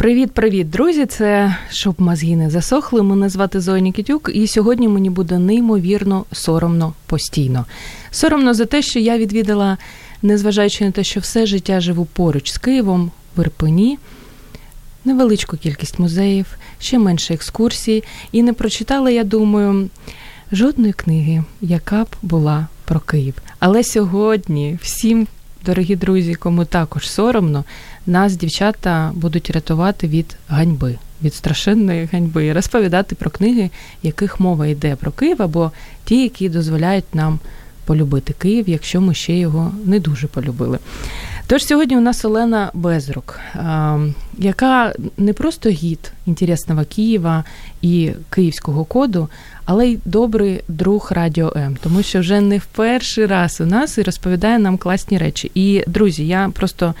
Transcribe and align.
Привіт-привіт, 0.00 0.70
друзі! 0.70 1.06
Це 1.06 1.56
щоб 1.70 1.94
мозги 1.98 2.36
не 2.36 2.50
засохли. 2.50 3.02
Мене 3.02 3.28
звати 3.28 3.60
Зоя 3.60 3.80
Нікітюк, 3.80 4.30
і 4.34 4.46
сьогодні 4.46 4.88
мені 4.88 5.10
буде 5.10 5.38
неймовірно 5.38 6.24
соромно 6.32 6.92
постійно. 7.06 7.66
Соромно 8.10 8.54
за 8.54 8.64
те, 8.66 8.82
що 8.82 8.98
я 8.98 9.18
відвідала, 9.18 9.78
незважаючи 10.22 10.84
на 10.84 10.90
те, 10.90 11.04
що 11.04 11.20
все 11.20 11.46
життя 11.46 11.80
живу 11.80 12.04
поруч 12.04 12.52
з 12.52 12.58
Києвом, 12.58 13.10
в 13.36 13.40
Ірпені, 13.40 13.98
невеличку 15.04 15.56
кількість 15.56 15.98
музеїв, 15.98 16.46
ще 16.78 16.98
менше 16.98 17.34
екскурсій, 17.34 18.04
і 18.32 18.42
не 18.42 18.52
прочитала, 18.52 19.10
я 19.10 19.24
думаю, 19.24 19.90
жодної 20.52 20.92
книги, 20.92 21.44
яка 21.60 22.04
б 22.04 22.08
була 22.22 22.66
про 22.84 23.00
Київ. 23.00 23.34
Але 23.58 23.84
сьогодні 23.84 24.78
всім. 24.82 25.26
Дорогі 25.66 25.96
друзі, 25.96 26.34
кому 26.34 26.64
також 26.64 27.10
соромно, 27.10 27.64
нас 28.06 28.36
дівчата 28.36 29.12
будуть 29.14 29.50
рятувати 29.50 30.08
від 30.08 30.36
ганьби, 30.48 30.98
від 31.22 31.34
страшенної 31.34 32.08
ганьби, 32.12 32.52
розповідати 32.52 33.14
про 33.14 33.30
книги, 33.30 33.70
яких 34.02 34.40
мова 34.40 34.66
йде 34.66 34.96
про 34.96 35.10
Київ, 35.10 35.42
або 35.42 35.72
ті, 36.04 36.22
які 36.22 36.48
дозволяють 36.48 37.14
нам 37.14 37.38
полюбити 37.84 38.32
Київ, 38.32 38.68
якщо 38.68 39.00
ми 39.00 39.14
ще 39.14 39.36
його 39.36 39.72
не 39.84 40.00
дуже 40.00 40.26
полюбили. 40.26 40.78
Тож 41.46 41.64
сьогодні 41.64 41.96
у 41.96 42.00
нас 42.00 42.24
Олена 42.24 42.70
Безрук, 42.74 43.40
яка 44.38 44.94
не 45.16 45.32
просто 45.32 45.68
гід 45.68 46.12
інтересного 46.26 46.84
Києва 46.84 47.44
і 47.82 48.10
київського 48.30 48.84
коду, 48.84 49.28
але 49.64 49.88
й 49.88 49.98
добрий 50.04 50.60
друг 50.68 51.08
Радіо 51.14 51.52
М, 51.56 51.76
тому 51.82 52.02
що 52.02 52.20
вже 52.20 52.40
не 52.40 52.58
в 52.58 52.64
перший 52.64 53.26
раз 53.26 53.60
у 53.60 53.66
нас 53.66 53.98
і 53.98 54.02
розповідає 54.02 54.58
нам 54.58 54.78
класні 54.78 55.18
речі. 55.18 55.50
І 55.54 55.84
друзі, 55.86 56.26
я 56.26 56.50
просто 56.54 56.94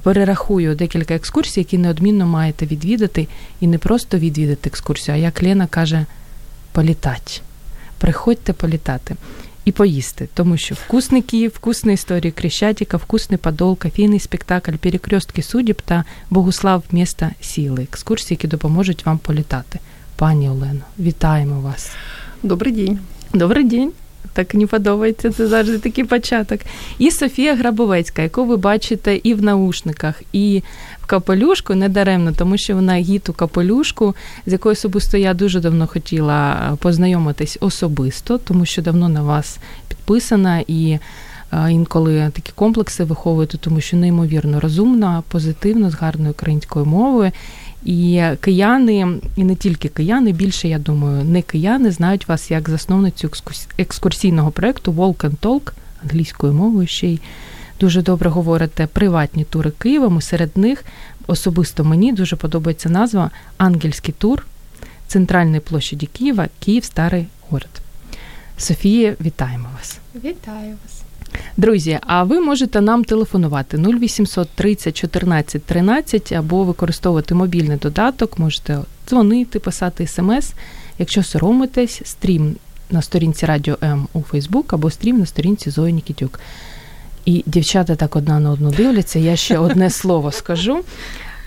перерахую 0.00 0.74
декілька 0.74 1.14
екскурсій, 1.14 1.60
які 1.60 1.78
неодмінно 1.78 2.26
маєте 2.26 2.66
відвідати, 2.66 3.28
і 3.60 3.66
не 3.66 3.78
просто 3.78 4.18
відвідати 4.18 4.70
екскурсію, 4.70 5.14
а 5.14 5.18
як 5.18 5.42
Лена 5.42 5.66
каже, 5.66 6.06
політати. 6.72 7.40
Приходьте 7.98 8.52
політати. 8.52 9.16
І 9.64 9.72
поїсти, 9.72 10.28
тому 10.34 10.56
що 10.56 10.74
вкусний 10.74 11.22
Київ, 11.22 11.52
вкусна 11.54 11.92
історія 11.92 12.32
Крещатіка, 12.32 12.96
вкусний 12.96 13.38
подол, 13.38 13.78
кофейний 13.78 14.20
спектакль, 14.20 14.72
перекрестки 14.72 15.42
судіб 15.42 15.82
та 15.82 16.04
Богуслав 16.30 16.82
міста 16.92 17.30
сіли. 17.40 17.82
Екскурсії, 17.82 18.36
які 18.36 18.48
допоможуть 18.48 19.06
вам 19.06 19.18
політати. 19.18 19.78
Пані 20.16 20.50
Олено, 20.50 20.80
вітаємо 20.98 21.60
вас. 21.60 21.90
Добрий 22.42 22.72
день. 22.72 22.98
Добрий 23.34 23.64
день 23.64 23.92
так 24.32 24.54
не 24.54 24.66
подобається. 24.66 25.30
Це 25.30 25.46
завжди 25.46 25.78
такий 25.78 26.04
початок. 26.04 26.60
І 26.98 27.10
Софія 27.10 27.56
Грабовецька, 27.56 28.22
яку 28.22 28.44
ви 28.44 28.56
бачите 28.56 29.20
і 29.22 29.34
в 29.34 29.42
наушниках, 29.42 30.22
і 30.32 30.62
в 31.02 31.06
капелюшку, 31.06 31.74
недаремно, 31.74 32.32
тому 32.32 32.58
що 32.58 32.74
вона 32.74 32.94
гід 32.94 33.28
капелюшку, 33.36 34.14
з 34.46 34.52
якою 34.52 34.72
особисто 34.72 35.16
я 35.16 35.34
дуже 35.34 35.60
давно 35.60 35.86
хотіла 35.86 36.72
познайомитись 36.80 37.58
особисто, 37.60 38.38
тому 38.38 38.66
що 38.66 38.82
давно 38.82 39.08
на 39.08 39.22
вас 39.22 39.58
підписана 39.88 40.64
і. 40.66 40.98
Інколи 41.70 42.30
такі 42.32 42.52
комплекси 42.54 43.04
виховуєте, 43.04 43.58
тому 43.58 43.80
що 43.80 43.96
неймовірно 43.96 44.60
розумна, 44.60 45.22
позитивно, 45.28 45.90
з 45.90 45.94
гарною 45.94 46.30
українською 46.30 46.86
мовою. 46.86 47.32
І 47.84 48.22
кияни, 48.40 49.20
і 49.36 49.44
не 49.44 49.54
тільки 49.54 49.88
кияни, 49.88 50.32
більше 50.32 50.68
я 50.68 50.78
думаю, 50.78 51.24
не 51.24 51.42
кияни 51.42 51.90
знають 51.90 52.28
вас 52.28 52.50
як 52.50 52.68
засновницю 52.68 53.30
екскурсійного 53.78 54.50
проєкту 54.50 54.92
Walk 54.92 55.16
and 55.16 55.36
Talk 55.36 55.72
англійською 56.02 56.52
мовою 56.52 56.86
ще 56.86 57.06
й 57.06 57.20
дуже 57.80 58.02
добре 58.02 58.30
говорите 58.30 58.86
приватні 58.86 59.44
тури 59.44 59.70
Києвом. 59.70 60.20
Серед 60.20 60.56
них 60.56 60.84
особисто 61.26 61.84
мені 61.84 62.12
дуже 62.12 62.36
подобається 62.36 62.88
назва 62.88 63.30
Ангельський 63.56 64.14
тур 64.18 64.46
центральної 65.06 65.60
площаді 65.60 66.06
Києва, 66.06 66.48
Київ 66.60 66.84
Старий 66.84 67.26
город. 67.50 67.80
Софія, 68.58 69.16
вітаємо 69.20 69.68
вас! 69.78 69.98
Вітаю 70.14 70.76
вас! 70.84 71.01
Друзі, 71.56 71.98
а 72.06 72.22
ви 72.22 72.40
можете 72.40 72.80
нам 72.80 73.04
телефонувати 73.04 73.76
0800 73.76 74.48
30 74.54 74.96
14 74.96 75.64
13 75.64 76.32
або 76.32 76.64
використовувати 76.64 77.34
мобільний 77.34 77.76
додаток, 77.76 78.38
можете 78.38 78.78
дзвонити, 79.08 79.58
писати 79.58 80.06
смс. 80.06 80.52
Якщо 80.98 81.22
соромитесь, 81.22 82.02
стрім 82.04 82.56
на 82.90 83.02
сторінці 83.02 83.46
Радіо 83.46 83.76
М 83.82 84.08
у 84.12 84.22
Фейсбук 84.22 84.72
або 84.72 84.90
стрім 84.90 85.18
на 85.18 85.26
сторінці 85.26 85.70
Зої 85.70 85.92
Нікітюк. 85.92 86.40
І 87.24 87.42
дівчата 87.46 87.96
так 87.96 88.16
одна 88.16 88.40
на 88.40 88.50
одну 88.50 88.70
дивляться, 88.70 89.18
я 89.18 89.36
ще 89.36 89.58
одне 89.58 89.90
слово 89.90 90.32
скажу. 90.32 90.80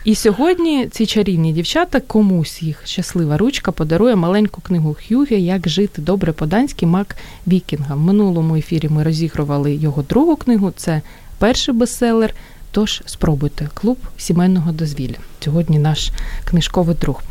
І 0.05 0.15
сьогодні 0.15 0.87
ці 0.87 1.05
чарівні 1.05 1.53
дівчата 1.53 1.99
комусь 1.99 2.61
їх 2.61 2.81
щаслива 2.87 3.37
ручка 3.37 3.71
подарує 3.71 4.15
маленьку 4.15 4.61
книгу 4.61 4.93
Hygge 4.93 5.41
Як 5.41 5.69
жити 5.69 6.01
добре 6.01 6.31
по-данськи 6.31 6.85
Майка 6.85 7.15
Вікінга. 7.47 7.95
В 7.95 7.99
минулому 7.99 8.55
ефірі 8.55 8.89
ми 8.89 9.03
розігрували 9.03 9.75
його 9.75 10.01
другу 10.01 10.35
книгу. 10.35 10.73
Це 10.75 11.01
перший 11.37 11.73
бестселер. 11.73 12.35
Тож 12.71 13.01
спробуйте 13.05 13.69
клуб 13.73 13.97
сімейного 14.17 14.71
дозвілля. 14.71 15.15
Сьогодні 15.39 15.79
наш 15.79 16.11
книжковий 16.45 16.95
друг. 17.01 17.23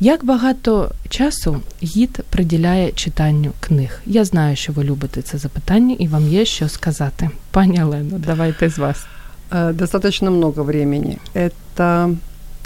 Як 0.00 0.24
багато 0.24 0.90
часу 1.08 1.60
гід 1.82 2.20
приділяє 2.30 2.92
читанню 2.92 3.52
книг? 3.60 4.00
Я 4.06 4.24
знаю, 4.24 4.56
що 4.56 4.72
ви 4.72 4.84
любите 4.84 5.22
це 5.22 5.38
запитання, 5.38 5.96
і 5.98 6.08
вам 6.08 6.28
є 6.28 6.44
що 6.44 6.68
сказати. 6.68 7.30
Пані 7.50 7.82
Олено, 7.82 8.18
давайте 8.18 8.68
з 8.68 8.78
вас. 8.78 9.06
Э, 9.52 9.72
достаточно 9.72 10.30
много 10.30 10.62
времени. 10.62 11.18
Это, 11.34 12.16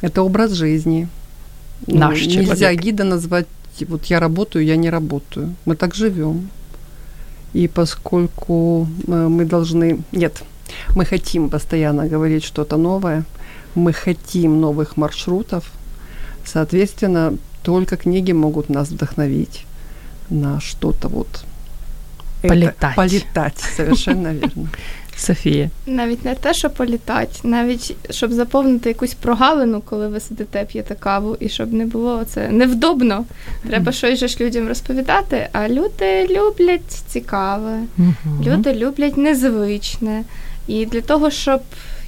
это 0.02 0.22
образ 0.22 0.52
жизни. 0.52 1.08
Наш 1.86 2.20
ну, 2.24 2.30
человек. 2.30 2.50
Нельзя 2.50 2.74
гида 2.74 3.04
назвать, 3.04 3.46
вот 3.88 4.04
я 4.06 4.20
работаю, 4.20 4.64
я 4.64 4.76
не 4.76 4.90
работаю. 4.90 5.54
Мы 5.64 5.74
так 5.74 5.94
живем. 5.94 6.48
И 7.54 7.68
поскольку 7.68 8.86
э, 9.08 9.28
мы 9.28 9.44
должны... 9.44 9.98
Нет, 10.12 10.42
мы 10.94 11.04
хотим 11.04 11.48
постоянно 11.48 12.06
говорить 12.06 12.44
что-то 12.44 12.76
новое, 12.76 13.24
мы 13.74 13.92
хотим 13.92 14.60
новых 14.60 14.96
маршрутов, 14.96 15.64
соответственно, 16.44 17.36
только 17.62 17.96
книги 17.96 18.32
могут 18.32 18.68
нас 18.68 18.90
вдохновить 18.90 19.66
на 20.30 20.60
что-то 20.60 21.08
вот... 21.08 21.44
Полетать. 22.42 22.76
Это, 22.76 22.94
полетать, 22.94 23.58
совершенно 23.76 24.28
верно. 24.32 24.68
Софія. 25.16 25.70
Навіть 25.86 26.24
не 26.24 26.34
те, 26.34 26.54
що 26.54 26.70
політати, 26.70 27.40
навіть 27.42 27.96
щоб 28.10 28.32
заповнити 28.32 28.88
якусь 28.88 29.14
прогалину, 29.14 29.82
коли 29.84 30.08
ви 30.08 30.20
сидите, 30.20 30.64
п'єте 30.64 30.94
каву, 30.94 31.36
і 31.40 31.48
щоб 31.48 31.72
не 31.72 31.86
було 31.86 32.24
це 32.24 32.48
невдобно. 32.48 33.24
Треба 33.68 33.92
щось 33.92 34.18
же 34.18 34.28
ж 34.28 34.36
людям 34.40 34.68
розповідати. 34.68 35.48
А 35.52 35.68
люди 35.68 36.28
люблять 36.30 36.90
цікаве, 37.06 37.80
люди 38.46 38.74
люблять 38.74 39.16
незвичне. 39.16 40.24
І 40.66 40.86
для 40.86 41.00
того, 41.00 41.30
щоб 41.30 41.60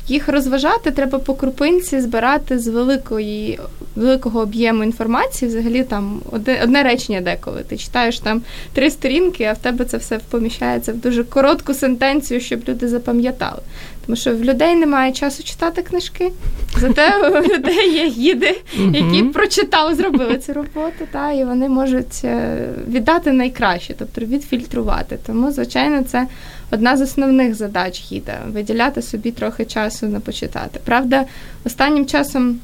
їх 0.08 0.28
розважати, 0.28 0.90
треба 0.90 1.19
по 1.19 1.34
крупинці 1.34 2.00
збирати 2.00 2.58
з 2.58 2.69
великої 2.69 3.60
великого 3.96 4.40
об'єму 4.40 4.84
інформації. 4.84 5.49
Взагалі 5.49 5.84
там 5.84 6.20
одне, 6.32 6.60
одне 6.64 6.82
речення 6.82 7.20
деколи. 7.20 7.64
Ти 7.69 7.76
читаєш 7.76 8.19
там 8.19 8.43
три 8.72 8.90
сторінки, 8.90 9.44
а 9.44 9.52
в 9.52 9.58
тебе 9.58 9.84
це 9.84 9.96
все 9.96 10.19
поміщається 10.31 10.93
в 10.93 10.96
дуже 10.96 11.25
коротку 11.25 11.75
сентенцію, 11.75 12.40
щоб 12.40 12.60
люди 12.69 12.88
запам'ятали. 12.88 13.60
Тому 14.06 14.16
що 14.16 14.37
в 14.37 14.44
людей 14.44 14.76
немає 14.76 15.12
часу 15.12 15.43
читати 15.43 15.82
книжки, 15.82 16.32
зате 16.76 17.28
у 17.28 17.43
людей 17.43 17.94
є 17.94 18.08
гіди, 18.08 18.60
які 18.93 19.22
прочитали, 19.22 19.94
зробили 19.94 20.38
цю 20.38 20.52
роботу, 20.52 21.05
та 21.12 21.32
і 21.32 21.44
вони 21.44 21.69
можуть 21.69 22.20
е, 22.25 22.58
віддати 22.88 23.32
найкраще, 23.32 23.94
тобто 23.99 24.20
відфільтрувати. 24.20 25.19
Тому, 25.26 25.52
звичайно, 25.52 26.02
це 26.02 26.26
одна 26.71 26.97
з 26.97 27.01
основних 27.01 27.56
задач 27.56 28.03
гіда 28.12 28.39
виділяти 28.47 29.01
собі 29.01 29.31
трохи 29.31 29.65
часу 29.65 30.07
на 30.07 30.19
почитати. 30.19 30.80
Правда, 30.85 31.25
останнім 31.65 32.06
часом. 32.06 32.59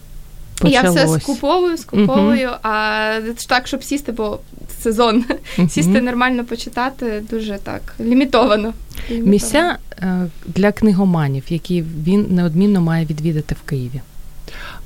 Почалось. 0.61 0.95
Я 0.95 1.05
все 1.05 1.19
скуповую, 1.19 1.77
скуповую, 1.77 2.49
uh-huh. 2.49 2.57
а 2.63 3.19
так, 3.47 3.67
щоб 3.67 3.83
сісти, 3.83 4.11
бо 4.11 4.39
сезон. 4.83 5.25
Сісти 5.69 6.01
нормально 6.01 6.45
почитати 6.45 7.23
дуже 7.29 7.57
так 7.63 7.95
лімітовано. 7.99 8.73
лімітовано. 9.09 9.31
Місця 9.31 9.77
е, 10.01 10.27
для 10.45 10.71
книгоманів, 10.71 11.43
які 11.49 11.81
він 11.81 12.27
неодмінно 12.29 12.81
має 12.81 13.05
відвідати 13.05 13.55
в 13.65 13.69
Києві. 13.69 14.01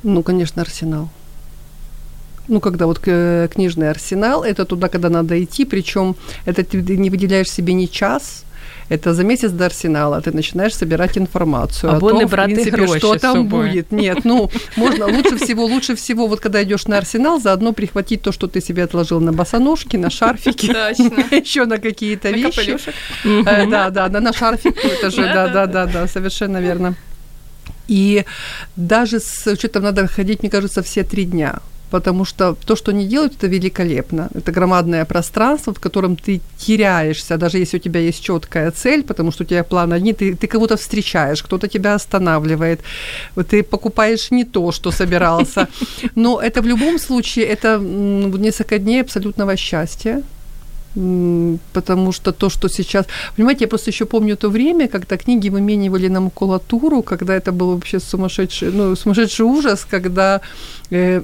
Ну, 0.03 0.23
конечно, 0.23 0.61
арсенал. 0.61 1.07
Ну, 2.47 2.59
когда 2.59 2.85
вот 2.85 2.99
э, 3.07 3.47
книжный 3.55 3.89
арсенал, 3.89 4.43
это 4.43 4.65
туда, 4.65 4.89
когда 4.89 5.09
надо 5.09 5.41
идти, 5.43 5.65
причем 5.65 6.15
это 6.45 6.63
ты 6.63 6.97
не 6.97 7.09
выделяешь 7.09 7.49
себе 7.49 7.73
ни 7.73 7.85
час, 7.85 8.43
это 8.88 9.14
за 9.14 9.24
месяц 9.24 9.50
до 9.50 9.66
арсенала 9.66 10.20
ты 10.20 10.32
начинаешь 10.32 10.74
собирать 10.74 11.18
информацию 11.18 11.92
Або 11.92 12.08
о 12.08 12.10
том, 12.10 12.26
в 12.26 12.30
принципе, 12.30 12.86
что 12.98 13.18
там 13.18 13.48
будет. 13.48 13.92
Нет, 13.92 14.24
ну, 14.24 14.50
можно 14.76 15.06
лучше 15.06 15.36
всего, 15.36 15.64
лучше 15.66 15.94
всего, 15.94 16.26
вот 16.26 16.40
когда 16.40 16.62
идешь 16.62 16.86
на 16.86 16.98
арсенал, 16.98 17.40
заодно 17.40 17.72
прихватить 17.72 18.22
то, 18.22 18.32
что 18.32 18.46
ты 18.46 18.60
себе 18.60 18.84
отложил 18.84 19.20
на 19.20 19.32
босоножки, 19.32 19.96
на 19.96 20.10
шарфики, 20.10 20.66
еще 21.34 21.64
на 21.66 21.78
какие-то 21.78 22.30
вещи. 22.30 22.78
Э, 23.24 23.66
Да, 23.66 23.90
да, 23.90 24.08
да, 24.08 24.20
на 24.20 24.32
шарфик 24.32 24.76
это 24.84 25.10
же, 25.10 25.22
да, 25.22 25.48
да, 25.48 25.66
да, 25.66 25.86
да, 25.86 26.06
совершенно 26.06 26.58
верно. 26.58 26.94
И 27.88 28.24
даже 28.76 29.18
с 29.18 29.46
учетом 29.46 29.82
надо 29.82 30.06
ходить, 30.06 30.42
мне 30.42 30.50
кажется, 30.50 30.82
все 30.82 31.04
три 31.04 31.24
дня. 31.24 31.60
Потому 31.90 32.24
что 32.24 32.54
то, 32.66 32.76
что 32.76 32.90
они 32.90 33.06
делают, 33.06 33.34
это 33.36 33.46
великолепно. 33.46 34.28
Это 34.34 34.52
громадное 34.52 35.04
пространство, 35.04 35.72
в 35.72 35.80
котором 35.80 36.16
ты 36.16 36.40
теряешься, 36.58 37.36
даже 37.36 37.58
если 37.58 37.78
у 37.78 37.80
тебя 37.80 38.00
есть 38.00 38.22
четкая 38.22 38.70
цель, 38.70 39.02
потому 39.02 39.32
что 39.32 39.44
у 39.44 39.46
тебя 39.46 39.64
план 39.64 39.92
одни, 39.92 40.12
ты, 40.12 40.34
ты 40.34 40.46
кого-то 40.46 40.76
встречаешь, 40.76 41.42
кто-то 41.42 41.68
тебя 41.68 41.94
останавливает, 41.94 42.80
ты 43.48 43.62
покупаешь 43.62 44.30
не 44.30 44.44
то, 44.44 44.72
что 44.72 44.90
собирался. 44.90 45.68
Но 46.14 46.40
это 46.40 46.62
в 46.62 46.66
любом 46.66 46.98
случае, 46.98 47.46
это 47.46 47.78
несколько 47.78 48.78
дней 48.78 49.02
абсолютного 49.02 49.56
счастья, 49.56 50.22
потому 51.72 52.12
что 52.12 52.32
то, 52.32 52.48
что 52.50 52.68
сейчас... 52.68 53.06
Понимаете, 53.36 53.64
я 53.64 53.68
просто 53.68 53.90
еще 53.90 54.04
помню 54.04 54.36
то 54.36 54.48
время, 54.50 54.88
когда 54.88 55.16
книги 55.16 55.48
выменивали 55.48 56.08
на 56.08 56.20
макулатуру, 56.20 57.02
когда 57.02 57.34
это 57.34 57.52
был 57.52 57.74
вообще 57.74 58.00
сумасшедший, 58.00 58.72
ну, 58.72 58.96
сумасшедший 58.96 59.44
ужас, 59.44 59.86
когда 59.88 60.40
э, 60.90 61.22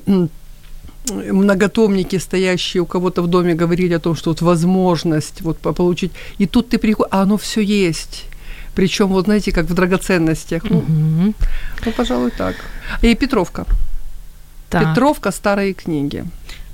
многотомники, 1.11 2.19
стоящие 2.19 2.81
у 2.83 2.87
кого-то 2.87 3.23
в 3.23 3.27
доме, 3.27 3.55
говорили 3.55 3.95
о 3.95 3.99
том, 3.99 4.17
что 4.17 4.31
вот 4.31 4.43
возможность 4.43 5.41
вот 5.43 5.59
получить, 5.59 6.13
и 6.41 6.47
тут 6.47 6.69
ты 6.75 6.79
приходишь, 6.79 7.11
а 7.13 7.23
оно 7.23 7.37
все 7.37 7.61
есть. 7.61 8.25
Причем, 8.75 9.09
вот 9.09 9.25
знаете, 9.25 9.53
как 9.53 9.67
в 9.67 9.75
драгоценностях. 9.75 10.63
Ну, 10.71 10.77
Мгм. 10.89 11.35
ну, 11.87 11.93
пожалуй, 11.93 12.31
так. 12.31 12.55
И 13.05 13.15
Петровка. 13.15 13.65
Так. 14.69 14.83
Петровка 14.83 15.31
старые 15.31 15.75
книги. 15.75 16.25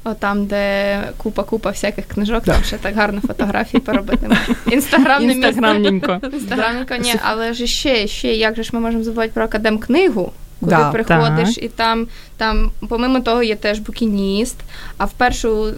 О, 0.04 0.14
там, 0.14 0.46
де 0.46 1.12
купа-купа 1.18 1.70
всяких 1.72 2.06
книжок, 2.06 2.44
Да. 2.46 2.52
там 2.54 2.62
ще 2.64 2.76
так 2.76 2.94
гарно 2.94 3.20
фотографії 3.20 3.80
поробити. 3.80 4.28
Інстаграмненько. 4.70 6.20
Інстаграмненько, 6.32 6.96
ні, 6.96 7.14
але 7.22 7.54
ж 7.54 7.66
ще, 7.66 8.06
ще, 8.06 8.34
як 8.34 8.56
же 8.56 8.62
ж 8.62 8.70
ми 8.72 8.80
можемо 8.80 9.04
забувати 9.04 9.30
про 9.34 9.44
академкнигу, 9.44 10.32
куди 10.60 10.70
Да. 10.70 10.90
приходиш, 10.90 11.58
і 11.58 11.68
там, 11.68 12.06
там, 12.36 12.70
помимо 12.88 13.20
того, 13.20 13.42
є 13.42 13.56
теж 13.56 13.78
букініст, 13.78 14.56
а 14.98 15.04
в 15.04 15.12
першу 15.12 15.66
е, 15.66 15.72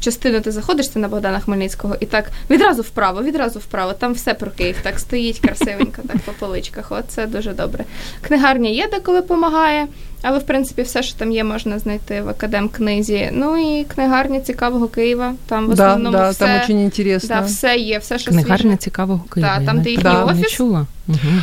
частину 0.00 0.40
ти 0.40 0.50
заходиш, 0.52 0.88
це 0.88 0.98
на 0.98 1.08
Богдана 1.08 1.40
Хмельницького, 1.40 1.96
і 2.00 2.06
так 2.06 2.30
відразу 2.50 2.82
вправо, 2.82 3.22
відразу 3.22 3.58
вправо, 3.58 3.92
там 3.92 4.12
все 4.12 4.34
про 4.34 4.50
Київ, 4.50 4.76
так 4.82 4.98
стоїть 4.98 5.38
красивенько, 5.38 6.02
так 6.08 6.18
по 6.18 6.32
поличках. 6.32 6.86
От 6.92 7.04
це 7.08 7.26
дуже 7.26 7.52
добре. 7.52 7.84
Книгарня 8.20 8.70
є 8.70 8.88
деколи 8.88 9.20
допомагає, 9.20 9.86
але 10.22 10.38
в 10.38 10.42
принципі 10.42 10.82
все, 10.82 11.02
що 11.02 11.18
там 11.18 11.32
є, 11.32 11.44
можна 11.44 11.78
знайти 11.78 12.22
в 12.22 12.28
академкнизі. 12.28 13.30
Ну 13.32 13.56
і 13.80 13.84
книгарня 13.84 14.40
цікавого 14.40 14.88
Києва. 14.88 15.34
Там 15.46 15.66
в 15.66 15.70
основному 15.70 16.16
да, 16.16 16.30
все, 16.30 16.38
там 16.46 16.60
очень 16.64 16.80
интересно. 16.84 17.28
да, 17.28 17.40
все 17.40 17.76
є, 17.76 17.98
все, 17.98 18.18
що 18.18 18.30
Книгарня 18.30 18.58
свіже. 18.58 18.76
цікавого 18.76 19.24
Києва. 19.34 19.54
Да, 19.54 19.60
Я 19.60 19.66
там, 19.66 19.82
де 19.82 19.90
їхній 19.90 20.02
такого 20.04 20.32
не 20.32 20.40
офіс. 20.40 20.52
чула. 20.52 20.86
Мгм. 21.06 21.42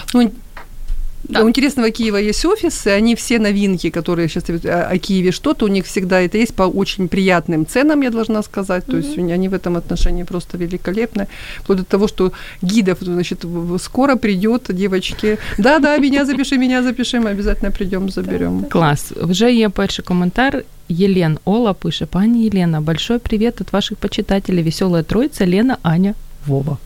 Ну, 1.29 1.35
Да. 1.35 1.43
У 1.45 1.49
интересного 1.49 1.91
Киева 1.91 2.19
есть 2.19 2.45
офисы, 2.45 2.99
они 2.99 3.15
все 3.15 3.39
новинки, 3.39 3.91
которые 3.91 4.29
сейчас 4.29 4.45
о, 4.65 4.89
о 4.95 4.99
Киеве 4.99 5.33
что-то, 5.33 5.65
у 5.65 5.69
них 5.69 5.85
всегда 5.87 6.21
это 6.21 6.37
есть 6.39 6.55
по 6.55 6.65
очень 6.65 7.09
приятным 7.09 7.65
ценам, 7.67 8.03
я 8.03 8.11
должна 8.11 8.43
сказать. 8.43 8.85
То 8.87 8.97
есть 8.97 9.19
они 9.19 9.49
в 9.49 9.55
этом 9.55 9.77
отношении 9.77 10.25
просто 10.25 10.59
великолепны. 10.59 11.27
Вплоть 11.63 11.79
до 11.79 11.85
того, 11.85 12.09
что 12.09 12.33
гидов, 12.63 12.99
значит, 13.01 13.45
в- 13.45 13.75
в- 13.75 13.79
скоро 13.79 14.17
придет, 14.17 14.63
девочки. 14.69 15.39
Да-да, 15.59 15.99
меня 15.99 16.25
запиши, 16.27 16.59
меня 16.59 16.83
запиши, 16.83 17.17
мы 17.21 17.31
обязательно 17.31 17.71
придем, 17.71 18.11
заберем. 18.11 18.65
Клас. 18.71 19.13
Вже 19.23 19.53
є 19.55 19.69
перший 19.69 20.05
коментар. 20.05 20.63
Єлен 20.89 21.39
Ола 21.45 21.73
пише: 21.73 22.07
Пані 22.07 22.45
Єлена, 22.45 22.81
большой 22.81 23.19
привет 23.19 23.61
от 23.61 23.73
ваших 23.73 23.97
почитателей. 23.99 24.63
Веселая 24.65 25.03
троица 25.03 25.47
Лена, 25.47 25.77
Аня, 25.83 26.15
Вова. 26.47 26.77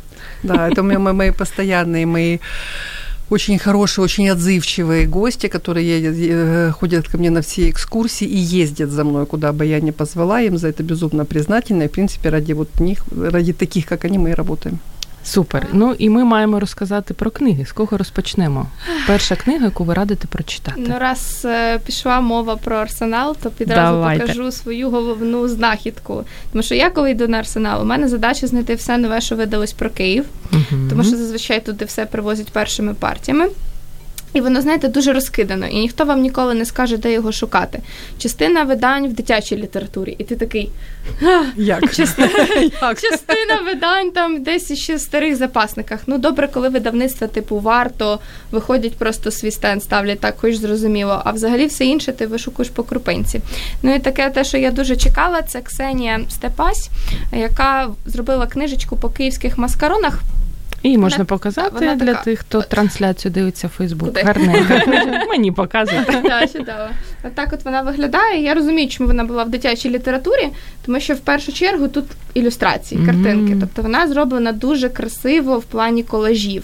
Да, 0.43 0.55
это 0.71 0.81
у 0.81 0.85
меня 0.85 0.99
мои, 0.99 1.13
мои 1.15 1.31
постоянные, 1.33 2.07
мои 2.07 2.39
очень 3.30 3.58
хорошие, 3.58 4.04
очень 4.04 4.30
отзывчивые 4.30 5.08
гости, 5.08 5.48
которые 5.48 5.98
едят, 5.98 6.16
э, 6.18 6.72
ходят 6.72 7.08
ко 7.08 7.18
мне 7.18 7.30
на 7.30 7.42
все 7.42 7.70
экскурсии 7.70 8.28
и 8.28 8.38
ездят 8.38 8.90
за 8.90 9.04
мной, 9.04 9.26
куда 9.26 9.52
бы 9.54 9.66
я 9.66 9.80
ни 9.80 9.92
позвала. 9.92 10.42
Им 10.42 10.58
за 10.58 10.68
это 10.68 10.84
безумно 10.84 11.26
признательна. 11.26 11.84
И, 11.84 11.88
в 11.88 11.92
принципе, 11.92 12.30
ради 12.30 12.54
вот 12.54 12.80
них, 12.80 13.00
ради 13.16 13.54
таких, 13.54 13.86
как 13.86 14.06
они, 14.06 14.18
мы 14.18 14.32
и 14.32 14.34
работаем. 14.34 14.80
Супер. 15.24 15.68
Ну 15.74 15.96
і 15.98 16.10
ми 16.10 16.24
маємо 16.24 16.60
розказати 16.60 17.14
про 17.14 17.32
книги. 17.32 17.66
З 17.66 17.72
кого 17.72 17.98
розпочнемо? 17.98 18.68
Перша 19.08 19.36
книга, 19.36 19.66
яку 19.66 19.84
ви 19.84 19.94
радите 19.94 20.28
прочитати. 20.28 20.86
Ну, 20.88 20.96
раз 21.00 21.42
е, 21.46 21.80
пішла 21.80 22.22
мова 22.22 22.56
про 22.56 22.76
арсенал, 22.76 23.38
то 23.44 23.50
підразу 23.50 23.94
Давайте. 23.94 24.22
покажу 24.22 24.52
свою 24.52 24.90
головну 24.90 25.48
знахідку. 25.48 26.24
Тому 26.52 26.64
що 26.64 26.76
я, 26.76 26.90
коли 26.90 27.12
йду 27.12 27.28
на 27.28 27.38
арсенал, 27.38 27.82
у 27.82 27.86
мене 27.86 28.08
задача 28.08 28.48
знайти 28.48 28.76
все 28.76 28.98
нове, 28.98 29.22
що 29.22 29.36
видалось 29.36 29.74
про 29.74 29.90
Київ, 29.90 30.26
угу. 30.52 30.82
тому 30.90 31.04
що 31.04 31.18
зазвичай 31.18 31.66
туди 31.66 31.86
все 31.86 32.06
привозять 32.06 32.52
першими 32.52 32.94
партіями. 32.94 33.50
І 34.34 34.42
воно, 34.42 34.62
знаєте, 34.62 34.88
дуже 34.88 35.14
розкидано, 35.14 35.68
і 35.68 35.76
ніхто 35.76 36.06
вам 36.06 36.22
ніколи 36.22 36.54
не 36.54 36.66
скаже, 36.66 36.98
де 36.98 37.12
його 37.14 37.32
шукати. 37.32 37.80
Частина 38.18 38.64
видань 38.64 39.08
в 39.08 39.14
дитячій 39.14 39.58
літературі, 39.58 40.16
і 40.18 40.24
ти 40.24 40.36
такий. 40.36 40.70
Як? 41.56 41.84
Як? 42.82 43.02
Частина 43.02 43.62
видань 43.66 44.12
там 44.12 44.44
десь 44.44 44.74
ще 44.74 44.96
в 44.96 45.00
старих 45.00 45.36
запасниках. 45.36 46.00
Ну 46.08 46.18
добре, 46.18 46.48
коли 46.48 46.70
видавництва 46.70 47.28
типу 47.28 47.60
варто 47.60 48.20
виходять 48.52 48.94
просто 48.94 49.32
свій 49.32 49.52
стенд, 49.52 49.84
ставлять 49.84 50.20
так, 50.20 50.36
хоч 50.38 50.56
зрозуміло. 50.56 51.22
А 51.26 51.32
взагалі 51.32 51.66
все 51.66 51.86
інше 51.86 52.12
ти 52.12 52.28
вишукуєш 52.28 52.70
по 52.70 52.84
крупинці. 52.84 53.42
Ну 53.84 53.96
і 53.96 54.00
таке 54.00 54.30
те, 54.30 54.44
що 54.44 54.58
я 54.58 54.72
дуже 54.72 54.96
чекала, 54.96 55.42
це 55.42 55.62
Ксенія 55.62 56.22
Степась, 56.30 56.90
яка 57.32 57.90
зробила 58.06 58.48
книжечку 58.48 58.98
по 58.98 59.10
київських 59.10 59.58
маскаронах. 59.58 60.20
І 60.84 60.98
можна 60.98 61.18
Вона- 61.18 61.26
показати 61.26 61.72
вона 61.74 61.96
для 61.96 62.06
така- 62.06 62.24
тих, 62.24 62.40
хто 62.40 62.62
трансляцію 62.62 63.32
дивиться 63.32 63.68
в 63.68 63.70
Фейсбук. 63.70 64.20
Мені 65.30 65.52
показуєте. 65.52 66.22
Так, 66.24 66.52
чудово. 66.52 66.88
Отак 67.24 67.50
от 67.54 67.66
вона 67.66 67.82
виглядає. 67.82 68.44
Я 68.44 68.54
розумію, 68.54 68.90
чому 68.90 69.08
вона 69.08 69.24
була 69.24 69.44
в 69.44 69.50
дитячій 69.50 69.90
літературі, 69.90 70.50
тому 70.86 71.00
що 71.00 71.14
в 71.14 71.20
першу 71.20 71.54
чергу 71.54 71.88
тут 71.88 72.06
ілюстрації, 72.34 73.06
картинки. 73.06 73.58
Тобто 73.60 73.82
вона 73.82 74.08
зроблена 74.08 74.52
дуже 74.52 74.90
красиво 74.90 75.60
в 75.60 75.64
плані 75.64 76.04
колажів. 76.04 76.64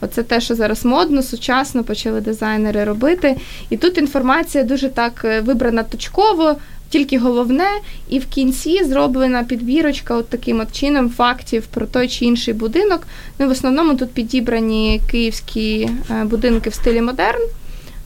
Оце 0.00 0.22
те, 0.22 0.40
що 0.40 0.54
зараз 0.54 0.84
модно, 0.84 1.22
сучасно 1.22 1.84
почали 1.84 2.20
дизайнери 2.20 2.84
робити. 2.84 3.36
І 3.70 3.76
тут 3.76 3.98
інформація 3.98 4.64
дуже 4.64 4.88
так 4.88 5.22
е, 5.24 5.40
вибрана 5.40 5.82
точково, 5.82 6.56
тільки 6.90 7.18
головне, 7.18 7.68
і 8.08 8.18
в 8.18 8.26
кінці 8.26 8.84
зроблена 8.84 9.44
підбірочка 9.44 10.14
от 10.14 10.28
таким 10.28 10.60
от 10.60 10.72
чином 10.72 11.10
фактів 11.10 11.66
про 11.66 11.86
той 11.86 12.08
чи 12.08 12.24
інший 12.24 12.54
будинок. 12.54 13.06
Ну, 13.38 13.48
в 13.48 13.50
основному 13.50 13.94
тут 13.94 14.10
підібрані 14.10 15.00
київські 15.10 15.90
е, 16.10 16.24
будинки 16.24 16.70
в 16.70 16.74
стилі 16.74 17.02
модерн. 17.02 17.40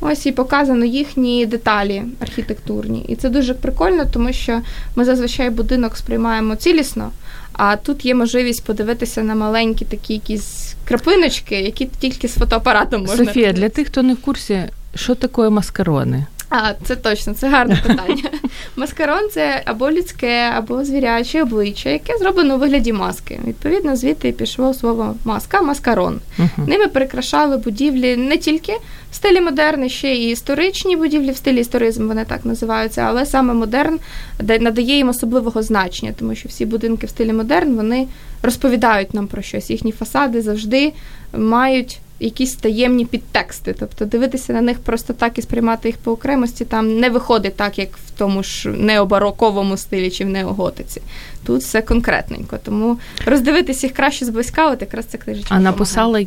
Ось 0.01 0.27
і 0.27 0.33
показано 0.33 0.85
їхні 0.85 1.47
деталі 1.47 2.03
архітектурні. 2.21 3.05
І 3.09 3.17
це 3.17 3.29
дуже 3.29 3.55
прикольно, 3.55 4.05
тому 4.13 4.33
що 4.33 4.61
ми 4.97 5.05
зазвичай 5.05 5.51
будинок 5.51 5.97
сприймаємо 5.97 6.57
цілісно, 6.57 7.11
а 7.53 7.77
тут 7.77 8.05
є 8.05 8.15
можливість 8.15 8.65
подивитися 8.65 9.23
на 9.23 9.35
маленькі 9.35 9.85
такі 9.85 10.13
якісь 10.13 10.75
крапиночки, 10.85 11.61
які 11.61 11.89
тільки 11.99 12.29
з 12.29 12.35
фотоапаратом 12.35 13.01
можна. 13.01 13.25
Софія, 13.25 13.53
для 13.53 13.69
тих, 13.69 13.87
хто 13.87 14.03
не 14.03 14.15
в 14.15 14.17
курсі, 14.17 14.63
що 14.95 15.15
таке 15.15 15.49
маскарони? 15.49 16.27
А, 16.57 16.75
це 16.85 16.97
точно, 16.97 17.35
це 17.35 17.49
гарне 17.49 17.83
питання. 17.87 18.31
Маскарон 18.77 19.31
це 19.33 19.63
або 19.65 19.91
людське, 19.91 20.53
або 20.57 20.85
звіряче 20.85 21.43
обличчя, 21.43 21.91
яке 21.91 22.19
зроблено 22.19 22.55
у 22.55 22.59
вигляді 22.59 22.93
маски. 22.93 23.41
Відповідно, 23.47 23.97
звідти 23.97 24.33
пішло 24.33 24.75
слово 24.75 25.15
маска, 25.25 25.63
маскарон. 25.63 26.21
Мгм. 26.39 26.67
Ними 26.69 26.89
прикрашали 26.89 27.57
будівлі 27.57 28.17
не 28.17 28.37
тільки 28.39 28.73
в 29.13 29.15
стилі 29.15 29.41
модерн, 29.41 29.89
ще 29.89 30.15
і 30.15 30.31
історичні 30.31 30.97
будівлі 30.97 31.31
в 31.31 31.37
стилі 31.37 31.61
історизм, 31.61 32.09
вони 32.09 32.25
так 32.25 32.45
називаються, 32.45 33.01
але 33.01 33.27
саме 33.27 33.55
модерн 33.55 33.99
де- 34.41 34.59
надає 34.59 34.97
їм 34.97 35.09
особливого 35.09 35.63
значення, 35.63 36.13
тому 36.19 36.35
що 36.35 36.49
всі 36.49 36.67
будинки 36.67 37.07
в 37.07 37.11
стилі 37.11 37.33
модерн 37.33 37.77
вони 37.77 38.07
розповідають 38.43 39.15
нам 39.15 39.27
про 39.27 39.43
щось. 39.43 39.71
Їхні 39.71 39.93
фасади 39.93 40.43
завжди 40.43 40.93
мають 41.33 41.99
якісь 42.25 42.55
таємні 42.55 43.05
підтексти. 43.05 43.75
Тобто 43.81 44.05
дивитися 44.05 44.53
на 44.53 44.61
них 44.61 44.79
просто 44.79 45.13
так 45.13 45.39
і 45.39 45.43
сприймати 45.43 45.89
їх 45.89 45.97
по 45.97 46.13
окремості 46.13 46.65
там 46.65 46.99
не 46.99 47.11
виходить 47.11 47.57
так, 47.57 47.79
як 47.79 47.97
в 47.97 48.11
тому 48.19 48.43
ж 48.43 48.69
необароковому 48.69 49.77
стилі 49.77 50.11
чи 50.11 50.25
в 50.25 50.29
неоготиці. 50.29 51.01
Тут 51.47 51.63
все 51.63 51.83
конкретненько. 51.83 52.59
Тому 52.65 52.99
роздивитися 53.27 53.87
їх 53.87 53.97
краще 53.97 54.25
зблизька, 54.25 54.71
от 54.71 54.81
якраз 54.81 55.05
ця 55.05 55.19
книжечка. 55.19 55.55
А 55.55 55.61
написала 55.61 56.21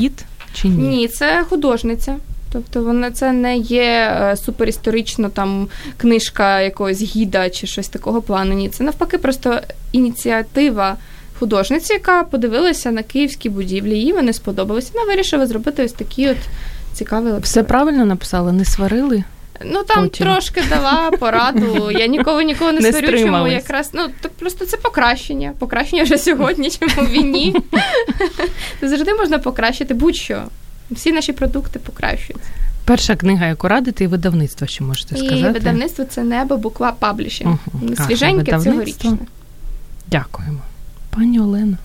гід 0.00 0.24
чи 0.54 0.68
ні? 0.68 0.88
Ні, 0.88 1.08
це 1.08 1.44
художниця. 1.48 2.16
Тобто 2.52 2.82
вона 2.82 3.10
це 3.10 3.32
не 3.32 3.56
є 3.56 4.18
е, 4.22 4.36
суперісторично 4.36 5.28
там 5.28 5.68
книжка 5.96 6.60
якогось 6.60 7.02
гіда 7.02 7.50
чи 7.50 7.66
щось 7.66 7.88
такого 7.88 8.22
плану. 8.22 8.54
Ні, 8.54 8.68
це 8.68 8.84
навпаки 8.84 9.18
просто 9.18 9.60
ініціатива 9.92 10.96
художниці, 11.38 11.92
яка 11.92 12.24
подивилася 12.24 12.90
на 12.90 13.02
київські 13.02 13.48
будівлі, 13.48 13.98
їй 13.98 14.12
вони 14.12 14.32
сподобалися. 14.32 14.90
Вона 14.94 15.06
вирішила 15.06 15.46
зробити 15.46 15.84
ось 15.84 15.92
такі 15.92 16.28
от 16.28 16.36
цікаві 16.92 17.24
лекції. 17.24 17.42
Все 17.42 17.62
правильно 17.62 18.04
написала, 18.04 18.52
не 18.52 18.64
сварили? 18.64 19.24
Ну 19.64 19.82
там 19.82 20.02
Потім. 20.02 20.26
трошки 20.26 20.62
дала 20.68 21.10
пораду. 21.10 21.90
Я 21.90 22.06
нікого 22.06 22.42
нікого 22.42 22.72
не, 22.72 22.80
Не 22.80 22.92
сварю, 22.92 23.18
чому 23.18 23.48
якраз 23.48 23.90
ну 23.92 24.08
то 24.20 24.28
просто 24.28 24.66
це 24.66 24.76
покращення. 24.76 25.52
Покращення 25.58 26.02
вже 26.02 26.18
сьогодні, 26.18 26.70
чому 26.70 27.08
війні. 27.08 27.56
Завжди 28.82 29.14
можна 29.14 29.38
покращити 29.38 29.94
будь-що. 29.94 30.42
Всі 30.90 31.12
наші 31.12 31.32
продукти 31.32 31.78
покращуються. 31.78 32.50
Перша 32.84 33.16
книга, 33.16 33.46
яку 33.46 33.68
радите, 33.68 34.04
і 34.04 34.06
видавництво, 34.06 34.66
що 34.66 34.84
можете 34.84 35.14
І 35.14 35.18
сказати. 35.18 35.52
видавництво 35.52 36.04
це 36.04 36.22
Nebo 36.22 36.56
BookLab 36.56 36.92
Publishing. 36.92 37.58
Ага, 37.96 38.06
Свіженьке 38.06 38.60
цьогорічне. 38.60 39.18
Дякуємо. 40.10 40.58
Пані 41.16 41.40
Олена. 41.40 41.78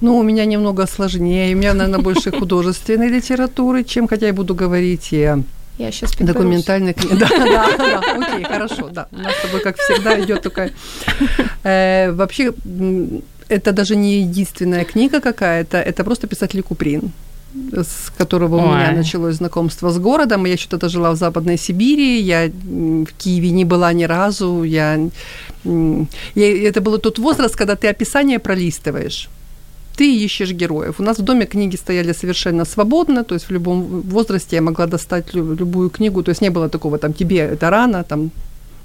Ну, 0.00 0.18
у 0.18 0.22
меня 0.22 0.46
немного 0.46 0.86
сложнее. 0.86 1.54
У 1.54 1.58
меня, 1.58 1.74
наверное, 1.74 2.00
больше 2.00 2.30
художественной 2.38 3.08
литературы, 3.08 3.84
чем, 3.84 4.08
хотя 4.08 4.26
я 4.26 4.32
буду 4.32 4.54
говорить 4.54 5.12
и 5.12 5.22
о 5.22 5.42
Я 5.78 5.90
документальной 6.20 6.92
книге. 6.92 7.16
Да, 7.20 7.28
да, 7.28 7.76
да, 7.76 8.00
окей, 8.00 8.44
хорошо, 8.44 8.88
да. 8.88 9.06
У 9.12 9.16
нас 9.16 9.32
с 9.32 9.42
тобой, 9.42 9.60
как 9.60 9.76
всегда, 9.78 10.20
идет 10.20 10.42
такая... 10.42 10.70
Э, 11.64 12.12
Вообще, 12.12 12.52
это 13.48 13.72
даже 13.72 13.96
не 13.96 14.22
единственная 14.22 14.84
книга 14.84 15.20
какая-то, 15.20 15.76
это 15.76 16.04
просто 16.04 16.26
писатель 16.26 16.62
Куприн 16.62 17.12
с 17.72 18.10
которого 18.16 18.56
у 18.56 18.66
меня 18.66 18.92
началось 18.92 19.36
знакомство 19.36 19.90
с 19.90 19.98
городом. 19.98 20.46
Я 20.46 20.56
что-то 20.56 20.88
жила 20.88 21.10
в 21.10 21.16
Западной 21.16 21.58
Сибири, 21.58 22.20
я 22.20 22.48
в 22.48 23.06
Киеве 23.18 23.50
не 23.50 23.64
была 23.64 23.92
ни 23.92 24.04
разу. 24.04 24.62
Я, 24.62 24.98
я, 25.64 26.68
это 26.68 26.80
был 26.80 26.98
тот 26.98 27.18
возраст, 27.18 27.56
когда 27.56 27.74
ты 27.74 27.88
описание 27.88 28.38
пролистываешь 28.38 29.28
ты 29.96 30.24
ищешь 30.24 30.52
героев. 30.52 30.94
У 30.98 31.02
нас 31.02 31.18
в 31.18 31.22
доме 31.22 31.46
книги 31.46 31.76
стояли 31.76 32.12
совершенно 32.12 32.64
свободно, 32.64 33.24
то 33.24 33.34
есть 33.34 33.48
в 33.48 33.52
любом 33.52 34.00
возрасте 34.00 34.56
я 34.56 34.62
могла 34.62 34.86
достать 34.86 35.34
лю- 35.34 35.54
любую 35.54 35.90
книгу, 35.90 36.22
то 36.22 36.30
есть 36.30 36.42
не 36.42 36.50
было 36.50 36.68
такого 36.68 36.98
там 36.98 37.12
тебе 37.12 37.36
это 37.36 37.70
рано, 37.70 38.02
там 38.02 38.30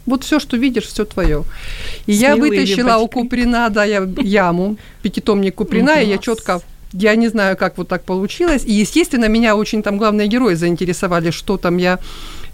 вот 0.05 0.23
все, 0.23 0.39
что 0.39 0.57
видишь, 0.57 0.85
все 0.85 1.05
твое. 1.05 1.43
И 2.07 2.13
я 2.13 2.33
Смелые 2.33 2.51
вытащила 2.51 2.95
у 2.95 2.99
девочки. 2.99 3.13
Куприна, 3.13 3.69
да, 3.69 3.85
я 3.85 4.07
яму, 4.23 4.77
пятитомник 5.01 5.55
Куприна, 5.55 6.01
и 6.01 6.09
я 6.09 6.17
четко 6.17 6.61
я 6.93 7.15
не 7.15 7.27
знаю, 7.27 7.57
как 7.57 7.77
вот 7.77 7.87
так 7.87 8.03
получилось. 8.03 8.63
И, 8.65 8.71
естественно, 8.71 9.27
меня 9.27 9.55
очень 9.55 9.83
там 9.83 9.97
главные 9.97 10.27
герои 10.27 10.55
заинтересовали, 10.55 11.31
что 11.31 11.57
там 11.57 11.77
я 11.77 11.99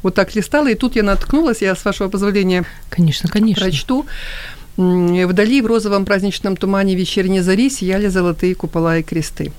вот 0.04 0.16
так 0.16 0.36
листала, 0.36 0.68
и 0.70 0.76
тут 0.76 0.96
я 0.96 1.04
наткнулась, 1.04 1.62
я, 1.62 1.76
с 1.76 1.84
вашего 1.86 2.10
позволения, 2.10 2.66
Конечно, 2.90 3.30
конечно. 3.30 3.64
прочту. 3.66 4.06
Вдали 4.78 5.62
в 5.62 5.66
розовом 5.66 6.04
праздничном 6.06 6.58
тумане 6.58 6.96
вечерней 6.96 7.42
зари 7.42 7.70
сияли 7.70 8.08
золотые 8.08 8.56
купола 8.56 8.98
и 8.98 9.04
кресты. 9.04 9.52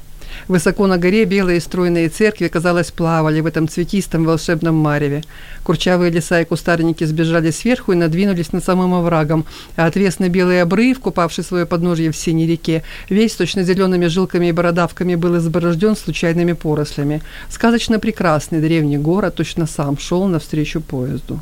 Высоко 0.49 0.87
на 0.87 0.99
горе 0.99 1.25
белые 1.25 1.61
стройные 1.61 2.09
церкви, 2.09 2.49
казалось, 2.49 2.91
плавали 2.91 3.41
в 3.41 3.47
этом 3.47 3.69
цветистом 3.69 4.25
волшебном 4.25 4.75
мареве. 4.75 5.23
Курчавые 5.63 6.11
леса 6.11 6.41
и 6.41 6.45
кустарники 6.45 7.05
сбежали 7.05 7.51
сверху 7.51 7.93
и 7.93 7.97
надвинулись 7.97 8.53
над 8.53 8.65
самым 8.65 8.95
оврагом, 8.95 9.45
а 9.77 9.87
отвесный 9.87 10.29
белый 10.29 10.63
обрыв, 10.63 11.01
купавший 11.01 11.45
свое 11.45 11.67
подножье 11.67 12.11
в 12.11 12.17
синей 12.17 12.47
реке, 12.47 12.83
весь 13.09 13.35
точно 13.35 13.63
зелеными 13.63 14.07
жилками 14.07 14.47
и 14.47 14.53
бородавками 14.53 15.15
был 15.15 15.39
изборожден 15.39 15.97
случайными 15.97 16.53
порослями. 16.53 17.23
Сказочно 17.49 17.99
прекрасный 17.99 18.61
древний 18.61 18.99
город 18.99 19.37
точно 19.37 19.67
сам 19.67 19.99
шел 19.99 20.27
навстречу 20.27 20.81
поезду. 20.81 21.41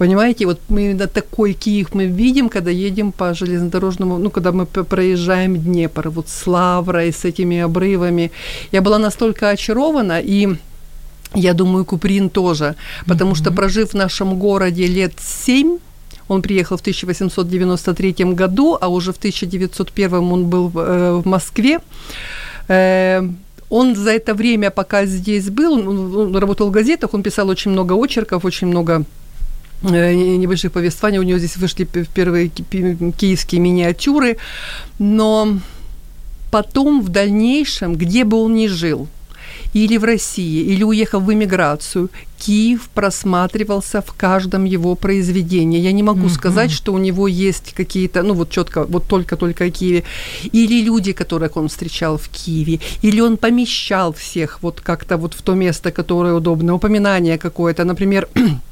Понимаете, 0.00 0.46
вот 0.46 0.58
мы 0.70 0.86
именно 0.86 1.06
такой 1.06 1.52
Киев 1.52 1.88
мы 1.92 2.06
видим, 2.06 2.48
когда 2.48 2.70
едем 2.70 3.12
по 3.12 3.34
железнодорожному, 3.34 4.16
ну, 4.16 4.30
когда 4.30 4.50
мы 4.50 4.64
проезжаем 4.64 5.58
Днепр, 5.58 6.08
вот 6.08 6.28
с 6.30 6.46
Лаврой, 6.46 7.12
с 7.12 7.26
этими 7.26 7.58
обрывами. 7.58 8.30
Я 8.72 8.80
была 8.80 8.98
настолько 8.98 9.50
очарована, 9.50 10.18
и 10.18 10.56
я 11.34 11.52
думаю, 11.52 11.84
Куприн 11.84 12.30
тоже, 12.30 12.76
потому 13.06 13.34
что 13.34 13.52
прожив 13.52 13.90
в 13.90 13.94
нашем 13.94 14.38
городе 14.38 14.86
лет 14.86 15.12
семь, 15.20 15.78
он 16.28 16.40
приехал 16.40 16.78
в 16.78 16.80
1893 16.80 18.34
году, 18.34 18.78
а 18.80 18.88
уже 18.88 19.12
в 19.12 19.18
1901 19.18 20.14
он 20.14 20.46
был 20.46 20.68
в, 20.68 20.78
э, 20.78 21.22
Москве. 21.26 21.78
Э, 22.68 23.28
он 23.68 23.94
за 23.94 24.12
это 24.12 24.32
время, 24.32 24.70
пока 24.70 25.04
здесь 25.04 25.50
был, 25.50 25.72
он, 25.74 26.36
работал 26.36 26.68
в 26.68 26.70
газетах, 26.70 27.12
он 27.12 27.22
писал 27.22 27.50
очень 27.50 27.72
много 27.72 27.92
очерков, 27.92 28.46
очень 28.46 28.68
много 28.68 29.04
небольших 29.82 30.72
повествований. 30.72 31.18
У 31.18 31.22
него 31.22 31.38
здесь 31.38 31.56
вышли 31.56 31.84
первые 31.84 32.48
киевские 32.48 33.60
миниатюры. 33.60 34.36
Но 34.98 35.58
потом, 36.50 37.02
в 37.02 37.08
дальнейшем, 37.08 37.94
где 37.94 38.24
бы 38.24 38.36
он 38.36 38.54
ни 38.54 38.66
жил, 38.66 39.08
или 39.72 39.98
в 39.98 40.04
России, 40.04 40.62
или 40.64 40.82
уехал 40.82 41.20
в 41.20 41.32
эмиграцию, 41.32 42.08
Киев 42.38 42.88
просматривался 42.94 44.00
в 44.00 44.12
каждом 44.16 44.64
его 44.64 44.94
произведении. 44.96 45.78
Я 45.78 45.92
не 45.92 46.02
могу 46.02 46.20
Мгм. 46.26 46.30
сказать, 46.30 46.70
что 46.72 46.92
у 46.92 46.98
него 46.98 47.28
есть 47.28 47.72
какие-то, 47.76 48.22
ну 48.22 48.34
вот 48.34 48.50
четко, 48.50 48.84
вот 48.84 49.06
только-только 49.06 49.64
о 49.64 49.70
Киеве, 49.70 50.02
или 50.52 50.82
люди, 50.82 51.12
которых 51.12 51.56
он 51.56 51.68
встречал 51.68 52.16
в 52.16 52.28
Киеве, 52.28 52.80
или 53.02 53.20
он 53.20 53.36
помещал 53.36 54.12
всех 54.12 54.58
вот 54.62 54.80
как-то 54.80 55.16
вот 55.16 55.34
в 55.34 55.42
то 55.42 55.54
место, 55.54 55.92
которое 55.92 56.34
удобно, 56.34 56.74
упоминание 56.74 57.38
какое-то, 57.38 57.84
например, 57.84 58.28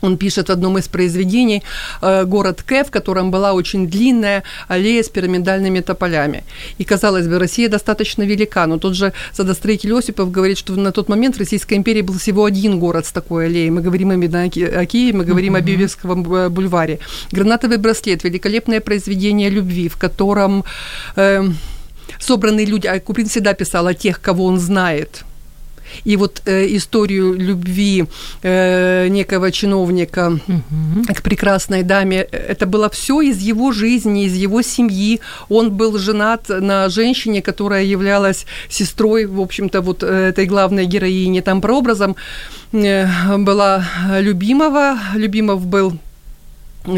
он 0.00 0.16
пишет 0.16 0.48
в 0.48 0.52
одном 0.52 0.78
из 0.78 0.88
произведений 0.88 1.62
э, 2.02 2.24
город 2.24 2.62
К, 2.62 2.84
в 2.84 2.90
котором 2.90 3.30
была 3.30 3.52
очень 3.52 3.88
длинная 3.88 4.42
аллея 4.68 5.02
с 5.02 5.08
пирамидальными 5.08 5.80
тополями. 5.80 6.44
И, 6.78 6.84
казалось 6.84 7.26
бы, 7.26 7.38
Россия 7.38 7.68
достаточно 7.68 8.22
велика, 8.22 8.66
но 8.66 8.78
тот 8.78 8.94
же 8.94 9.12
садостроитель 9.32 9.92
Осипов 9.92 10.30
говорит, 10.30 10.58
что 10.58 10.74
на 10.74 10.92
тот 10.92 11.08
момент 11.08 11.36
в 11.36 11.38
Российской 11.38 11.74
империи 11.74 12.02
был 12.02 12.14
всего 12.14 12.44
один 12.44 12.78
город 12.78 13.06
с 13.06 13.12
такой 13.12 13.46
аллеей. 13.46 13.70
Мы 13.70 13.80
говорим 13.80 14.12
именно 14.12 14.42
о 14.42 14.48
Ки- 14.48 14.64
о 14.64 14.86
Киеве, 14.86 15.18
мы 15.18 15.24
говорим 15.24 15.54
о 15.54 15.60
Бивевском 15.60 16.34
э, 16.34 16.48
бульваре. 16.48 16.98
Гранатовый 17.32 17.78
браслет, 17.78 18.24
великолепное 18.24 18.80
произведение 18.80 19.50
любви, 19.50 19.88
в 19.88 19.96
котором 19.96 20.64
э, 21.16 21.44
собраны 22.18 22.64
люди, 22.64 22.86
а 22.86 23.00
Куприн 23.00 23.26
всегда 23.26 23.54
писал 23.54 23.86
о 23.86 23.94
тех, 23.94 24.20
кого 24.20 24.44
он 24.44 24.58
знает– 24.58 25.24
и 26.04 26.16
вот 26.16 26.42
э, 26.46 26.66
историю 26.76 27.34
любви 27.34 28.04
э, 28.42 29.08
некого 29.08 29.50
чиновника 29.52 30.38
Мгм. 30.46 31.04
к 31.04 31.22
прекрасной 31.22 31.82
даме, 31.82 32.26
э, 32.30 32.36
это 32.36 32.66
было 32.66 32.88
все 32.88 33.20
из 33.20 33.38
его 33.40 33.72
жизни, 33.72 34.24
из 34.24 34.34
его 34.34 34.62
семьи. 34.62 35.20
Он 35.48 35.70
был 35.70 35.98
женат 35.98 36.48
на 36.48 36.88
женщине, 36.88 37.42
которая 37.42 37.84
являлась 37.84 38.46
сестрой, 38.68 39.26
в 39.26 39.40
общем-то, 39.40 39.80
вот 39.80 40.02
э, 40.02 40.28
этой 40.28 40.46
главной 40.46 40.86
героини. 40.86 41.40
Там 41.40 41.60
прообразом 41.60 42.16
э, 42.72 43.36
была 43.38 43.84
любимого, 44.20 44.98
Любимов 45.14 45.66
был 45.66 45.98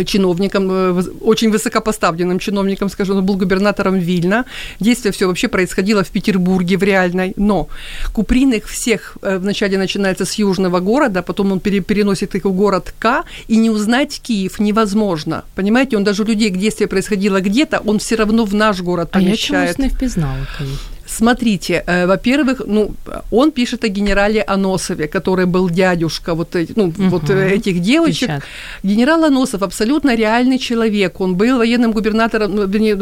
чиновником, 0.05 0.71
э, 0.71 1.03
очень 1.21 1.51
высокопоставленным 1.51 2.39
чиновником, 2.39 2.91
скажу, 2.91 3.15
он 3.17 3.25
был 3.27 3.37
губернатором 3.37 3.99
Вильна. 3.99 4.45
Действие 4.81 5.11
все 5.13 5.27
вообще 5.27 5.49
происходило 5.49 6.03
в 6.03 6.09
Петербурге, 6.11 6.77
в 6.77 6.83
реальной. 6.83 7.33
Но 7.37 7.67
Куприн 8.13 8.53
их 8.53 8.67
всех 8.69 9.17
э, 9.23 9.39
вначале 9.39 9.79
начинается 9.79 10.25
с 10.25 10.39
южного 10.39 10.81
города, 10.81 11.23
потом 11.23 11.53
он 11.53 11.61
пере- 11.61 11.81
переносит 11.81 12.35
их 12.35 12.45
в 12.45 12.53
город 12.53 12.95
К, 12.99 13.25
и 13.49 13.57
не 13.57 13.71
узнать 13.71 14.21
Киев 14.23 14.61
невозможно. 14.61 15.43
Понимаете, 15.55 15.97
он 15.97 16.05
даже 16.05 16.23
у 16.23 16.27
людей, 16.27 16.51
действие 16.51 16.87
происходило 16.89 17.41
где-то, 17.41 17.81
он 17.87 17.99
все 17.99 18.17
равно 18.17 18.45
в 18.45 18.55
наш 18.55 18.81
город 18.81 19.09
А 19.13 19.21
я 19.21 19.27
помещает. 19.27 19.77
чомусь 19.77 19.79
не 19.79 19.97
впізнала 19.97 20.47
Київ. 20.59 20.81
Смотрите, 21.21 21.83
э, 21.87 22.07
во-первых, 22.07 22.63
ну, 22.67 22.91
он 23.31 23.51
пишет 23.51 23.85
о 23.85 23.89
генерале 23.89 24.41
Аносове, 24.41 25.07
который 25.07 25.45
был 25.45 25.69
дядюшка 25.71 26.35
вот, 26.35 26.57
эти- 26.57 26.73
ну, 26.77 26.93
вот 27.11 27.23
Мгм. 27.25 27.39
э, 27.39 27.57
этих 27.57 27.81
девочек. 27.83 28.29
Дівчат. 28.29 28.43
Генерал 28.83 29.25
Аносов 29.25 29.63
абсолютно 29.63 30.17
реальный 30.17 30.59
человек. 30.59 31.21
Он 31.21 31.35
был 31.35 31.59
военным 31.59 31.93
губернатором, 31.93 32.55
ну, 32.57 32.67
вернее, 32.67 32.95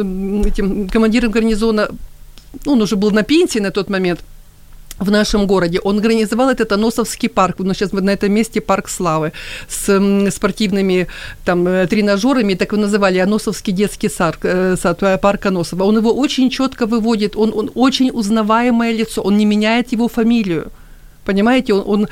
этим 0.49 0.89
командиром 0.89 1.31
гарнизона. 1.31 1.89
Ну, 2.67 2.73
он 2.73 2.83
уже 2.83 2.97
был 2.97 3.13
на 3.13 3.23
пенсии 3.23 3.61
на 3.61 3.71
тот 3.71 3.89
момент. 3.91 4.19
В 4.99 5.11
нашем 5.11 5.47
городе. 5.47 5.81
Он 5.85 5.99
организовал 5.99 6.51
этот 6.51 6.73
Аносовский 6.73 7.29
парк, 7.29 7.57
ну, 7.59 7.75
сейчас 7.75 7.93
на 7.93 8.11
этом 8.11 8.33
месте 8.33 8.61
парк 8.61 8.89
славы, 8.89 9.33
с 9.69 10.31
спортивными 10.31 11.07
там 11.45 11.67
э, 11.69 11.87
тренажерами, 11.87 12.55
так 12.55 12.73
его 12.73 12.83
называли, 12.83 13.19
Аносовский 13.19 13.73
детский 13.73 14.09
сад, 14.09 14.37
э, 14.43 14.77
сад 14.77 15.03
э, 15.03 15.19
парк 15.19 15.47
Аносова. 15.47 15.85
Он 15.85 15.99
его 15.99 16.13
очень 16.13 16.51
четко 16.51 16.87
выводит, 16.87 17.37
он, 17.37 17.53
он 17.55 17.71
очень 17.75 18.11
узнаваемое 18.11 18.93
лицо, 18.93 19.23
он 19.23 19.37
не 19.37 19.45
меняет 19.45 19.93
его 19.93 20.09
фамилию. 20.09 20.71
Понимаете, 21.25 21.75
он, 21.75 21.83
он 21.87 22.09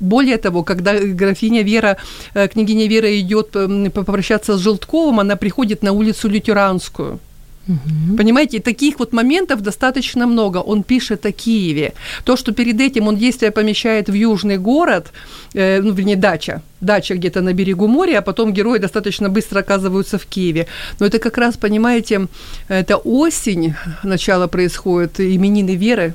более 0.00 0.38
того, 0.38 0.64
когда 0.64 0.98
графиня 0.98 1.62
Вера, 1.62 1.96
княгиня 2.34 2.88
Вера 2.88 3.20
идет 3.20 3.56
попрощаться 3.92 4.56
с 4.56 4.60
Желтковым, 4.60 5.20
она 5.20 5.36
приходит 5.36 5.84
на 5.84 5.92
улицу 5.92 6.28
Лютеранскую. 6.28 7.20
Угу. 7.68 8.16
Понимаете, 8.16 8.60
таких 8.60 8.98
вот 8.98 9.12
моментов 9.12 9.60
достаточно 9.60 10.26
много. 10.26 10.58
Он 10.58 10.82
пишет 10.82 11.26
о 11.26 11.32
Киеве. 11.32 11.92
То, 12.24 12.36
что 12.36 12.52
перед 12.52 12.80
этим 12.80 13.08
он 13.08 13.16
действие 13.16 13.50
помещает 13.50 14.08
в 14.08 14.12
южный 14.12 14.58
город, 14.58 15.12
э, 15.54 15.80
ну, 15.82 15.92
вернее, 15.92 16.16
дача, 16.16 16.62
дача 16.80 17.14
где-то 17.14 17.40
на 17.40 17.52
берегу 17.52 17.88
моря, 17.88 18.18
а 18.18 18.22
потом 18.22 18.52
герои 18.52 18.78
достаточно 18.78 19.28
быстро 19.28 19.60
оказываются 19.60 20.16
в 20.16 20.26
Киеве. 20.26 20.66
Но 21.00 21.06
это 21.06 21.18
как 21.18 21.38
раз, 21.38 21.56
понимаете, 21.56 22.28
это 22.68 22.96
осень, 22.96 23.74
начало 24.04 24.46
происходит, 24.46 25.20
именины 25.20 25.76
Веры, 25.76 26.14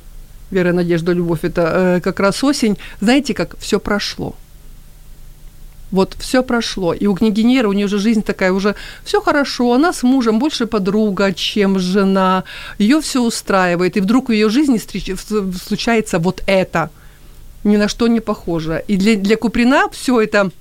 Вера, 0.51 0.74
Надежда, 0.74 1.13
Любовь, 1.13 1.39
это 1.43 1.62
э, 1.62 2.01
как 2.01 2.20
раз 2.20 2.43
осень. 2.43 2.77
Знаете, 3.01 3.34
как 3.34 3.58
все 3.60 3.79
прошло 3.79 4.36
вот 5.91 6.15
все 6.19 6.43
прошло. 6.43 6.93
И 6.93 7.07
у 7.07 7.15
княгинеры, 7.15 7.67
у 7.67 7.74
нее 7.74 7.86
уже 7.86 8.00
жизнь 8.00 8.24
такая 8.24 8.51
уже, 8.51 8.75
все 9.03 9.21
хорошо, 9.21 9.74
она 9.74 9.93
с 9.93 10.03
мужем 10.03 10.39
больше 10.39 10.65
подруга, 10.65 11.33
чем 11.33 11.79
жена, 11.79 12.43
ее 12.79 13.01
все 13.01 13.21
устраивает, 13.21 13.98
и 13.98 14.01
вдруг 14.01 14.29
в 14.29 14.31
ее 14.31 14.50
жизни 14.50 14.79
случается 14.79 16.19
вот 16.19 16.43
это, 16.48 16.89
ни 17.63 17.77
на 17.77 17.88
что 17.88 18.07
не 18.07 18.19
похоже. 18.19 18.83
И 18.88 18.98
для, 18.98 19.15
для 19.15 19.36
Куприна 19.36 19.89
все 19.91 20.21
это 20.21 20.51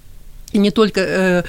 и 0.56 0.60
не 0.60 0.72
только 0.72 1.02
э, 1.02 1.44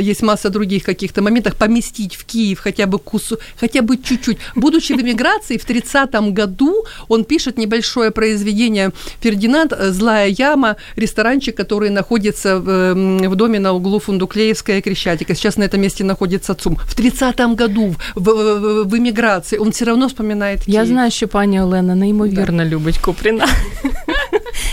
есть 0.00 0.22
масса 0.22 0.50
других 0.50 0.82
каких-то 0.82 1.22
моментов, 1.22 1.54
поместить 1.56 2.16
в 2.16 2.24
Киев 2.24 2.60
хотя 2.60 2.86
бы 2.86 2.98
кусу, 2.98 3.38
хотя 3.60 3.82
бы 3.82 3.96
чуть-чуть. 3.96 4.38
Будучи 4.54 4.94
в 4.94 5.00
эмиграции, 5.00 5.58
в 5.58 5.66
30-м 5.68 6.34
году 6.34 6.84
он 7.08 7.24
пишет 7.24 7.58
небольшое 7.58 8.10
произведение 8.10 8.90
«Фердинанд. 9.20 9.72
Злая 9.90 10.28
яма», 10.28 10.76
ресторанчик, 10.96 11.54
который 11.56 11.90
находится 11.90 12.58
в, 12.58 12.94
в 13.28 13.34
доме 13.34 13.58
на 13.58 13.72
углу 13.72 13.98
Фундуклеевская 13.98 14.78
и 14.78 14.80
Крещатика. 14.80 15.34
Сейчас 15.34 15.58
на 15.58 15.64
этом 15.64 15.80
месте 15.80 16.04
находится 16.04 16.54
ЦУМ. 16.54 16.76
В 16.76 16.98
30-м 16.98 17.56
году 17.56 17.94
в, 18.14 18.20
в, 18.20 18.84
в 18.84 18.96
эмиграции 18.96 19.58
он 19.58 19.70
все 19.70 19.84
равно 19.84 20.08
вспоминает 20.08 20.64
Киев. 20.64 20.74
Я 20.74 20.86
знаю, 20.86 21.10
що 21.10 21.28
пані 21.28 21.60
Олена 21.60 21.94
неймовірно 21.94 22.64
да. 22.64 22.70
любить 22.70 22.98
Купріна. 22.98 23.46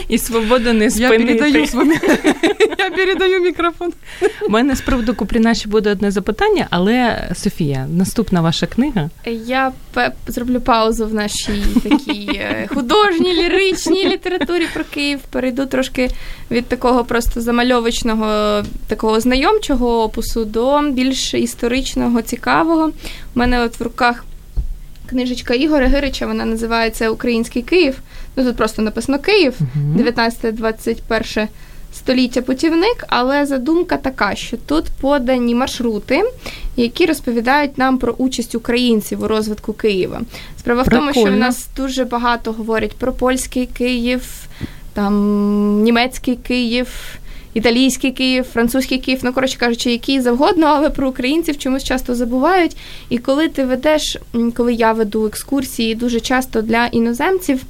І 0.09 0.19
свобода 0.19 0.73
не 0.73 0.91
спинити. 0.91 1.33
Я 1.33 1.39
передаю, 1.39 1.65
я 2.79 2.91
передаю 2.91 3.41
мікрофон. 3.41 3.93
У 4.47 4.51
мене 4.51 4.77
з 4.77 4.81
приводу 4.81 5.15
Купріна 5.15 5.55
ще 5.55 5.69
буде 5.69 5.91
одне 5.91 6.11
запитання, 6.11 6.67
але 6.71 7.29
Софія, 7.35 7.87
наступна 7.97 8.41
ваша 8.41 8.67
книга. 8.67 9.11
Я 9.47 9.73
зроблю 10.27 10.61
паузу 10.61 11.07
в 11.07 11.15
нашій 11.15 11.63
такій 11.83 12.31
е, 12.35 12.69
художній, 12.75 13.35
ліричній 13.35 14.09
літературі 14.09 14.67
про 14.75 14.85
Київ. 14.85 15.19
Перейду 15.31 15.67
трошки 15.67 16.11
від 16.51 16.67
такого 16.67 17.05
просто 17.05 17.41
замальовочного, 17.41 18.63
такого 18.87 19.21
знайомчого 19.21 20.03
опису 20.03 20.45
до 20.45 20.83
більш 20.83 21.35
історичного, 21.35 22.23
цікавого. 22.23 22.87
У 23.35 23.39
мене 23.39 23.61
от 23.61 23.81
в 23.81 23.83
руках. 23.83 24.25
Книжечка 25.11 25.55
Ігоря 25.55 25.87
Гирича, 25.87 26.27
вона 26.27 26.45
називається 26.45 27.11
Український 27.11 27.63
Київ. 27.63 27.99
Ну 28.37 28.45
тут 28.45 28.57
просто 28.57 28.83
написано 28.83 29.19
Київ, 29.19 29.55
19-21 29.97 31.49
століття 31.95 32.43
путівник, 32.43 33.05
але 33.09 33.47
задумка 33.47 33.97
така, 33.97 34.35
що 34.35 34.57
тут 34.57 34.85
подані 35.01 35.55
маршрути, 35.55 36.23
які 36.77 37.07
розповідають 37.07 37.79
нам 37.79 37.99
про 37.99 38.13
участь 38.13 38.55
українців 38.55 39.23
у 39.23 39.29
розвитку 39.29 39.73
Києва. 39.73 40.21
Справа 40.59 40.85
Прикольно. 40.85 41.11
в 41.11 41.15
тому, 41.15 41.27
що 41.27 41.37
в 41.37 41.39
нас 41.39 41.67
дуже 41.77 42.05
багато 42.05 42.53
говорять 42.53 42.97
про 42.97 43.13
польський 43.13 43.67
Київ, 43.67 44.23
там 44.95 45.83
німецький 45.83 46.37
Київ. 46.37 46.89
Італійський 47.59 48.11
Київ, 48.11 48.45
французький 48.45 48.99
Київ, 48.99 49.21
ну 49.23 49.33
коротше 49.33 49.59
кажучи, 49.59 49.91
який 49.91 50.21
завгодно, 50.21 50.67
але 50.67 50.91
про 50.91 51.09
українців 51.09 51.59
чомусь 51.59 51.85
часто 51.85 52.15
забувають. 52.15 52.77
І 53.09 53.19
коли 53.19 53.49
ти 53.49 53.65
ведеш, 53.65 54.17
коли 54.57 54.75
я 54.75 54.93
веду 54.93 55.27
екскурсії 55.27 55.95
дуже 55.95 56.21
часто 56.21 56.63
для 56.63 56.87
іноземців, 56.87 57.61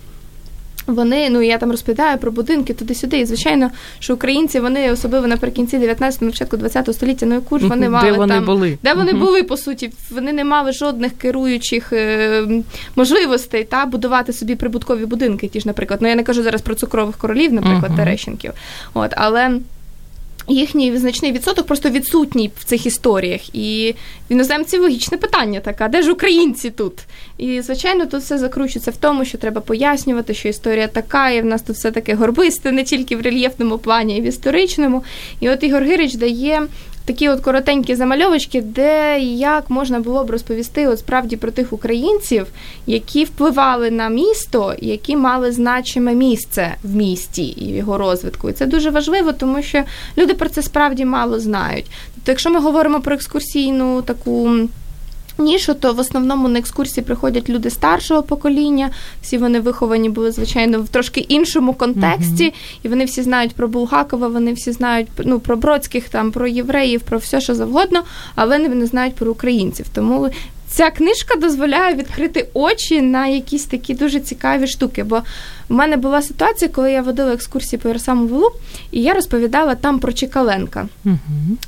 вони, 0.87 1.31
ну 1.31 1.43
я 1.43 1.59
там 1.59 1.71
розповідаю 1.71 2.19
про 2.19 2.33
будинки 2.33 2.75
туди-сюди. 2.75 3.19
І 3.19 3.25
звичайно, 3.25 3.71
що 3.99 4.15
українці 4.15 4.61
вони 4.61 4.93
особливо 4.93 5.27
наприкінці 5.27 5.79
19-го, 5.79 6.31
початку 6.31 6.57
20-го 6.57 6.93
століття, 6.93 7.27
ну 7.27 7.35
яку 7.35 7.59
ж 7.59 7.67
вони 7.67 7.89
мали 7.89 8.11
де 8.11 8.17
вони 8.17 8.35
там, 8.35 8.45
були? 8.45 8.79
де 8.83 8.95
вони 8.95 9.13
були 9.13 9.43
по 9.43 9.57
суті. 9.57 9.91
Вони 10.11 10.33
не 10.33 10.45
мали 10.45 10.73
жодних 10.73 11.13
керуючих 11.19 11.93
е, 11.93 12.47
можливостей 12.97 13.65
та 13.65 13.87
будувати 13.87 14.33
собі 14.33 14.57
прибуткові 14.57 15.07
будинки. 15.07 15.49
Ті 15.49 15.61
ж, 15.61 15.69
наприклад, 15.69 16.03
ну 16.03 16.09
я 16.09 16.15
не 16.15 16.23
кажу 16.23 16.43
зараз 16.43 16.63
про 16.63 16.75
цукрових 16.75 17.17
королів, 17.17 17.53
наприклад, 17.53 17.97
Терещенків. 17.97 18.53
От 18.95 19.13
але 19.17 19.51
їхній 20.49 20.99
значний 20.99 21.33
відсоток 21.33 21.67
просто 21.67 21.91
відсутній 21.91 22.51
в 22.57 22.65
цих 22.65 22.87
історіях. 22.87 23.55
І 23.55 23.95
в 24.31 24.33
іноземців 24.33 24.83
логічне 24.83 25.19
питання 25.19 25.61
таке, 25.61 25.89
де 25.89 26.03
ж 26.03 26.13
українці 26.13 26.71
тут? 26.71 26.93
І, 27.39 27.61
звичайно, 27.61 28.07
тут 28.07 28.21
все 28.21 28.39
закручується 28.39 28.91
в 28.91 28.97
тому, 28.97 29.25
що 29.25 29.39
треба 29.39 29.61
пояснювати, 29.61 30.35
що 30.35 30.49
історія 30.49 30.89
така, 30.89 31.31
і 31.31 31.43
в 31.43 31.45
нас 31.45 31.63
тут 31.63 31.77
все 31.77 31.91
таке 31.91 32.15
горбисте, 32.15 32.73
не 32.73 32.85
тільки 32.85 33.17
в 33.17 33.21
рельєфному 33.21 33.79
плані, 33.79 34.17
і 34.17 34.21
в 34.21 34.25
історичному. 34.25 35.05
І 35.41 35.51
от 35.51 35.63
Ігор 35.63 35.83
Гирич 35.83 36.15
дає 36.15 36.63
такі 37.09 37.29
от 37.29 37.41
коротенькі 37.41 37.95
замальовочки, 37.95 38.61
де 38.61 39.21
як 39.21 39.71
можна 39.71 40.01
було 40.01 40.25
б 40.25 40.31
розповісти 40.31 40.89
от 40.89 40.99
справді 40.99 41.37
про 41.37 41.51
тих 41.51 41.73
українців, 41.73 42.47
які 42.87 43.25
впливали 43.25 43.91
на 43.91 44.09
місто, 44.09 44.75
які 44.79 45.17
мали 45.17 45.53
значиме 45.53 46.15
місце 46.15 46.75
в 46.83 46.95
місті 46.95 47.47
і 47.47 47.73
в 47.73 47.77
його 47.77 47.99
розвитку. 47.99 48.51
І 48.51 48.53
це 48.53 48.67
дуже 48.67 48.91
важливо, 48.91 49.33
тому 49.33 49.63
що 49.63 49.83
люди 50.19 50.35
про 50.35 50.49
це 50.49 50.63
справді 50.63 51.05
мало 51.05 51.41
знають. 51.41 51.87
Тобто, 52.15 52.33
якщо 52.33 52.51
ми 52.51 52.61
говоримо 52.61 53.01
про 53.01 53.15
екскурсійну 53.15 54.03
таку 54.03 54.59
нішу, 55.39 55.75
то 55.75 55.93
в 55.93 55.99
основному 55.99 56.49
на 56.49 56.59
екскурсії 56.59 57.05
приходять 57.05 57.49
люди 57.49 57.71
старшого 57.71 58.23
покоління. 58.23 58.91
Всі 59.23 59.39
вони 59.39 59.61
виховані 59.61 60.09
були, 60.09 60.33
звичайно, 60.33 60.83
в 60.83 60.89
трошки 60.89 61.21
іншому 61.21 61.75
контексті, 61.75 62.45
mm 62.45 62.53
і 62.83 62.89
вони 62.89 63.05
всі 63.05 63.23
знають 63.23 63.55
про 63.55 63.69
Булгакова, 63.69 64.29
вони 64.29 64.53
всі 64.53 64.73
знають 64.73 65.09
ну, 65.25 65.41
про 65.41 65.57
Бродських, 65.57 66.09
там, 66.09 66.31
про 66.31 66.47
євреїв, 66.47 67.01
про 67.01 67.19
все, 67.19 67.41
що 67.41 67.55
завгодно, 67.55 68.03
але 68.35 68.59
вони 68.59 68.75
не 68.75 68.87
знають 68.87 69.15
про 69.15 69.31
українців. 69.31 69.87
Тому 69.95 70.31
ця 70.69 70.91
книжка 70.91 71.39
дозволяє 71.39 71.95
відкрити 71.95 72.47
очі 72.55 73.03
на 73.03 73.27
якісь 73.27 73.65
такі 73.65 73.95
дуже 73.95 74.21
цікаві 74.21 74.67
штуки. 74.67 75.05
Бо 75.05 75.23
в 75.69 75.75
мене 75.75 75.97
була 75.97 76.23
ситуація, 76.23 76.71
коли 76.75 76.93
я 76.93 77.03
водила 77.03 77.33
екскурсії 77.33 77.81
по 77.81 77.89
Ярославу 77.89 78.27
Волу, 78.27 78.51
і 78.91 79.03
я 79.03 79.15
розповідала 79.15 79.75
там 79.75 79.99
про 79.99 80.13
Чекаленка, 80.13 80.89
угу. 81.05 81.19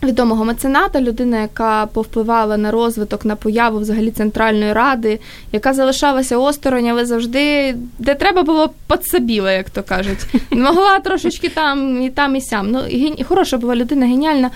відомого 0.03 0.45
мецената, 0.45 1.01
людина, 1.01 1.41
яка 1.41 1.87
повпливала 1.87 2.57
на 2.57 2.71
розвиток, 2.71 3.25
на 3.25 3.37
появу 3.37 3.79
взагалі 3.79 4.11
Центральної 4.11 4.73
ради, 4.73 5.21
яка 5.53 5.73
залишалася 5.73 6.39
осторонь, 6.39 6.89
але 6.89 7.05
завжди 7.05 7.75
де 7.99 8.15
треба 8.15 8.43
було 8.43 8.71
подсобіла, 8.87 9.53
як 9.53 9.71
то 9.71 9.83
кажуть. 9.83 10.27
Могла 10.51 10.99
трошечки 10.99 11.49
там 11.49 12.03
і 12.03 12.11
там, 12.11 12.37
і 12.37 12.41
сям. 12.41 12.71
Ну, 12.71 12.87
і 12.87 13.25
Хороша 13.25 13.57
була 13.57 13.77
людина, 13.77 14.07
геніальна 14.07 14.51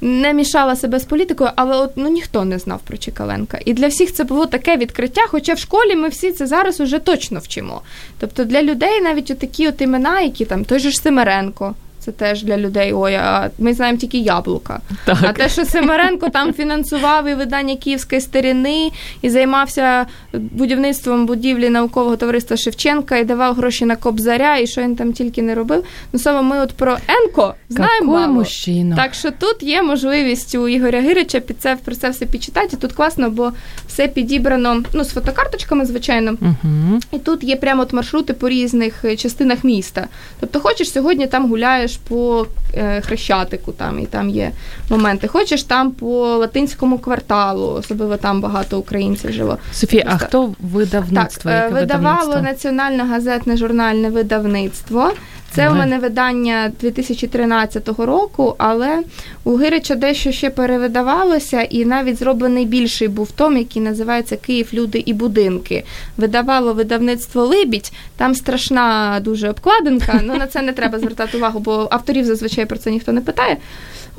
не 0.00 0.32
мішала 0.32 0.76
себе 0.76 0.98
з 0.98 1.04
політикою, 1.04 1.50
але 1.56 1.76
от 1.76 1.90
ну 1.96 2.08
ніхто 2.08 2.44
не 2.44 2.58
знав 2.58 2.80
про 2.84 2.96
Чекаленка. 2.96 3.58
І 3.64 3.74
для 3.74 3.88
всіх 3.88 4.12
це 4.12 4.24
було 4.24 4.46
таке 4.46 4.76
відкриття. 4.76 5.22
Хоча 5.28 5.54
в 5.54 5.58
школі 5.58 5.96
ми 5.96 6.08
всі 6.08 6.32
це 6.32 6.46
зараз 6.46 6.80
уже 6.80 6.98
точно 6.98 7.38
вчимо. 7.38 7.82
Тобто 8.18 8.44
для 8.44 8.62
людей 8.62 9.00
навіть 9.00 9.38
такі 9.38 9.68
от 9.68 9.80
імена, 9.80 10.20
які 10.20 10.44
там 10.44 10.64
той 10.64 10.78
же 10.78 10.90
ж 10.90 11.00
Семеренко 11.00 11.74
це 12.08 12.12
теж 12.12 12.42
для 12.42 12.56
людей. 12.56 12.92
Ой, 12.94 13.14
а 13.14 13.50
ми 13.58 13.74
знаємо 13.74 13.98
тільки 13.98 14.18
яблука. 14.18 14.80
Так. 15.04 15.18
А 15.22 15.32
те, 15.32 15.48
що 15.48 15.64
Семеренко 15.64 16.28
там 16.28 16.52
фінансував 16.52 17.28
і 17.28 17.34
видання 17.34 17.76
Київської 17.76 18.20
старини 18.20 18.90
і 19.22 19.30
займався 19.30 20.06
будівництвом 20.32 21.26
будівлі 21.26 21.68
наукового 21.68 22.16
товариства 22.16 22.56
Шевченка 22.56 23.16
і 23.16 23.24
давав 23.24 23.54
гроші 23.54 23.84
на 23.84 23.96
Кобзаря, 23.96 24.58
і 24.58 24.66
що 24.66 24.82
він 24.82 24.96
там 24.96 25.12
тільки 25.12 25.42
не 25.42 25.54
робив. 25.54 25.84
Ну 26.12 26.18
саме 26.18 26.42
ми 26.42 26.60
от 26.60 26.72
про 26.72 26.96
Енко 27.08 27.54
знаємо. 27.68 28.12
мало. 28.12 28.32
мужчина. 28.32 28.96
Так 28.96 29.14
що 29.14 29.30
тут 29.30 29.62
є 29.62 29.82
можливість 29.82 30.54
у 30.54 30.68
Ігоря 30.68 31.00
Гирича 31.00 31.40
під 31.40 31.60
це 31.60 31.76
про 31.84 31.94
це 31.94 32.10
все 32.10 32.26
підчитати. 32.26 32.76
Тут 32.76 32.92
класно, 32.92 33.30
бо 33.30 33.52
все 33.88 34.08
підібрано 34.08 34.82
ну, 34.92 35.04
з 35.04 35.08
фотокарточками, 35.08 35.86
звичайно. 35.86 36.36
Угу. 36.40 37.00
І 37.12 37.18
тут 37.18 37.44
є 37.44 37.56
прямо 37.56 37.82
от 37.82 37.92
маршрути 37.92 38.32
по 38.32 38.48
різних 38.48 39.04
частинах 39.18 39.64
міста. 39.64 40.06
Тобто, 40.40 40.60
хочеш 40.60 40.92
сьогодні 40.92 41.26
там 41.26 41.48
гуляєш 41.48 41.96
по 42.08 42.46
е, 42.74 43.00
хрещатику, 43.00 43.72
там 43.72 43.98
і 43.98 44.06
там 44.06 44.28
є 44.30 44.52
моменти. 44.90 45.28
Хочеш 45.28 45.62
там 45.62 45.90
по 45.90 46.36
латинському 46.36 46.98
кварталу, 46.98 47.66
особливо 47.66 48.16
там 48.16 48.40
багато 48.40 48.78
українців 48.78 49.32
живо. 49.32 49.58
Софія, 49.72 50.04
а 50.06 50.18
хто 50.18 50.54
видавництво? 50.60 51.50
Так, 51.50 51.62
Яке 51.64 51.76
е, 51.76 51.80
видавало 51.80 52.18
видавництво? 52.18 52.42
національне 52.42 53.04
газетне 53.04 53.56
журнальне 53.56 54.10
видавництво. 54.10 55.12
Це 55.50 55.62
Ага. 55.62 55.74
у 55.74 55.78
мене 55.78 55.98
видання 55.98 56.72
2013 56.80 57.88
року, 57.88 58.54
але 58.58 59.02
у 59.44 59.56
Гирича 59.56 59.94
дещо 59.94 60.32
ще 60.32 60.50
перевидавалося, 60.50 61.62
і 61.62 61.84
навіть 61.84 62.18
зроблений 62.18 62.64
більший 62.66 63.08
був 63.08 63.30
том, 63.30 63.56
який 63.56 63.82
називається 63.82 64.36
Київ, 64.36 64.68
люди 64.72 65.02
і 65.06 65.12
будинки. 65.12 65.84
Видавало 66.16 66.74
видавництво 66.74 67.44
Либідь. 67.44 67.92
Там 68.16 68.34
страшна 68.34 69.20
дуже 69.24 69.50
обкладинка. 69.50 70.20
Ну 70.24 70.34
на 70.36 70.46
це 70.46 70.62
не 70.62 70.72
треба 70.72 70.98
звертати 70.98 71.36
увагу, 71.36 71.60
бо 71.60 71.88
авторів 71.90 72.24
зазвичай 72.24 72.66
про 72.66 72.78
це 72.78 72.90
ніхто 72.90 73.12
не 73.12 73.20
питає. 73.20 73.56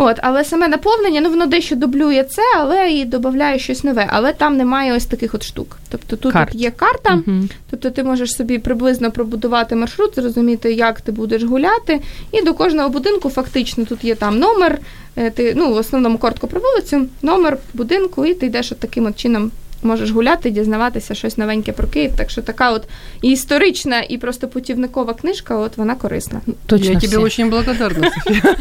От, 0.02 0.18
але 0.22 0.44
саме 0.44 0.68
наповнення, 0.68 1.22
ну 1.22 1.30
воно 1.30 1.46
дещо 1.46 1.76
дублює 1.76 2.24
це, 2.24 2.42
але 2.58 2.92
і 2.92 3.06
додає 3.06 3.60
щось 3.60 3.84
нове. 3.84 4.08
Але 4.12 4.34
там 4.34 4.58
немає 4.58 4.94
ось 4.94 5.06
таких 5.06 5.34
от 5.36 5.44
штук. 5.44 5.78
Тобто 5.90 6.16
тут 6.16 6.34
Карт. 6.34 6.56
є 6.56 6.72
карта. 6.72 7.16
Мгм. 7.16 7.50
Тобто 7.72 7.90
ти 7.90 8.04
можеш 8.04 8.32
собі 8.32 8.60
приблизно 8.60 9.12
пробудувати 9.12 9.76
маршрут, 9.76 10.16
зрозуміти, 10.16 10.74
як 10.74 11.02
ти 11.02 11.12
будеш 11.12 11.44
гуляти, 11.44 12.02
і 12.32 12.42
до 12.42 12.54
кожного 12.54 12.90
будинку 12.90 13.30
фактично 13.30 13.86
тут 13.86 14.04
є 14.04 14.16
там 14.16 14.40
номер. 14.40 14.80
е, 15.18 15.30
Ти 15.30 15.54
ну 15.58 15.74
в 15.74 15.76
основному 15.76 16.18
коротко 16.18 16.48
про 16.48 16.62
вулицю, 16.62 17.06
номер 17.22 17.58
будинку, 17.74 18.26
і 18.26 18.34
ти 18.34 18.46
йдеш 18.46 18.72
от 18.72 18.80
таким 18.80 19.06
от 19.06 19.16
чином. 19.16 19.52
Можеш 19.84 20.10
гуляти, 20.12 20.50
дізнаватися 20.50 21.15
щось 21.15 21.38
новеньке 21.38 21.72
про 21.72 21.88
Київ. 21.88 22.12
Так 22.18 22.30
що 22.30 22.42
така 22.42 22.72
от 22.72 22.84
і 23.22 23.32
історична, 23.32 24.02
і 24.10 24.18
просто 24.18 24.48
путівникова 24.48 25.13
книжка, 25.13 25.56
от 25.58 25.78
вона 25.78 25.96
корисна. 25.96 26.42
Точно 26.65 26.92
Я 26.92 26.98
всі. 26.98 27.08
тебе 27.08 27.24
очень 27.24 27.50
благодарна, 27.50 28.12
София. 28.26 28.56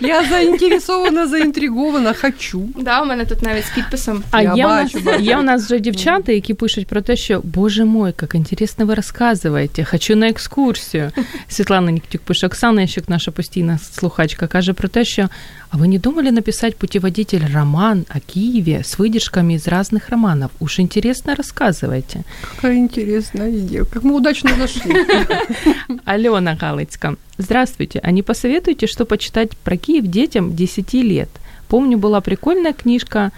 Я 0.00 0.24
заинтересована, 0.24 1.26
заинтригована, 1.26 2.14
хочу. 2.14 2.68
Да, 2.76 3.02
у 3.02 3.06
мене 3.06 3.24
тут 3.24 3.42
навіть 3.42 3.64
з 3.66 3.70
підписом. 3.70 4.22
А 4.30 4.42
Я 4.42 4.54
є, 4.54 4.66
у 4.66 4.68
нас, 4.68 4.94
бачу. 4.94 5.22
є 5.22 5.36
у 5.38 5.42
нас 5.42 5.64
вже 5.64 5.78
дівчата, 5.78 6.32
які 6.32 6.54
пишуть 6.54 6.86
про 6.86 7.00
те, 7.02 7.16
що 7.16 7.40
Боже 7.44 7.84
мой, 7.84 8.14
як 8.22 8.34
інтересно 8.34 8.86
ви 8.86 8.94
розказуєте, 8.94 9.84
хочу 9.84 10.16
на 10.16 10.28
екскурсію. 10.28 11.10
Світлана 11.48 11.90
Ніктюк 11.90 12.22
пише, 12.22 12.46
Оксана 12.46 12.80
Ящик, 12.80 13.08
наша 13.08 13.30
постійна 13.30 13.78
слухачка, 13.78 14.46
каже 14.46 14.72
про 14.72 14.88
те, 14.88 15.04
що 15.04 15.28
а 15.75 15.77
ви 15.77 15.87
не 15.87 15.99
думали 15.99 16.31
написати 16.31 16.75
путеводитель 16.77 17.41
роман 17.53 18.05
о 18.15 18.19
Києві 18.33 18.79
з 18.83 18.99
видержками 18.99 19.53
из 19.53 19.67
разных 19.67 20.09
романов? 20.09 20.49
Уж 20.59 20.79
интересно 20.79 21.35
рассказывайте. 21.35 22.23
Какая 22.55 22.77
интересная 22.77 23.51
идея. 23.51 23.85
Как 23.85 24.03
мы 24.03 24.13
удачно 24.15 24.49
зашли. 24.57 24.95
Алена 26.05 26.55
Галицька. 26.55 27.15
Здравствуйте. 27.37 27.99
А 28.03 28.11
не 28.11 28.21
посоветуете, 28.21 28.87
что 28.87 29.05
почитать 29.05 29.57
про 29.57 29.77
Киев 29.77 30.07
детям 30.07 30.55
10 30.55 30.93
лет? 30.93 31.29
Помню, 31.67 31.97
была 31.97 32.21
прикольная 32.21 32.73
книжка 32.73 33.31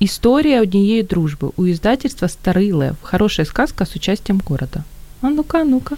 «История 0.00 0.60
однієї 0.60 1.02
дружбы» 1.02 1.52
у 1.56 1.66
издательства 1.66 2.28
«Старый 2.28 2.70
лев». 2.70 2.96
Хорошая 3.02 3.46
сказка 3.46 3.84
с 3.84 3.96
участием 3.96 4.42
города. 4.48 4.84
А 5.22 5.30
ну-ка, 5.30 5.60
а 5.60 5.64
ну-ка. 5.64 5.96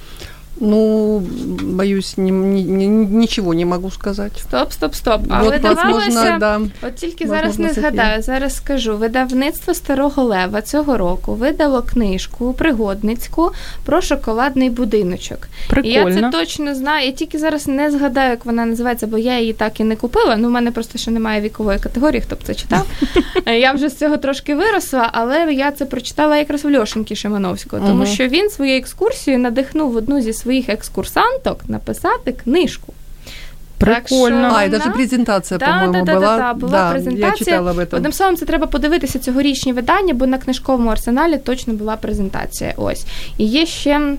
Ну, 0.64 1.20
боюсь, 1.64 2.18
ни- 2.18 2.32
ни- 2.32 2.62
ни- 2.62 3.06
ничего 3.20 3.54
не 3.54 3.66
могу 3.66 3.92
сказать. 3.92 4.32
Стоп, 4.40 4.72
стоп, 4.72 4.96
стоп. 4.96 5.22
А 5.30 5.44
Вот, 5.44 5.54
видавалося 5.54 6.06
возможно, 6.06 6.38
да. 6.40 6.62
От 6.88 6.96
тільки 6.96 7.28
зараз 7.28 7.60
не 7.60 7.74
згадаю, 7.74 8.22
зараз 8.22 8.56
скажу. 8.56 8.98
Видавництво 8.98 9.74
Старого 9.74 10.24
Лева 10.24 10.62
цього 10.62 10.98
року 10.98 11.34
видало 11.34 11.82
книжку 11.82 12.54
пригодницьку 12.54 13.52
про 13.86 14.02
шоколадний 14.02 14.70
будиночок. 14.70 15.48
І 15.84 15.90
я 15.90 16.04
це 16.04 16.30
точно 16.32 16.76
знаю. 16.76 17.06
Я 17.06 17.12
тільки 17.12 17.38
зараз 17.38 17.68
не 17.68 17.92
згадаю, 17.92 18.30
як 18.30 18.46
вона 18.46 18.66
називається, 18.66 19.08
бо 19.08 19.18
я 19.18 19.40
її 19.40 19.54
так 19.54 19.80
і 19.80 19.84
не 19.84 19.96
купила. 19.96 20.36
Ну, 20.38 20.48
в 20.48 20.52
мене 20.52 20.72
просто 20.72 20.98
ще 20.98 21.12
немає 21.12 21.42
вікової 21.42 21.80
категорії, 21.80 22.22
хто 22.22 22.36
б 22.36 22.40
це 22.44 22.56
читав. 22.56 22.88
Я 23.60 23.72
вже 23.72 23.90
з 23.90 23.98
цього 23.98 24.18
трошки 24.18 24.56
виросла, 24.56 25.10
але 25.14 25.54
я 25.54 25.72
це 25.72 25.86
прочитала 25.86 26.38
якраз 26.38 26.64
в 26.66 26.78
Льошеньки 26.80 27.16
Шимановського, 27.16 27.88
тому 27.88 28.06
що 28.06 28.28
він 28.28 28.50
своєю 28.50 28.80
екскурсією 28.80 29.44
надихнув 29.44 29.96
одну 29.96 30.22
зі 30.22 30.34
своїх 30.34 30.51
екскурсанток 30.60 31.70
написати 31.70 32.32
книжку. 32.32 32.94
Так 33.78 34.08
що- 34.08 34.16
А, 34.16 34.30
і 34.30 34.32
Вона- 34.32 34.68
даже 34.68 34.90
презентация, 34.92 35.58
Да, 35.58 35.66
по-моєму, 35.66 35.94
да, 35.94 36.02
да, 36.02 36.14
була 36.20 36.38
да, 36.38 36.38
да, 36.38 36.54
була 36.54 36.86
я 36.86 36.92
презентація. 36.92 37.32
читала 37.36 37.72
об 37.72 37.78
этом. 37.80 37.96
Одним 37.96 38.12
словом, 38.14 38.36
це 38.38 38.46
треба 38.46 38.68
подивитися 38.68 39.20
цьогорічні 39.20 39.74
видання, 39.74 40.14
бо 40.14 40.28
на 40.28 40.38
книжковому 40.38 40.90
арсеналі 40.90 41.38
точно 41.38 41.74
була 41.74 41.96
презентація. 41.96 42.74
Ось. 42.78 43.06
І 43.38 43.46
є 43.46 43.66
ще 43.66 44.14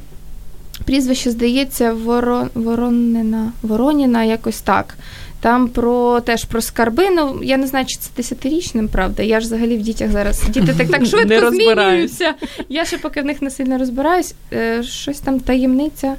прізвище, 0.85 1.31
здається, 1.31 1.93
Воро... 1.93 2.47
Воронина, 2.55 3.53
Вороніна, 3.63 4.25
якось 4.25 4.61
так. 4.61 4.95
Там 5.43 5.69
про 5.69 6.21
теж 6.21 6.45
про 6.45 6.61
скарби. 6.61 7.11
Ну 7.11 7.41
я 7.43 7.57
не 7.57 7.67
знаю, 7.67 7.87
чи 7.87 7.97
це 7.97 8.11
десятирічним, 8.17 8.89
правда. 8.89 9.23
Я 9.23 9.41
ж 9.41 9.47
взагалі 9.47 9.77
в 9.77 9.83
дітях 9.83 10.11
зараз 10.11 10.43
діти 10.49 10.75
так 10.79 10.89
так 10.89 11.07
швидко 11.07 11.51
змінюються. 11.51 12.35
Я 12.69 12.85
ще 12.85 12.99
поки 12.99 13.23
в 13.23 13.25
них 13.25 13.43
не 13.43 13.51
сильно 13.51 13.79
розбираюсь. 13.79 14.35
Е, 14.53 14.83
щось 14.83 15.21
там 15.21 15.41
таємниця. 15.41 16.17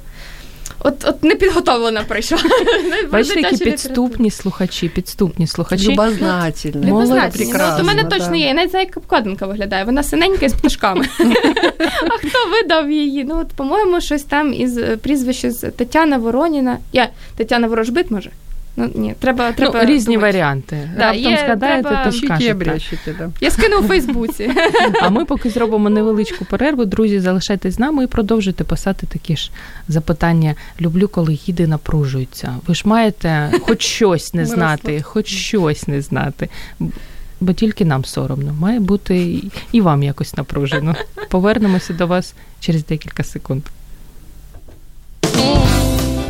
От, 0.78 1.04
от 1.08 1.24
не 1.24 1.34
підготовлена 1.34 2.04
прийшла. 2.08 2.38
Бачите, 3.12 3.40
які 3.40 3.64
підступні 3.64 4.30
слухачі, 4.30 4.88
підступні 4.88 5.46
слухачі. 5.46 5.92
Любознательно. 5.92 6.86
Молодець. 6.86 7.10
Любознательні. 7.10 7.52
Ну, 7.52 7.74
от 7.74 7.80
у 7.80 7.84
мене 7.84 8.04
точно 8.04 8.36
є. 8.36 8.46
Я 8.46 8.54
навіть 8.54 8.70
знаю, 8.70 8.86
як 8.86 8.96
обкладинка 8.96 9.46
виглядає. 9.46 9.84
Вона 9.84 10.02
синенька 10.02 10.48
з 10.48 10.54
пташками. 10.54 11.04
а 12.08 12.18
хто 12.18 12.38
видав 12.50 12.90
її? 12.90 13.24
Ну, 13.24 13.38
от, 13.40 13.48
по-моєму, 13.48 14.00
щось 14.00 14.22
там 14.22 14.54
із 14.54 14.78
е, 14.78 14.96
прізвище 14.96 15.50
з 15.50 15.70
Тетяна 15.70 16.18
Вороніна. 16.18 16.78
Я 16.92 17.08
Тетяна 17.36 17.66
Ворожбит, 17.66 18.10
може? 18.10 18.30
Ну, 18.76 18.90
ні, 18.94 19.14
треба. 19.18 19.52
треба 19.52 19.82
ну, 19.82 19.88
різні 19.90 20.14
думати. 20.14 20.32
варіанти. 20.32 20.90
Да, 20.96 21.02
Раптом 21.02 21.32
є, 21.32 21.38
згадаєте, 21.44 21.88
треба- 21.88 22.04
то 22.04 22.12
скажете. 22.12 22.52
обрящите, 22.52 23.14
да. 23.18 23.30
Я 23.40 23.50
скину 23.50 23.78
у 23.78 23.82
Фейсбуці. 23.82 24.50
А 25.02 25.10
ми 25.10 25.24
поки 25.24 25.50
зробимо 25.50 25.90
невеличку 25.90 26.44
перерву. 26.44 26.84
Друзі, 26.84 27.20
залишайтесь 27.20 27.74
з 27.74 27.78
нами 27.78 28.04
і 28.04 28.06
продовжуйте 28.06 28.64
писати 28.64 29.06
такі 29.06 29.36
ж 29.36 29.50
запитання. 29.88 30.54
Люблю, 30.80 31.08
коли 31.08 31.32
гіди 31.32 31.66
напружуються. 31.66 32.54
Ви 32.66 32.74
ж 32.74 32.82
маєте 32.84 33.50
хоч 33.60 33.82
щось 33.86 34.34
не 34.34 34.46
знати, 34.46 35.02
хоч 35.02 35.26
щось 35.26 35.88
не 35.88 36.00
знати. 36.02 36.48
Бо 37.40 37.52
тільки 37.52 37.84
нам 37.84 38.04
соромно. 38.04 38.54
Має 38.60 38.80
бути 38.80 39.42
і 39.72 39.80
вам 39.80 40.02
якось 40.02 40.34
напружено. 40.34 40.96
Повернемося 41.30 41.92
до 41.92 42.06
вас 42.06 42.34
через 42.60 42.86
декілька 42.86 43.24
секунд. 43.24 43.62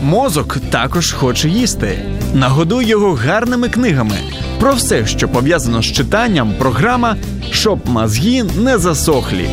Мозок 0.05 0.59
також 0.71 1.12
хоче 1.12 1.49
їсти. 1.49 1.99
Нагодуй 2.35 2.87
його 2.87 3.14
гарними 3.14 3.69
книгами. 3.69 4.17
Про 4.61 4.75
все, 4.75 5.07
що 5.07 5.29
пов'язано 5.29 5.83
з 5.83 5.87
читанням, 5.87 6.55
програма 6.59 7.17
щоб 7.51 7.88
мозги 7.88 8.43
не 8.43 8.79
засохлі. 8.79 9.49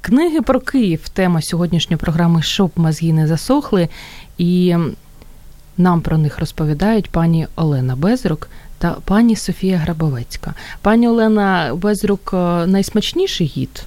Книги 0.00 0.42
про 0.42 0.60
Київ 0.60 1.08
тема 1.08 1.42
сьогоднішньої 1.42 1.98
програми 1.98 2.42
Щоб 2.42 2.70
мозги 2.76 3.12
не 3.12 3.26
засохли. 3.26 3.88
І 4.38 4.76
нам 5.81 6.01
про 6.01 6.17
них 6.17 6.39
розповідають 6.39 7.09
пані 7.09 7.47
Олена 7.55 7.95
Безрук 7.95 8.49
та 8.77 8.95
пані 9.05 9.35
Софія 9.35 9.77
Грабовецька. 9.77 10.53
Пані 10.81 11.07
Олена 11.07 11.71
Безрук 11.75 12.31
е, 12.33 12.37
найсмачніший 12.67 13.47
гід. 13.47 13.83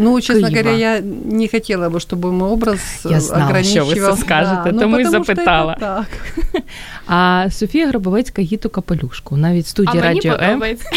Ну, 0.00 0.20
честно 0.20 0.48
Киева. 0.48 0.62
говоря, 0.70 0.78
я 0.94 1.00
не 1.24 1.48
хотела 1.48 1.88
бы, 1.88 1.98
чтобы 1.98 2.32
мой 2.32 2.50
образ 2.50 2.80
Я 3.04 3.10
э, 3.16 3.20
знала, 3.20 3.44
ограничивал. 3.44 3.90
що 3.90 4.00
ви 4.00 4.12
це 4.16 4.20
скажете, 4.20 4.70
ну, 4.72 4.80
тому 4.80 4.98
й 5.00 5.04
потому 5.04 5.24
что 5.24 5.32
это 5.32 5.36
запитала. 5.36 5.76
так. 5.80 6.06
А 7.06 7.46
Софія 7.50 7.88
Грабовецька 7.88 8.42
гід 8.42 8.66
у 8.66 8.68
капелюшку. 8.68 9.36
Навіть 9.36 9.64
в 9.64 9.68
А 9.68 9.70
студії 9.70 9.94
мені 10.02 10.14
Радіо 10.14 10.32
М 10.32 10.38
подобається. 10.48 10.88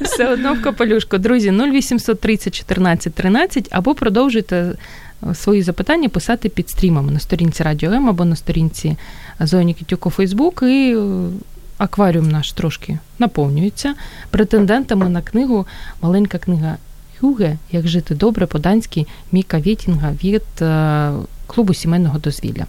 все 0.00 0.28
одно 0.28 0.54
в 0.54 0.62
капелюшку. 0.62 1.18
Друзі, 1.18 1.50
0800 1.50 2.20
30 2.20 2.54
14 2.54 3.14
13 3.14 3.68
або 3.70 3.94
продовжуйте 3.94 4.56
е, 4.56 4.74
свої 5.33 5.61
запитання 5.61 6.09
писати 6.09 6.49
під 6.49 6.69
стрімами 6.69 7.11
на 7.11 7.19
сторінці 7.19 7.63
Радіо 7.63 7.91
М 7.91 8.09
або 8.09 8.25
на 8.25 8.35
сторінці 8.35 8.97
Зоні 9.39 9.65
Нікітюк 9.65 10.05
у 10.05 10.09
Фейсбук. 10.09 10.63
І 10.63 10.95
е, 10.97 11.29
акваріум 11.77 12.29
наш 12.29 12.51
трошки 12.51 12.99
наповнюється 13.19 13.95
претендентами 14.29 15.09
на 15.09 15.21
книгу 15.21 15.67
Маленька 16.01 16.37
книга 16.37 16.77
Хюге 17.19 17.57
Як 17.71 17.87
жити 17.87 18.15
добре 18.15 18.45
по-данськи 18.45 19.05
Міка 19.31 19.59
Вєтінга 19.59 20.11
від 20.23 20.61
е, 20.61 21.11
клубу 21.47 21.73
сімейного 21.73 22.19
дозвілля. 22.19 22.65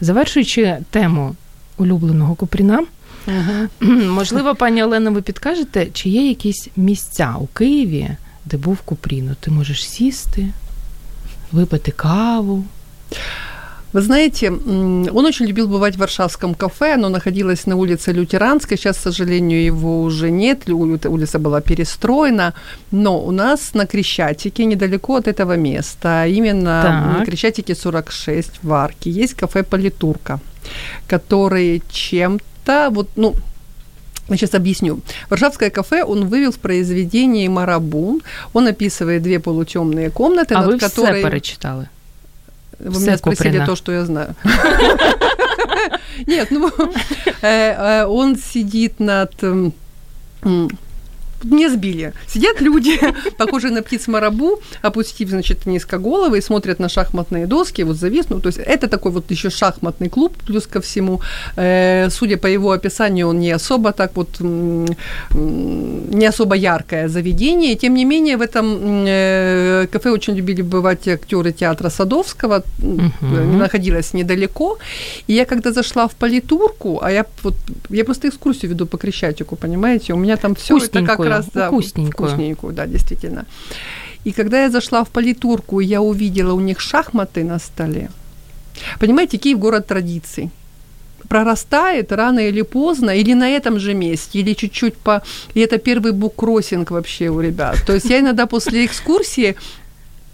Завершуючи 0.00 0.78
тему 0.90 1.34
улюбленого 1.76 2.34
Купріна, 2.34 2.84
Мгм. 3.26 3.68
Можливо, 4.10 4.54
пані 4.54 4.84
Олена, 4.84 5.10
ви 5.10 5.22
підкажете, 5.22 5.86
чи 5.92 6.08
є 6.08 6.28
якісь 6.28 6.68
місця 6.76 7.34
у 7.40 7.46
Києві, 7.46 8.08
де 8.44 8.56
був 8.56 8.80
Купріно? 8.80 9.36
Ти 9.40 9.50
можеш 9.50 9.88
сісти, 9.88 10.48
випити 11.52 11.90
каву. 11.90 12.64
Вы 13.92 14.00
знаете, 14.00 14.50
он 14.50 15.26
очень 15.26 15.46
любил 15.46 15.68
бывать 15.68 15.96
в 15.96 15.98
Варшавском 15.98 16.54
кафе, 16.54 16.94
оно 16.94 17.10
находилось 17.10 17.66
на 17.66 17.76
улице 17.76 18.12
Лютеранской, 18.12 18.78
сейчас, 18.78 18.96
к 18.96 19.00
сожалению, 19.02 19.62
его 19.62 20.02
уже 20.02 20.30
нет, 20.30 20.68
улица 20.68 21.38
была 21.38 21.60
перестроена, 21.60 22.54
но 22.90 23.20
у 23.20 23.30
нас 23.30 23.74
на 23.74 23.86
Крещатике, 23.86 24.64
недалеко 24.64 25.16
от 25.16 25.28
этого 25.28 25.56
места, 25.56 26.26
именно 26.26 26.82
так. 26.82 27.18
на 27.18 27.24
Крещатике 27.26 27.74
46 27.74 28.50
в 28.62 28.72
Арке, 28.72 29.10
есть 29.10 29.34
кафе 29.34 29.62
Политурка, 29.62 30.40
который 31.06 31.82
чем-то, 31.90 32.88
вот, 32.90 33.08
ну, 33.16 33.34
я 34.32 34.38
сейчас 34.38 34.54
объясню. 34.54 35.00
Варшавское 35.30 35.70
кафе 35.70 36.04
он 36.04 36.26
вывел 36.26 36.52
в 36.52 36.58
произведении 36.58 37.48
«Марабу». 37.48 38.20
Он 38.52 38.66
описывает 38.66 39.22
две 39.22 39.38
полутемные 39.38 40.10
комнаты, 40.10 40.54
а 40.54 40.60
над 40.60 40.66
вы 40.66 40.78
которой... 40.78 41.20
все 41.20 41.30
перечитали? 41.30 41.88
Вы 42.78 42.92
Все 42.92 43.00
меня 43.00 43.16
спросили 43.16 43.48
Куприна. 43.48 43.66
то, 43.66 43.76
что 43.76 43.92
я 43.92 44.04
знаю. 44.04 44.34
Нет, 46.26 46.48
ну, 46.50 46.70
э, 47.42 48.02
э, 48.02 48.04
он 48.06 48.36
сидит 48.36 48.98
над 48.98 49.32
не 51.44 51.68
сбили. 51.68 52.12
Сидят 52.26 52.60
люди, 52.60 52.98
похожие 53.38 53.72
на 53.72 53.82
птиц 53.82 54.08
марабу, 54.08 54.60
опустив, 54.82 55.28
значит, 55.28 55.66
низко 55.66 55.98
головы 55.98 56.38
и 56.38 56.40
смотрят 56.40 56.78
на 56.78 56.88
шахматные 56.88 57.46
доски, 57.46 57.82
вот 57.82 57.96
зависнут. 57.96 58.42
То 58.42 58.48
есть 58.48 58.58
это 58.58 58.88
такой 58.88 59.12
вот 59.12 59.30
еще 59.30 59.50
шахматный 59.50 60.08
клуб, 60.08 60.32
плюс 60.46 60.66
ко 60.66 60.80
всему. 60.80 61.20
Э, 61.56 62.10
судя 62.10 62.36
по 62.36 62.46
его 62.46 62.72
описанию, 62.72 63.28
он 63.28 63.40
не 63.40 63.50
особо 63.50 63.92
так 63.92 64.16
вот, 64.16 64.40
не 64.40 66.26
особо 66.26 66.54
яркое 66.54 67.08
заведение. 67.08 67.74
Тем 67.74 67.94
не 67.94 68.04
менее, 68.04 68.36
в 68.36 68.42
этом 68.42 69.04
э, 69.06 69.86
кафе 69.92 70.10
очень 70.10 70.34
любили 70.34 70.62
бывать 70.62 71.08
актеры 71.08 71.52
театра 71.52 71.90
Садовского, 71.90 72.62
uh-huh. 72.78 73.56
находилась 73.56 74.14
недалеко. 74.14 74.78
И 75.26 75.34
я 75.34 75.44
когда 75.44 75.72
зашла 75.72 76.06
в 76.06 76.14
политурку, 76.14 77.00
а 77.02 77.10
я 77.10 77.24
вот, 77.42 77.54
я 77.90 78.04
просто 78.04 78.28
экскурсию 78.28 78.70
веду 78.70 78.86
по 78.86 78.98
Крещатику, 78.98 79.56
понимаете, 79.56 80.12
у 80.12 80.16
меня 80.16 80.36
там 80.36 80.54
все 80.54 80.76
это 80.78 81.02
как 81.02 81.18
раз 81.36 81.46
да, 81.54 81.68
вкусненькую. 81.68 82.28
вкусненькую, 82.28 82.72
да, 82.72 82.86
действительно. 82.86 83.46
И 84.24 84.32
когда 84.32 84.62
я 84.62 84.70
зашла 84.70 85.02
в 85.02 85.08
политурку, 85.08 85.80
я 85.80 86.00
увидела 86.00 86.52
у 86.52 86.60
них 86.60 86.80
шахматы 86.80 87.44
на 87.44 87.58
столе. 87.58 88.10
Понимаете, 89.00 89.38
Киев 89.38 89.58
город 89.58 89.86
традиций 89.86 90.50
прорастает 91.28 92.12
рано 92.12 92.40
или 92.40 92.62
поздно, 92.62 93.10
или 93.10 93.34
на 93.34 93.48
этом 93.48 93.78
же 93.78 93.94
месте, 93.94 94.40
или 94.40 94.54
чуть-чуть 94.54 94.96
по... 94.96 95.22
И 95.54 95.60
это 95.60 95.78
первый 95.78 96.12
буккроссинг 96.12 96.90
вообще 96.90 97.28
у 97.28 97.40
ребят. 97.40 97.76
То 97.86 97.94
есть 97.94 98.10
я 98.10 98.20
иногда 98.20 98.46
после 98.46 98.84
экскурсии 98.84 99.56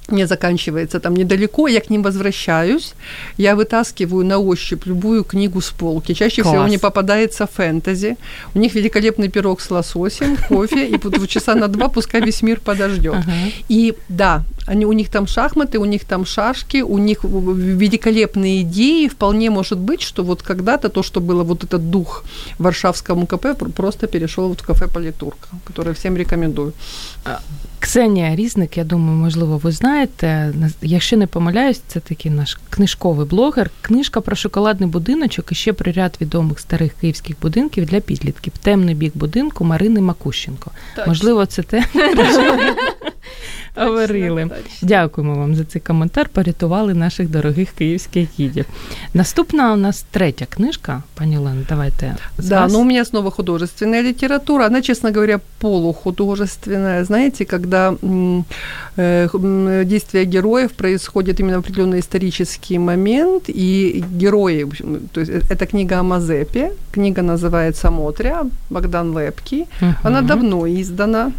не 0.09 0.27
заканчивается 0.27 0.99
там 0.99 1.15
недалеко, 1.15 1.67
я 1.67 1.79
к 1.79 1.89
ним 1.89 2.03
возвращаюсь, 2.03 2.93
я 3.37 3.55
вытаскиваю 3.55 4.25
на 4.25 4.37
ощупь 4.37 4.85
любую 4.85 5.23
книгу 5.23 5.61
с 5.61 5.69
полки. 5.69 6.13
Чаще 6.13 6.41
Класс. 6.41 6.53
всего 6.53 6.67
мне 6.67 6.77
попадается 6.77 7.45
фэнтези. 7.45 8.17
У 8.55 8.59
них 8.59 8.75
великолепный 8.75 9.29
пирог 9.29 9.61
с 9.61 9.71
лососем, 9.71 10.37
кофе, 10.49 10.87
и 10.87 10.97
вот 10.97 11.27
часа 11.27 11.55
на 11.55 11.67
два 11.67 11.87
пускай 11.87 12.21
весь 12.21 12.43
мир 12.43 12.59
подождет. 12.59 13.15
Ага. 13.15 13.31
И 13.69 13.93
да, 14.09 14.43
они, 14.67 14.85
у 14.85 14.93
них 14.93 15.09
там 15.09 15.27
шахматы, 15.27 15.79
у 15.79 15.85
них 15.85 16.03
там 16.05 16.25
шашки, 16.25 16.83
у 16.83 16.97
них 16.97 17.23
великолепные 17.23 18.61
идеи. 18.61 19.07
Вполне 19.07 19.49
может 19.49 19.79
быть, 19.79 20.01
что 20.01 20.23
вот 20.23 20.41
когда-то 20.41 20.89
то, 20.89 21.03
что 21.03 21.21
было 21.21 21.43
вот 21.43 21.63
этот 21.63 21.89
дух 21.89 22.23
Варшавскому 22.59 23.25
КП, 23.25 23.45
просто 23.75 24.07
перешел 24.07 24.47
вот 24.47 24.61
в 24.61 24.65
кафе 24.65 24.87
Политурка, 24.87 25.47
которое 25.65 25.93
всем 25.93 26.17
рекомендую. 26.17 26.73
А, 27.25 27.39
Ксенія 27.79 28.35
Різник, 28.35 28.77
я 28.77 28.83
думаю, 28.83 29.17
можливо, 29.17 29.57
ви 29.57 29.71
знаєте. 29.71 29.93
Якщо 30.82 31.16
не 31.16 31.26
помиляюсь, 31.26 31.82
це 31.86 32.00
такий 32.00 32.30
наш 32.30 32.58
книжковий 32.70 33.26
блогер. 33.26 33.70
Книжка 33.80 34.20
про 34.20 34.36
шоколадний 34.36 34.88
будиночок 34.88 35.52
і 35.52 35.54
ще 35.54 35.72
про 35.72 35.92
ряд 35.92 36.16
відомих 36.20 36.60
старих 36.60 36.92
київських 37.00 37.36
будинків 37.42 37.86
для 37.86 38.00
підлітків. 38.00 38.52
Темний 38.62 38.94
бік 38.94 39.12
будинку 39.16 39.64
Марини 39.64 40.00
Макущенко. 40.00 40.70
Точно. 40.96 41.10
Можливо, 41.10 41.46
це 41.46 41.62
те. 41.62 41.84
говорили. 43.75 44.49
Дякуємо 44.81 45.35
вам 45.35 45.55
за 45.55 45.63
цей 45.63 45.81
коментар. 45.81 46.29
Порятували 46.29 46.93
наших 46.93 47.29
дорогих 47.29 47.71
київських 47.71 48.27
гідів. 48.39 48.65
Наступна 49.13 49.73
у 49.73 49.75
нас 49.75 50.05
третя 50.11 50.45
книжка, 50.45 51.03
пані 51.15 51.37
Олена, 51.37 51.61
давайте. 51.69 52.15
Да, 52.37 52.61
вас. 52.61 52.73
ну 52.73 52.79
у 52.79 52.83
меня 52.83 53.05
снова 53.05 53.31
художественная 53.31 54.03
литература. 54.03 54.65
Она, 54.65 54.81
честно 54.81 55.11
говоря, 55.11 55.39
полухудожественная. 55.59 57.05
Знаете, 57.05 57.45
когда 57.45 57.95
э, 58.97 59.85
действие 59.85 60.25
героев 60.25 60.71
происходит 60.71 61.39
именно 61.39 61.57
в 61.57 61.59
определенный 61.59 61.99
исторический 61.99 62.79
момент, 62.79 63.43
и 63.47 64.03
герои, 64.19 64.67
то 65.13 65.21
есть 65.21 65.31
это 65.49 65.65
книга 65.65 65.99
о 65.99 66.03
Мазепе, 66.03 66.71
книга 66.91 67.21
называется 67.21 67.91
«Мотря», 67.91 68.43
Богдан 68.69 69.17
Лепкий. 69.17 69.65
Uh-huh. 69.81 69.93
Она 70.03 70.21
давно 70.21 70.67
издана, 70.67 71.31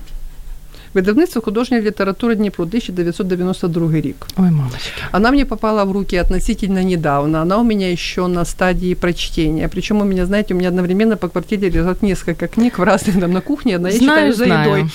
Видавництво 0.95 1.43
художньої 1.43 1.83
літератури 1.83 2.35
Дніпро, 2.35 2.65
1992 2.65 3.93
рік. 3.93 4.27
Ой, 4.37 4.51
мамочки. 4.51 5.03
Она 5.13 5.31
мне 5.31 5.45
попала 5.45 5.85
в 5.85 5.93
руки 5.93 6.17
относительно 6.17 6.85
недавно. 6.85 7.43
Она 7.43 7.59
у 7.59 7.65
меня 7.65 7.93
еще 7.93 8.27
на 8.27 8.45
стадии 8.45 8.95
прочтения. 8.95 9.69
Причем 9.69 10.01
у 10.01 10.05
меня, 10.05 10.27
знаете, 10.27 10.55
у 10.55 10.57
меня 10.57 10.69
одновременно 10.69 11.17
по 11.17 11.29
квартире 11.29 11.71
лежат 11.71 12.03
несколько 12.03 12.47
книг 12.47 12.79
в 12.79 12.83
разных, 12.83 13.21
там 13.21 13.33
на 13.33 13.41
кухне, 13.41 13.77
одна 13.77 13.89
я 13.89 13.99
знаю, 13.99 14.33
читаю 14.33 14.35
за 14.35 14.45
едой. 14.45 14.91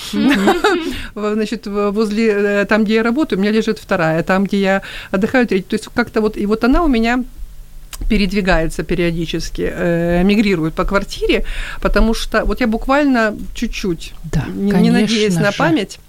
Значит, 1.34 1.66
возле, 1.66 2.26
э, 2.28 2.64
там, 2.64 2.84
где 2.84 2.94
я 2.94 3.02
работаю, 3.02 3.38
у 3.38 3.42
меня 3.42 3.52
лежит 3.52 3.78
вторая, 3.78 4.22
там, 4.22 4.44
где 4.44 4.56
я 4.56 4.82
отдыхаю, 5.10 5.46
третья. 5.46 5.68
То 5.68 5.76
есть 5.76 5.88
как-то 5.94 6.20
вот, 6.20 6.36
и 6.36 6.46
вот 6.46 6.64
она 6.64 6.82
у 6.82 6.88
меня 6.88 7.24
передвигается 8.09 8.83
периодически, 8.83 9.71
э, 9.73 10.23
мигрирует 10.23 10.73
по 10.73 10.85
квартире, 10.85 11.45
потому 11.81 12.13
что 12.13 12.45
вот 12.45 12.61
я 12.61 12.67
буквально 12.67 13.35
чуть-чуть, 13.53 14.13
да, 14.23 14.45
не, 14.47 14.71
не 14.71 14.91
надеясь 14.91 15.35
на 15.35 15.51
память, 15.51 15.99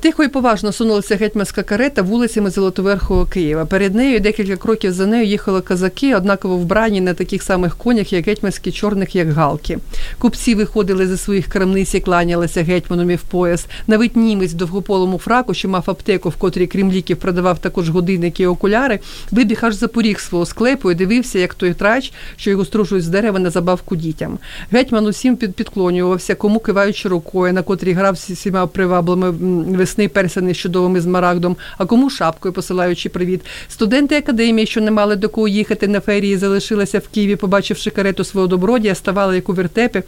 Тихо 0.00 0.24
і 0.24 0.28
поважно 0.28 0.72
сунулася 0.72 1.16
гетьманська 1.16 1.62
карета 1.62 2.02
вулицями 2.02 2.50
Золотоверхого 2.50 3.26
Києва. 3.26 3.64
Перед 3.64 3.94
нею 3.94 4.20
декілька 4.20 4.56
кроків 4.56 4.92
за 4.92 5.06
нею 5.06 5.24
їхали 5.24 5.60
козаки, 5.60 6.14
однаково 6.16 6.56
вбрані 6.56 7.00
на 7.00 7.14
таких 7.14 7.42
самих 7.42 7.76
конях, 7.76 8.12
як 8.12 8.26
гетьманські, 8.26 8.72
чорних, 8.72 9.16
як 9.16 9.32
галки. 9.32 9.78
Купці 10.18 10.54
виходили 10.54 11.06
зі 11.06 11.16
своїх 11.16 11.46
крамниць 11.46 11.94
і 11.94 12.00
кланялися 12.00 12.62
гетьманові 12.62 13.16
в 13.16 13.22
пояс. 13.22 13.66
Навіть 13.86 14.16
німець 14.16 14.52
в 14.52 14.56
довгополому 14.56 15.18
фраку, 15.18 15.54
що 15.54 15.68
мав 15.68 15.84
аптеку, 15.86 16.28
в 16.28 16.36
котрій 16.36 16.66
крім 16.66 16.92
ліків 16.92 17.16
продавав 17.16 17.58
також 17.58 17.90
годинники 17.90 18.42
і 18.42 18.46
окуляри, 18.46 19.00
вибіг 19.30 19.58
аж 19.62 19.74
за 19.74 19.88
поріг 19.88 20.20
свого 20.20 20.46
склепу 20.46 20.90
і 20.90 20.94
дивився, 20.94 21.38
як 21.38 21.54
той 21.54 21.74
трач, 21.74 22.12
що 22.36 22.50
його 22.50 22.64
стружують 22.64 23.04
з 23.04 23.08
дерева 23.08 23.38
на 23.38 23.50
забавку 23.50 23.96
дітям. 23.96 24.38
Гетьман 24.70 25.06
усім 25.06 25.36
підклонювався, 25.36 26.34
кому 26.34 26.60
киваючи 26.60 27.08
рукою, 27.08 27.52
на 27.52 27.62
котрій 27.62 27.92
грав 27.92 28.14
всіма 28.14 28.66
приваблими 28.66 29.31
весни 29.76 30.08
персаний 30.08 30.54
з 30.54 30.56
чудовим 30.56 30.96
ізмарагдом, 30.96 31.56
а 31.78 31.86
кому 31.86 32.10
шапкою 32.10 32.54
посилаючи 32.54 33.08
привіт. 33.08 33.40
Студенти 33.68 34.16
академії, 34.16 34.66
що 34.66 34.80
не 34.80 34.90
мали 34.90 35.16
до 35.16 35.28
кого 35.28 35.48
їхати 35.48 35.88
на 35.88 36.00
ферії, 36.00 36.36
залишилися 36.36 36.98
в 36.98 37.08
Києві, 37.08 37.36
побачивши 37.36 37.90
карету 37.90 38.24
свого 38.24 38.46
добродія, 38.46 38.94
ставали 38.94 39.34
як 39.34 39.48
у 39.48 39.52
вертепі, 39.52 40.02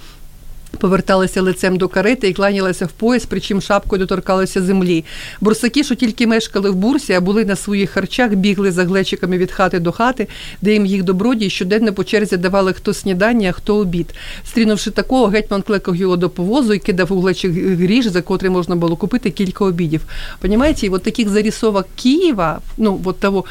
Поверталися 0.79 1.43
лицем 1.43 1.77
до 1.77 1.89
карети 1.89 2.29
і 2.29 2.33
кланялися 2.33 2.87
в 2.87 2.93
пояс, 2.93 3.27
причим 3.27 3.61
шапкою 3.61 3.99
доторкалися 3.99 4.63
землі. 4.63 5.05
Бурсаки, 5.41 5.85
що 5.85 5.95
тільки 5.95 6.27
мешкали 6.27 6.71
в 6.71 6.75
бурсі, 6.75 7.13
а 7.13 7.21
були 7.21 7.45
на 7.45 7.57
своїх 7.57 7.91
харчах, 7.91 8.35
бігли 8.35 8.73
за 8.73 8.85
глечиками 8.85 9.39
від 9.39 9.53
хати 9.53 9.79
до 9.79 9.93
хати, 9.93 10.29
де 10.63 10.73
їм 10.73 10.87
їх 10.87 11.03
добродії 11.03 11.51
щоденно 11.51 11.93
по 11.93 12.05
черзі 12.05 12.37
давали 12.37 12.73
хто 12.73 12.95
снідання, 12.95 13.53
хто 13.53 13.77
обід. 13.77 14.15
Стрінувши 14.45 14.91
такого, 14.91 15.27
гетьман 15.27 15.63
клекав 15.63 15.97
його 15.97 16.17
до 16.17 16.31
повозу 16.31 16.75
і 16.75 16.79
кидав 16.79 17.13
у 17.13 17.21
глечик 17.21 17.53
гріж, 17.53 18.07
за 18.07 18.23
котрий 18.23 18.51
можна 18.51 18.77
було 18.77 18.97
купити 18.97 19.31
кілька 19.31 19.65
обідів. 19.65 20.01
Понимаете, 20.41 20.89
вот 20.89 21.03
таких 21.03 21.29
зарисовок 21.29 21.87
Киева, 21.97 22.61
ну 22.77 22.97
вот 22.97 23.21
того, 23.21 23.45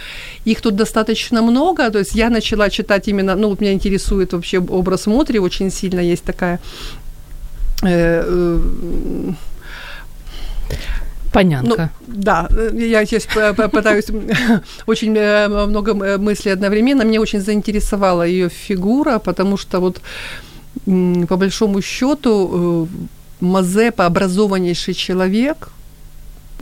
их 0.48 0.62
тут 0.62 0.76
достаточно 0.76 1.42
много. 1.42 1.90
То 1.90 2.00
есть 2.00 2.16
я 2.16 2.30
начала 2.30 2.70
читать 2.70 3.08
именно, 3.08 3.36
ну 3.36 3.50
вот 3.50 3.62
меня 3.62 3.74
интересует 3.74 4.34
образ 4.70 5.08
Мотри, 5.08 5.40
очень 5.40 5.72
сильно 5.72 6.02
есть 6.02 6.24
такая 6.24 6.56
э, 6.56 7.13
Понятно. 11.34 11.92
Ну, 12.06 12.16
да, 12.16 12.48
я 12.74 13.06
сейчас 13.06 13.26
пытаюсь 13.72 14.06
очень 14.86 15.18
э, 15.18 15.48
много 15.48 15.96
мыслей 16.20 16.52
одновременно. 16.52 17.04
Мне 17.04 17.20
очень 17.20 17.42
заинтересовала 17.42 18.22
ее 18.22 18.50
фигура, 18.50 19.18
потому 19.18 19.58
что 19.58 19.80
вот 19.80 20.02
по 20.86 21.38
большому 21.38 21.82
счету 21.82 22.88
Мазепа 23.40 24.06
образованнейший 24.06 24.94
человек, 24.94 25.70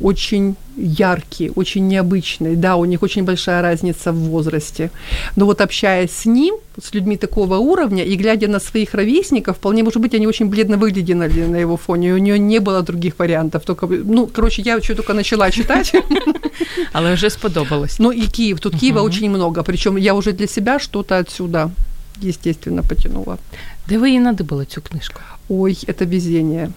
очень 0.01 0.55
яркие, 0.77 1.51
очень 1.55 1.87
необычные. 1.87 2.55
Да, 2.55 2.75
у 2.75 2.85
них 2.85 3.03
очень 3.03 3.23
большая 3.23 3.61
разница 3.61 4.11
в 4.11 4.15
возрасте. 4.15 4.89
Но 5.35 5.45
вот 5.45 5.61
общаясь 5.61 6.11
с 6.11 6.25
ним, 6.25 6.55
с 6.81 6.93
людьми 6.93 7.17
такого 7.17 7.57
уровня, 7.57 8.03
и 8.03 8.15
глядя 8.15 8.47
на 8.47 8.59
своих 8.59 8.93
ровесников, 8.93 9.57
вполне 9.57 9.83
может 9.83 10.01
быть, 10.01 10.15
они 10.15 10.27
очень 10.27 10.49
бледно 10.49 10.77
выглядели 10.77 11.47
на 11.47 11.57
его 11.57 11.77
фоне. 11.77 12.13
У 12.13 12.17
нее 12.17 12.39
не 12.39 12.59
было 12.59 12.81
других 12.81 13.19
вариантов. 13.19 13.63
Только, 13.63 13.87
ну, 13.87 14.27
короче, 14.27 14.61
я 14.61 14.75
еще 14.75 14.95
только 14.95 15.13
начала 15.13 15.51
читать. 15.51 15.93
Але 16.93 17.13
вже 17.13 17.29
сподобалось. 17.29 17.99
Ну 17.99 18.11
и 18.11 18.27
Киев. 18.27 18.59
Тут 18.59 18.79
Киева 18.79 19.01
очень 19.01 19.29
много. 19.29 19.63
Причем 19.63 19.97
я 19.97 20.13
уже 20.13 20.31
для 20.31 20.47
себя 20.47 20.79
что-то 20.79 21.17
отсюда, 21.17 21.69
естественно, 22.23 22.83
потянула. 22.83 23.37
Де 23.87 23.97
ви 23.97 24.07
її 24.07 24.19
надибали 24.19 24.65
цю 24.65 24.81
книжку? 24.81 25.21
Ой, 25.49 25.77
это 25.87 26.05
везение. 26.05 26.69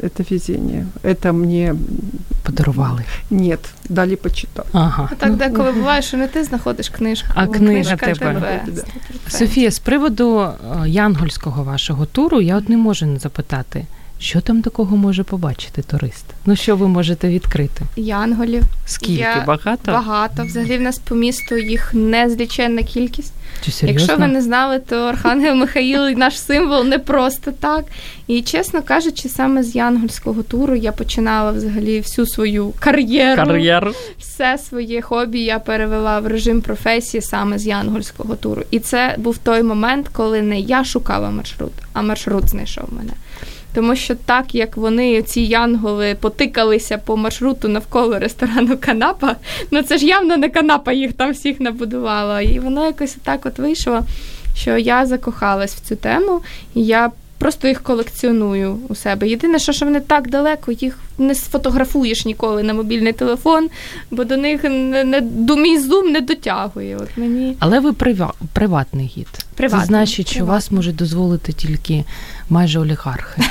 Это 0.00 0.22
везение. 0.30 0.86
Это 1.02 1.32
мне... 1.32 1.74
Подарували. 2.42 3.04
Нет, 3.30 3.60
далі 3.88 4.16
почитав. 4.16 4.66
Ага. 4.72 5.08
А 5.12 5.14
так 5.14 5.36
деколи 5.36 5.72
буває, 5.72 6.02
що 6.02 6.16
не 6.16 6.28
ти 6.28 6.44
знаходиш 6.44 6.88
книжку, 6.88 7.28
А 7.34 7.46
книжка 7.46 7.96
тебе. 7.96 8.14
тебе. 8.14 8.62
Тебе. 8.66 8.82
100%. 9.28 9.38
Софія, 9.38 9.70
з 9.70 9.78
приводу 9.78 10.40
е, 10.40 10.88
янгольського 10.88 11.64
вашого 11.64 12.06
туру, 12.06 12.40
я 12.40 12.56
от 12.56 12.68
не 12.68 12.76
можу 12.76 13.06
не 13.06 13.18
запитати, 13.18 13.84
що 14.18 14.40
там 14.40 14.62
такого 14.62 14.96
може 14.96 15.22
побачити 15.24 15.82
турист? 15.82 16.24
Ну 16.46 16.56
що 16.56 16.76
ви 16.76 16.88
можете 16.88 17.28
відкрити? 17.28 17.84
Янголів. 17.96 18.62
Скільки 18.86 19.20
Я- 19.20 19.44
багато? 19.46 19.92
Багато. 19.92 20.44
Взагалі 20.44 20.78
в 20.78 20.80
нас 20.80 20.98
по 20.98 21.14
місту 21.14 21.56
їх 21.58 21.94
незліченна 21.94 22.82
кількість. 22.82 23.32
Чи 23.64 23.70
серйозно? 23.72 24.00
Якщо 24.00 24.16
ви 24.26 24.32
не 24.32 24.42
знали, 24.42 24.78
то 24.78 24.96
Архангел 24.96 25.54
Михаїл 25.54 26.02
наш 26.08 26.40
символ 26.40 26.84
не 26.84 26.98
просто 26.98 27.52
так. 27.52 27.84
І 28.26 28.42
чесно 28.42 28.82
кажучи, 28.82 29.28
саме 29.28 29.62
з 29.62 29.74
янгольського 29.76 30.42
туру 30.42 30.74
я 30.74 30.92
починала 30.92 31.50
взагалі 31.52 32.00
всю 32.00 32.26
свою 32.26 32.72
кар'єру. 32.78 33.42
кар'єру. 33.44 33.92
Все 34.18 34.58
своє 34.58 35.02
хобі 35.02 35.40
я 35.40 35.58
перевела 35.58 36.20
в 36.20 36.26
режим 36.26 36.60
професії 36.60 37.20
саме 37.22 37.58
з 37.58 37.66
янгольського 37.66 38.36
туру. 38.36 38.62
І 38.70 38.78
це 38.78 39.14
був 39.18 39.38
той 39.38 39.62
момент, 39.62 40.08
коли 40.12 40.42
не 40.42 40.60
я 40.60 40.84
шукала 40.84 41.30
маршрут, 41.30 41.72
а 41.92 42.02
маршрут 42.02 42.48
знайшов 42.48 42.84
мене. 42.98 43.12
Тому 43.78 43.96
що 43.96 44.14
так 44.14 44.54
як 44.54 44.76
вони, 44.76 45.22
ці 45.22 45.40
янголи, 45.40 46.16
потикалися 46.20 46.98
по 46.98 47.16
маршруту 47.16 47.68
навколо 47.68 48.18
ресторану 48.18 48.78
Канапа, 48.80 49.36
ну 49.70 49.82
це 49.82 49.98
ж 49.98 50.06
явно 50.06 50.36
не 50.36 50.48
канапа 50.48 50.92
їх 50.92 51.12
там 51.12 51.32
всіх 51.32 51.60
набудувала. 51.60 52.40
І 52.40 52.58
воно 52.58 52.86
якось 52.86 53.16
так 53.24 53.46
от 53.46 53.58
вийшло, 53.58 54.02
що 54.56 54.78
я 54.78 55.06
закохалась 55.06 55.74
в 55.74 55.80
цю 55.80 55.96
тему, 55.96 56.40
і 56.74 56.84
я 56.84 57.10
просто 57.38 57.68
їх 57.68 57.82
колекціоную 57.82 58.78
у 58.88 58.94
себе. 58.94 59.28
Єдине, 59.28 59.58
що, 59.58 59.72
що 59.72 59.84
вони 59.84 60.00
так 60.00 60.30
далеко, 60.30 60.72
їх 60.72 60.98
не 61.18 61.34
сфотографуєш 61.34 62.24
ніколи 62.24 62.62
на 62.62 62.74
мобільний 62.74 63.12
телефон, 63.12 63.68
бо 64.10 64.24
до 64.24 64.36
них 64.36 64.64
не, 64.64 65.04
не 65.04 65.20
до 65.20 65.56
мій 65.56 65.78
зум 65.78 66.12
не 66.12 66.20
дотягує. 66.20 66.96
От 66.96 67.08
мені 67.16 67.56
Але 67.58 67.80
ви 67.80 67.90
прива- 67.90 68.32
приватний 68.52 69.12
гід. 69.16 69.28
Приватний, 69.54 69.80
Це 69.82 69.86
значить, 69.86 70.26
що 70.28 70.34
приватний. 70.36 70.54
вас 70.56 70.70
можуть 70.70 70.96
дозволити 70.96 71.52
тільки 71.52 72.04
майже 72.50 72.80
олігархи. 72.80 73.42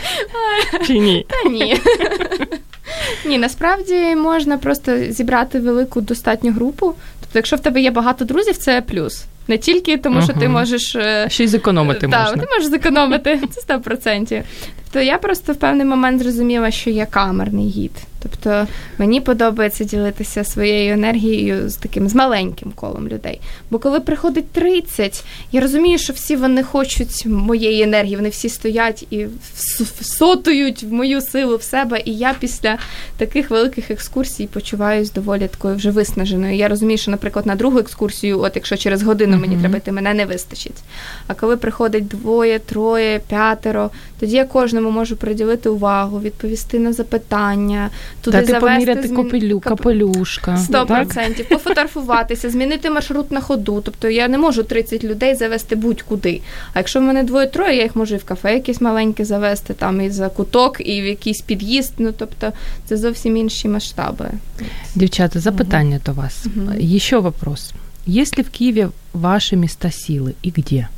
Чи 0.86 0.98
ні? 0.98 1.26
Та 1.28 1.48
ні. 1.50 1.80
Ні, 3.26 3.38
насправді 3.38 4.16
можна 4.16 4.58
просто 4.58 4.98
зібрати 5.12 5.60
велику 5.60 6.00
достатню 6.00 6.52
групу. 6.52 6.94
Тобто, 7.20 7.38
якщо 7.38 7.56
в 7.56 7.60
тебе 7.60 7.80
є 7.80 7.90
багато 7.90 8.24
друзів, 8.24 8.56
це 8.56 8.82
плюс. 8.82 9.24
Не 9.48 9.58
тільки 9.58 9.96
тому, 9.98 10.22
що 10.22 10.32
ти 10.32 10.48
можеш 10.48 10.96
е, 10.96 11.26
Ще 11.30 11.44
й 11.44 11.46
зекономити 11.46 12.08
та, 12.08 12.22
можна. 12.22 12.42
ти 12.42 12.48
можеш 12.54 12.70
зекономити 12.70 13.40
це 13.50 13.74
100%. 13.76 14.42
Тобто 14.84 15.00
я 15.00 15.18
просто 15.18 15.52
в 15.52 15.56
певний 15.56 15.86
момент 15.86 16.22
зрозуміла, 16.22 16.70
що 16.70 16.90
я 16.90 17.06
камерний 17.06 17.68
гід. 17.68 17.92
Тобто 18.30 18.66
мені 18.98 19.20
подобається 19.20 19.84
ділитися 19.84 20.44
своєю 20.44 20.92
енергією 20.94 21.68
з 21.68 21.76
таким 21.76 22.08
з 22.08 22.14
маленьким 22.14 22.72
колом 22.74 23.08
людей. 23.08 23.40
Бо 23.70 23.78
коли 23.78 24.00
приходить 24.00 24.50
30, 24.52 25.24
я 25.52 25.60
розумію, 25.60 25.98
що 25.98 26.12
всі 26.12 26.36
вони 26.36 26.62
хочуть 26.62 27.26
моєї 27.26 27.82
енергії, 27.82 28.16
вони 28.16 28.28
всі 28.28 28.48
стоять 28.48 29.06
і 29.10 29.26
всотують 30.00 30.82
в 30.82 30.92
мою 30.92 31.20
силу 31.20 31.56
в 31.56 31.62
себе. 31.62 32.02
І 32.04 32.16
я 32.16 32.34
після 32.40 32.78
таких 33.16 33.50
великих 33.50 33.90
екскурсій 33.90 34.46
почуваюсь 34.46 35.12
доволі 35.12 35.48
такою 35.48 35.76
вже 35.76 35.90
виснаженою. 35.90 36.56
Я 36.56 36.68
розумію, 36.68 36.98
що, 36.98 37.10
наприклад, 37.10 37.46
на 37.46 37.54
другу 37.54 37.78
екскурсію, 37.78 38.40
от 38.40 38.52
якщо 38.54 38.76
через 38.76 39.02
годину 39.02 39.36
мені 39.36 39.52
Мгм. 39.54 39.60
треба 39.60 39.76
йти, 39.76 39.92
мене 39.92 40.14
не 40.14 40.26
вистачить. 40.26 40.76
А 41.26 41.34
коли 41.34 41.56
приходить 41.56 42.08
двоє, 42.08 42.58
троє, 42.58 43.20
п'ятеро, 43.28 43.90
тоді 44.20 44.36
я 44.36 44.44
кожному 44.44 44.90
можу 44.90 45.16
приділити 45.16 45.68
увагу, 45.68 46.20
відповісти 46.20 46.78
на 46.78 46.92
запитання, 46.92 47.90
туди 48.20 48.36
Дати 48.36 48.46
завести 48.46 48.66
поміряти 48.66 49.08
змін- 49.08 49.60
капелюшка. 49.60 50.56
Сто 50.56 50.84
Так? 50.84 50.86
процентів 50.86 51.48
пофотографуватися, 51.48 52.50
змінити 52.50 52.90
маршрут 52.90 53.32
на 53.32 53.40
ходу. 53.40 53.80
Тобто 53.84 54.08
я 54.08 54.28
не 54.28 54.38
можу 54.38 54.62
30 54.62 55.04
людей 55.04 55.34
завести 55.34 55.76
будь-куди. 55.76 56.40
А 56.74 56.78
якщо 56.78 57.00
в 57.00 57.02
мене 57.02 57.22
двоє-троє, 57.22 57.76
я 57.76 57.82
їх 57.82 57.96
можу 57.96 58.14
і 58.14 58.18
в 58.18 58.24
кафе 58.24 58.54
якесь 58.54 58.80
маленьке 58.80 59.24
завести, 59.24 59.74
там 59.74 60.00
і 60.00 60.10
за 60.10 60.28
куток, 60.28 60.76
і 60.80 61.02
в 61.02 61.04
якийсь 61.06 61.40
під'їзд. 61.40 61.92
Ну 61.98 62.12
тобто 62.18 62.52
це 62.86 62.96
зовсім 62.96 63.36
інші 63.36 63.68
масштаби. 63.68 64.30
Девчата, 64.94 65.40
запитання 65.40 66.00
до 66.06 66.12
вас. 66.12 66.46
Мгм. 66.46 66.72
Еще 66.96 67.18
вопрос. 67.18 67.72
Есть 68.08 68.38
ли 68.38 68.44
в 68.44 68.50
Киеве 68.50 68.88
ваши 69.12 69.56
места 69.56 69.88
силы 69.88 70.32
и 70.44 70.52
где? 70.56 70.88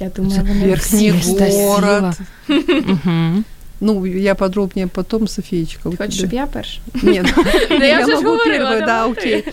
Я 0.00 0.08
думаю, 0.08 0.40
вони 0.48 0.64
Верхний 0.66 1.10
всі 1.12 1.32
город. 1.62 2.18
Мгм. 2.48 3.44
Ну, 3.82 4.04
я 4.04 4.34
подробнее 4.34 4.86
потом, 4.86 5.26
Софиечка. 5.28 5.88
у 5.88 5.96
Хочеш, 5.96 6.14
тебя. 6.18 6.28
щоб 6.28 6.32
я 6.32 6.46
перша? 6.46 6.80
Нет, 7.02 7.26
я 7.70 8.06
могу 8.06 8.38
первая, 8.44 8.86
да, 8.86 9.04
окей. 9.06 9.44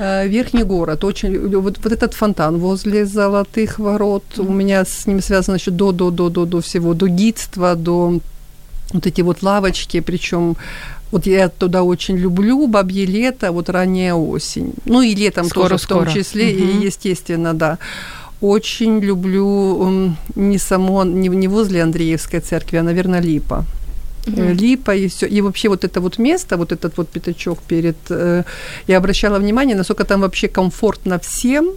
Э, 0.00 0.28
Верхний 0.28 0.64
город, 0.64 1.04
очень 1.04 1.32
люблю. 1.32 1.60
Вот, 1.60 1.78
вот 1.84 1.92
этот 1.92 2.14
фонтан 2.14 2.56
возле 2.58 3.04
Золотых 3.06 3.78
Ворот, 3.78 4.24
у 4.38 4.52
меня 4.52 4.84
с 4.84 5.06
ним 5.06 5.22
связано 5.22 5.56
еще 5.56 5.70
до, 5.70 5.92
до, 5.92 6.10
до, 6.10 6.28
до, 6.28 6.44
до 6.44 6.60
всего, 6.60 6.94
до 6.94 7.06
гидства, 7.06 7.74
до 7.76 8.18
вот 8.92 9.06
эти 9.06 9.22
вот 9.22 9.42
лавочки, 9.42 10.00
причем 10.00 10.56
вот 11.12 11.26
я 11.26 11.48
туда 11.48 11.82
очень 11.82 12.18
люблю, 12.18 12.66
бабье 12.66 13.06
лето, 13.06 13.52
вот 13.52 13.68
ранняя 13.68 14.14
осень. 14.14 14.72
Ну 14.86 15.02
и 15.02 15.14
летом 15.14 15.46
Скоро, 15.46 15.68
тоже 15.68 15.84
в 15.84 15.86
том 15.86 16.00
скоро. 16.06 16.10
числе, 16.18 16.52
Мгм. 16.52 16.80
и 16.80 16.86
естественно, 16.86 17.54
да. 17.54 17.78
Очень 18.42 19.00
люблю 19.00 20.14
не 20.34 20.58
само, 20.58 21.04
не, 21.04 21.28
не 21.28 21.48
возле 21.48 21.82
Андреевской 21.82 22.40
церкви, 22.40 22.78
а, 22.78 22.82
наверное, 22.82 23.22
Липа. 23.22 23.64
Э, 24.26 24.52
Липа 24.52 24.96
и 24.96 25.06
все. 25.06 25.26
И 25.26 25.40
вообще 25.40 25.68
вот 25.68 25.84
это 25.84 26.00
вот 26.00 26.18
место, 26.18 26.56
вот 26.56 26.72
этот 26.72 26.96
вот 26.96 27.08
пятачок 27.08 27.58
перед... 27.68 27.96
э, 28.10 28.42
я 28.88 28.98
обращала 28.98 29.38
внимание, 29.38 29.76
насколько 29.76 30.04
там 30.04 30.20
вообще 30.20 30.48
комфортно 30.48 31.18
всем. 31.18 31.70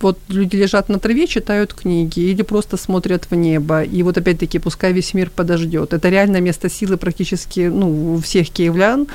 Вот 0.00 0.18
люди 0.28 0.56
лежат 0.56 0.88
на 0.88 0.98
траве, 0.98 1.26
читают 1.26 1.74
книги 1.74 2.20
или 2.20 2.42
просто 2.42 2.76
смотрят 2.76 3.26
в 3.30 3.34
небо. 3.34 3.82
И 3.82 4.02
вот 4.04 4.16
опять-таки, 4.16 4.60
пускай 4.60 4.92
весь 4.92 5.14
мир 5.14 5.30
подождет. 5.30 5.92
Это 5.92 6.08
реально 6.08 6.40
место 6.40 6.68
силы 6.70 6.96
практически 6.96 7.68
ну, 7.68 8.14
у 8.14 8.20
всех 8.20 8.50
киевлян. 8.50 9.08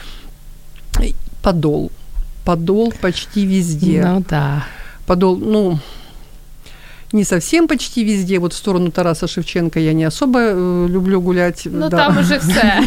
Подол. 1.42 1.92
Подол 2.44 2.94
почти 3.02 3.46
везде. 3.46 4.04
Ну 4.06 4.24
да. 4.30 4.66
Подол, 5.06 5.38
ну, 5.38 5.80
не 7.13 7.25
совсем 7.25 7.69
почти 7.69 8.05
везде. 8.05 8.39
Вот 8.39 8.53
в 8.53 8.57
сторону 8.57 8.91
Тараса 8.91 9.27
Шевченка 9.27 9.81
я 9.81 9.93
не 9.95 10.07
особо 10.09 10.39
э, 10.41 10.87
люблю 10.89 11.21
гулять. 11.21 11.63
Ну 11.73 11.89
да. 11.89 11.97
там 11.97 12.19
уже 12.19 12.39
все. 12.39 12.83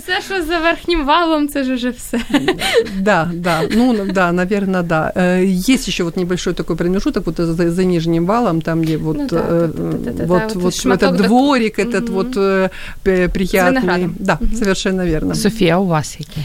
Все, 0.00 0.20
що 0.26 0.42
за 0.44 0.58
верхнім 0.58 1.04
валом, 1.06 1.48
це 1.48 1.64
ж 1.64 1.74
уже 1.74 1.90
все. 1.90 2.20
Да, 3.00 3.30
да, 3.34 3.60
ну 3.76 3.96
да, 4.12 4.32
наверное, 4.32 4.82
да. 4.82 5.12
Э, 5.16 5.44
Есть 5.72 5.88
еще 5.88 6.04
вот 6.04 6.16
небольшой 6.16 6.54
такой 6.54 6.76
промежуток 6.76 7.26
вот 7.26 7.36
за, 7.36 7.70
за 7.70 7.84
нижним 7.84 8.26
валом, 8.26 8.60
там 8.62 8.82
где 8.82 8.96
вот 8.96 9.16
Ну 9.18 9.26
да, 9.30 9.36
э, 9.36 9.68
да-да-да-да, 9.76 10.24
вот, 10.26 10.42
вот 10.54 10.62
вот 10.62 10.74
шматок 10.74 11.02
этот 11.10 11.16
док- 11.18 11.26
дворик, 11.26 11.78
этот 11.78 12.04
Мгм. 12.04 12.14
вот 12.14 12.36
э, 12.36 12.70
п- 13.02 13.28
приятный. 13.28 13.70
виноградом. 13.80 14.14
Да, 14.18 14.38
Мгм. 14.40 14.56
совершенно 14.56 15.04
верно. 15.06 15.34
Софія, 15.34 15.78
у 15.78 15.86
вас 15.86 16.16
які? 16.20 16.40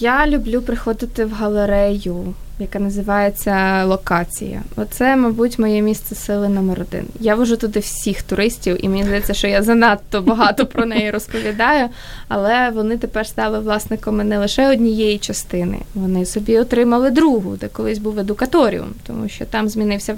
Я 0.00 0.26
люблю 0.26 0.62
приходити 0.62 1.24
в 1.24 1.32
галерею, 1.32 2.34
яка 2.59 2.79
називається 2.79 3.85
Локація. 3.85 4.61
Оце, 4.75 5.15
мабуть, 5.15 5.59
моє 5.59 5.81
місце 5.81 6.15
сили 6.15 6.49
номер 6.49 6.81
один. 6.81 7.05
Я 7.19 7.35
вожу 7.35 7.57
туди 7.57 7.79
всіх 7.79 8.21
туристів, 8.21 8.85
і 8.85 8.89
мені 8.89 9.03
здається, 9.03 9.33
що 9.33 9.47
я 9.47 9.63
занадто 9.63 10.21
багато 10.21 10.65
про 10.65 10.85
неї 10.85 11.11
розповідаю. 11.11 11.89
Але 12.27 12.69
вони 12.69 12.97
тепер 12.97 13.27
стали 13.27 13.59
власниками 13.59 14.23
не 14.23 14.37
лише 14.37 14.71
однієї 14.71 15.17
частини. 15.17 15.77
Вони 15.93 16.25
собі 16.25 16.59
отримали 16.59 17.09
другу, 17.11 17.55
де 17.55 17.67
колись 17.67 17.99
був 17.99 18.19
едукаторіум, 18.19 18.87
тому 19.07 19.29
що 19.29 19.45
там 19.45 19.69
змінився 19.69 20.15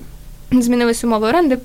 змінились 0.51 1.03
умови 1.03 1.27
оренди. 1.27 1.57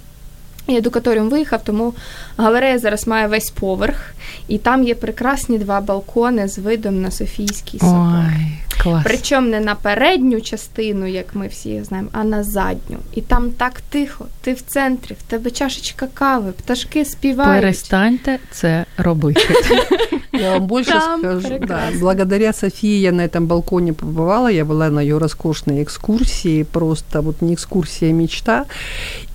І 0.67 0.77
едукаторіум 0.77 1.29
виїхав, 1.29 1.61
тому 1.65 1.95
галерея 2.37 2.79
зараз 2.79 3.07
має 3.07 3.27
весь 3.27 3.51
поверх, 3.51 4.15
і 4.49 4.59
там 4.59 4.85
є 4.85 4.95
прекрасні 4.95 5.59
два 5.59 5.81
балкони 5.81 6.49
з 6.49 6.59
видом 6.59 7.03
на 7.03 7.11
Софійський 7.11 7.81
собор. 7.81 7.97
Ой, 7.97 8.59
Клас. 8.84 9.04
Причому 9.06 9.48
не 9.48 9.60
на 9.60 9.76
передню 9.76 10.42
частину, 10.42 11.06
як 11.08 11.36
ми 11.36 11.48
всі 11.48 11.70
їх 11.70 11.86
знаємо, 11.86 12.10
а 12.12 12.24
на 12.24 12.44
задню. 12.44 12.98
І 13.14 13.22
там 13.22 13.52
так 13.52 13.82
тихо, 13.90 14.26
ти 14.42 14.54
в 14.54 14.62
центрі, 14.62 15.16
в 15.20 15.22
тебе 15.30 15.52
чашечка 15.52 16.08
кави, 16.14 16.52
пташки 16.52 17.06
співають. 17.06 17.62
Перестаньте 17.62 18.40
це 18.52 18.86
робити. 18.98 19.42
Я 20.34 20.52
вам 20.54 20.68
больше 20.68 20.92
Там 20.92 21.20
скажу. 21.20 21.40
Да, 21.42 21.58
прекрасно. 21.58 22.00
благодаря 22.00 22.54
Софии 22.54 23.00
я 23.00 23.12
на 23.12 23.22
этом 23.26 23.46
балконе 23.48 23.92
побывала. 23.94 24.48
Я 24.52 24.64
была 24.66 24.90
на 24.90 25.02
ее 25.02 25.18
роскошной 25.18 25.84
экскурсии. 25.84 26.64
Просто 26.64 27.22
вот 27.22 27.42
не 27.42 27.54
экскурсия, 27.54 28.10
а 28.10 28.14
мечта. 28.14 28.66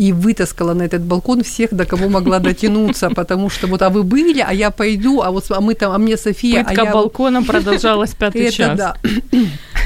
И 0.00 0.12
вытаскала 0.12 0.74
на 0.74 0.84
этот 0.84 1.02
балкон 1.02 1.42
всех, 1.42 1.74
до 1.74 1.84
кого 1.84 2.08
могла 2.08 2.38
дотянуться. 2.38 3.10
Потому 3.10 3.50
что 3.50 3.66
вот, 3.66 3.82
а 3.82 3.90
вы 3.90 4.02
были, 4.02 4.44
а 4.48 4.52
я 4.52 4.70
пойду, 4.70 5.20
а 5.20 5.30
вот 5.30 5.50
а 5.50 5.60
мы 5.60 5.74
там, 5.74 5.92
а 5.92 5.98
мне 5.98 6.16
София, 6.16 6.64
Питка 6.64 6.82
а 6.82 6.84
я... 6.84 6.92
балконом 6.92 7.44
продовжалась 7.44 8.14
п'ятий 8.14 8.44
Это 8.44 8.56
час. 8.56 8.78
да. 8.78 8.94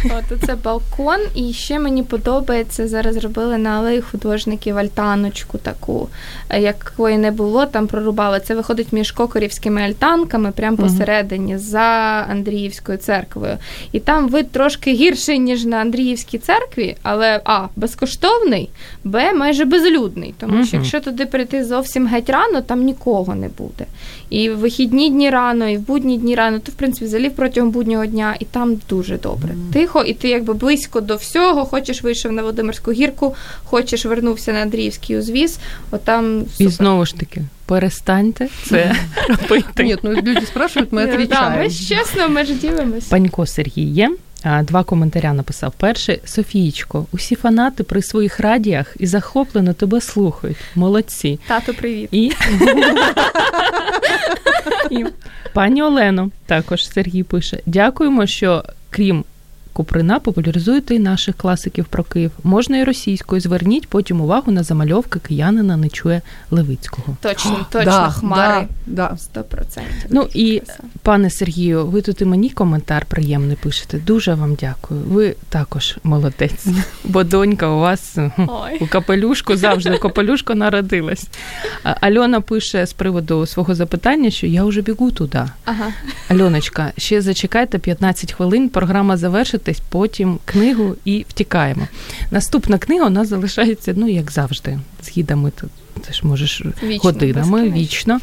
От 0.06 0.40
це 0.46 0.56
балкон, 0.56 1.20
і 1.36 1.54
ще 1.54 1.80
мені 1.80 2.04
подобається 2.04 2.88
зараз 2.88 3.16
зробили 3.16 3.58
на 3.58 3.70
алеї 3.70 4.02
художників 4.02 4.78
альтаночку 4.78 5.58
таку, 5.58 6.10
е, 6.50 6.62
якої 6.62 7.18
не 7.18 7.32
було, 7.32 7.66
там 7.66 7.88
прорубали. 7.88 8.40
Це 8.40 8.56
виходить 8.56 8.94
між 8.94 9.12
кокорівськими 9.12 9.82
альтанками, 9.82 10.52
прямо 10.52 10.78
посередині, 10.78 11.58
за 11.58 11.80
Андріївською 12.32 12.98
церквою. 12.98 13.58
І 13.92 14.00
там 14.00 14.30
вид 14.30 14.52
трошки 14.52 14.94
гірший, 14.94 15.40
ніж 15.40 15.66
на 15.66 15.78
Андріївській 15.78 16.38
церкві, 16.38 16.96
але 17.04 17.42
А, 17.46 17.68
безкоштовний, 17.76 18.70
Б, 19.04 19.34
майже 19.34 19.66
безлюдний. 19.66 20.34
Тому 20.40 20.66
що 20.66 20.78
якщо 20.78 21.02
туди 21.02 21.26
прийти 21.26 21.66
зовсім 21.66 22.08
геть 22.08 22.30
рано, 22.30 22.62
там 22.62 22.84
нікого 22.84 23.36
не 23.36 23.48
буде. 23.48 23.86
І 24.30 24.50
в 24.50 24.58
вихідні 24.58 25.10
дні 25.10 25.30
рано, 25.30 25.70
і 25.70 25.78
в 25.78 25.82
будні 25.82 26.18
дні 26.18 26.36
рано, 26.36 26.60
то 26.60 26.72
в 26.72 26.76
принципі 26.76 27.06
взагалі 27.06 27.30
протягом 27.30 27.72
буднього 27.72 28.06
дня, 28.06 28.36
і 28.40 28.46
там 28.46 28.78
дуже 28.90 29.18
добре. 29.18 29.43
Тихо, 29.74 30.04
і 30.04 30.14
ти 30.14 30.30
якби 30.30 30.54
близько 30.54 31.02
до 31.02 31.16
всього. 31.16 31.66
Хочеш 31.66 32.04
вийшов 32.04 32.32
на 32.32 32.42
Володимирську 32.42 32.92
гірку, 32.92 33.36
хочеш 33.64 34.06
вернувся 34.06 34.54
на 34.54 34.60
Андріївський 34.60 35.18
узвіз. 35.18 35.60
Отам 35.92 36.44
І 36.60 36.68
знову 36.68 37.06
ж 37.06 37.16
таки, 37.16 37.42
перестаньте 37.66 38.48
це 38.70 38.96
робити. 39.30 39.84
Нет, 39.84 40.00
ну 40.04 40.12
люди 40.14 40.46
спрашивают, 40.46 40.92
мы 40.94 41.02
Ні, 41.02 41.08
Да, 41.08 41.14
отвечаем. 41.14 41.60
ми 41.64 41.70
ж 41.70 41.88
чесно, 41.88 42.30
ми 42.30 42.46
ж 42.46 42.54
ділимось. 42.54 43.06
Панько 43.06 43.46
Сергій 43.46 43.84
є. 43.84 44.12
Два 44.64 44.84
коментаря 44.84 45.34
написав. 45.34 45.74
Перший 45.78 46.20
Софієчко, 46.26 47.06
усі 47.12 47.36
фанати 47.36 47.84
при 47.84 48.02
своїх 48.02 48.40
радіях 48.40 48.96
і 49.00 49.08
захоплено 49.08 49.74
тебе 49.74 50.02
слухають. 50.02 50.58
Молодці. 50.76 51.40
Тато, 51.48 51.74
привіт. 51.74 52.10
І, 52.12 52.32
і 54.92 55.06
пані 55.54 55.84
Олено, 55.84 56.30
також 56.46 56.88
Сергій 56.90 57.24
пише: 57.24 57.60
дякуємо, 57.66 58.28
що 58.28 58.64
крім 58.90 59.24
Куприна 59.74 60.20
популяризуєте 60.20 60.96
і 60.96 61.00
наших 61.00 61.36
класиків 61.36 61.86
про 61.86 62.04
Київ. 62.04 62.32
Можна 62.44 62.78
і 62.78 62.84
російською. 62.84 63.42
Зверніть 63.42 63.88
потім 63.88 64.22
увагу 64.22 64.52
на 64.52 64.64
замальовки 64.64 65.20
киянина 65.20 65.78
не 65.78 65.90
чує 65.90 66.22
Левицького. 66.52 67.18
Точно, 67.22 67.66
точно, 67.72 67.92
да, 67.92 68.10
хмари. 68.10 68.68
Да, 68.86 69.10
да. 69.10 69.18
Сто 69.18 69.44
процентів. 69.44 70.10
Ну 70.10 70.28
і 70.34 70.62
пане 71.02 71.30
Сергію, 71.30 71.86
ви 71.86 72.02
тут 72.02 72.22
і 72.22 72.26
мені 72.26 72.50
коментар 72.50 73.06
приємний 73.06 73.58
пишете. 73.64 73.98
Дуже 73.98 74.34
вам 74.34 74.56
дякую. 74.56 75.02
Ви 75.02 75.36
також 75.50 75.98
молодець, 76.04 76.68
бо 77.04 77.24
донька 77.24 77.68
у 77.68 77.80
вас 77.80 78.18
Ой. 78.38 78.78
у 78.82 78.88
капелюшку 78.88 79.56
завжди 79.56 79.96
у 79.96 80.00
капелюшку 80.00 80.56
народилась. 80.56 81.28
Альона 81.84 82.42
пише 82.42 82.86
з 82.86 82.94
приводу 82.94 83.46
свого 83.46 83.76
запитання, 83.76 84.30
що 84.30 84.48
я 84.48 84.64
вже 84.64 84.82
бігу 84.82 85.12
туди. 85.12 85.44
Ага. 85.66 85.92
Альоночка, 86.28 86.92
ще 86.98 87.22
зачекайте 87.22 87.80
15 87.80 88.34
хвилин, 88.34 88.70
програма 88.70 89.18
завершитись, 89.64 89.82
потім 89.90 90.40
книгу 90.46 90.96
і 91.06 91.26
втікаємо. 91.30 91.88
Наступна 92.32 92.78
книга 92.78 93.08
у 93.08 93.10
нас 93.10 93.28
залишається, 93.28 93.94
ну 93.98 94.08
як 94.08 94.32
завжди, 94.32 94.80
з 95.02 95.10
гідами. 95.18 95.52
Ти, 95.52 95.68
ти 96.08 96.14
ж 96.14 96.28
можеш 96.28 96.64
Вічно, 96.84 97.10
годинами, 97.12 97.70
вічно. 97.70 98.20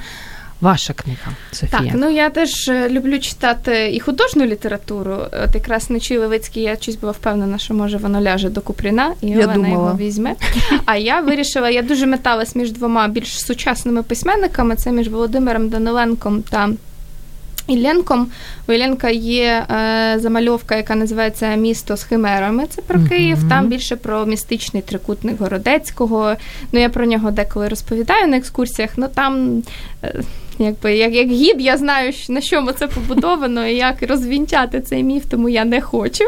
Ваша 0.61 0.93
книга, 0.93 1.33
Софія. 1.53 1.83
Так, 1.83 1.91
ну 1.95 2.11
я 2.11 2.31
теж 2.31 2.69
е, 2.69 2.91
люблю 2.91 3.19
читати 3.19 3.91
і 3.95 4.01
художню 4.01 4.47
літературу. 4.47 5.17
От 5.45 5.55
якраз 5.55 5.91
Нечій 5.91 6.19
Левицький, 6.19 6.63
я 6.63 6.77
щось 6.77 6.97
була 6.97 7.13
впевнена, 7.13 7.59
що 7.59 7.75
може 7.75 7.97
воно 7.97 8.21
ляже 8.21 8.49
до 8.51 8.61
Купріна, 8.61 9.15
і 9.23 9.27
Я 9.27 9.47
думала. 9.47 9.69
його 9.69 9.97
візьме. 9.97 10.35
А 10.85 10.97
я 10.97 11.21
вирішила, 11.21 11.71
я 11.71 11.83
дуже 11.83 12.07
металась 12.07 12.57
між 12.57 12.73
двома 12.73 13.09
більш 13.09 13.45
сучасними 13.47 14.03
письменниками. 14.03 14.77
Це 14.77 14.93
між 14.93 15.09
Володимиром 15.09 15.69
Даниленком 15.69 16.43
та. 16.43 16.69
Ілленком. 17.71 18.27
У 18.69 18.73
Ілленка 18.73 19.11
є 19.11 19.67
е, 19.71 20.19
замальовка, 20.19 20.77
яка 20.77 20.95
називається 20.95 21.55
Місто 21.55 21.97
з 21.97 22.03
химерами. 22.03 22.67
Це 22.67 22.83
про. 22.83 23.01
Київ. 23.09 23.39
Там 23.49 23.69
більше 23.69 23.97
про 23.97 24.27
містичний 24.27 24.83
трикутник 24.83 25.41
Городецького. 25.41 26.35
Ну 26.73 26.81
я 26.81 26.89
про 26.89 27.07
нього 27.07 27.31
деколи 27.31 27.69
розповідаю 27.69 28.27
на 28.27 28.37
екскурсіях. 28.37 28.91
Ну 28.97 29.09
там 29.15 29.63
е, 30.05 30.23
якби 30.59 30.97
як, 30.97 31.15
як 31.15 31.29
гід, 31.29 31.57
я 31.59 31.77
знаю, 31.77 32.13
на 32.29 32.41
чому 32.41 32.73
це 32.73 32.87
побудовано 32.89 33.67
і 33.67 33.77
як 33.77 34.03
розвінчати 34.03 34.81
цей 34.81 35.03
міф, 35.03 35.25
тому 35.31 35.49
я 35.49 35.65
не 35.65 35.81
хочу. 35.81 36.25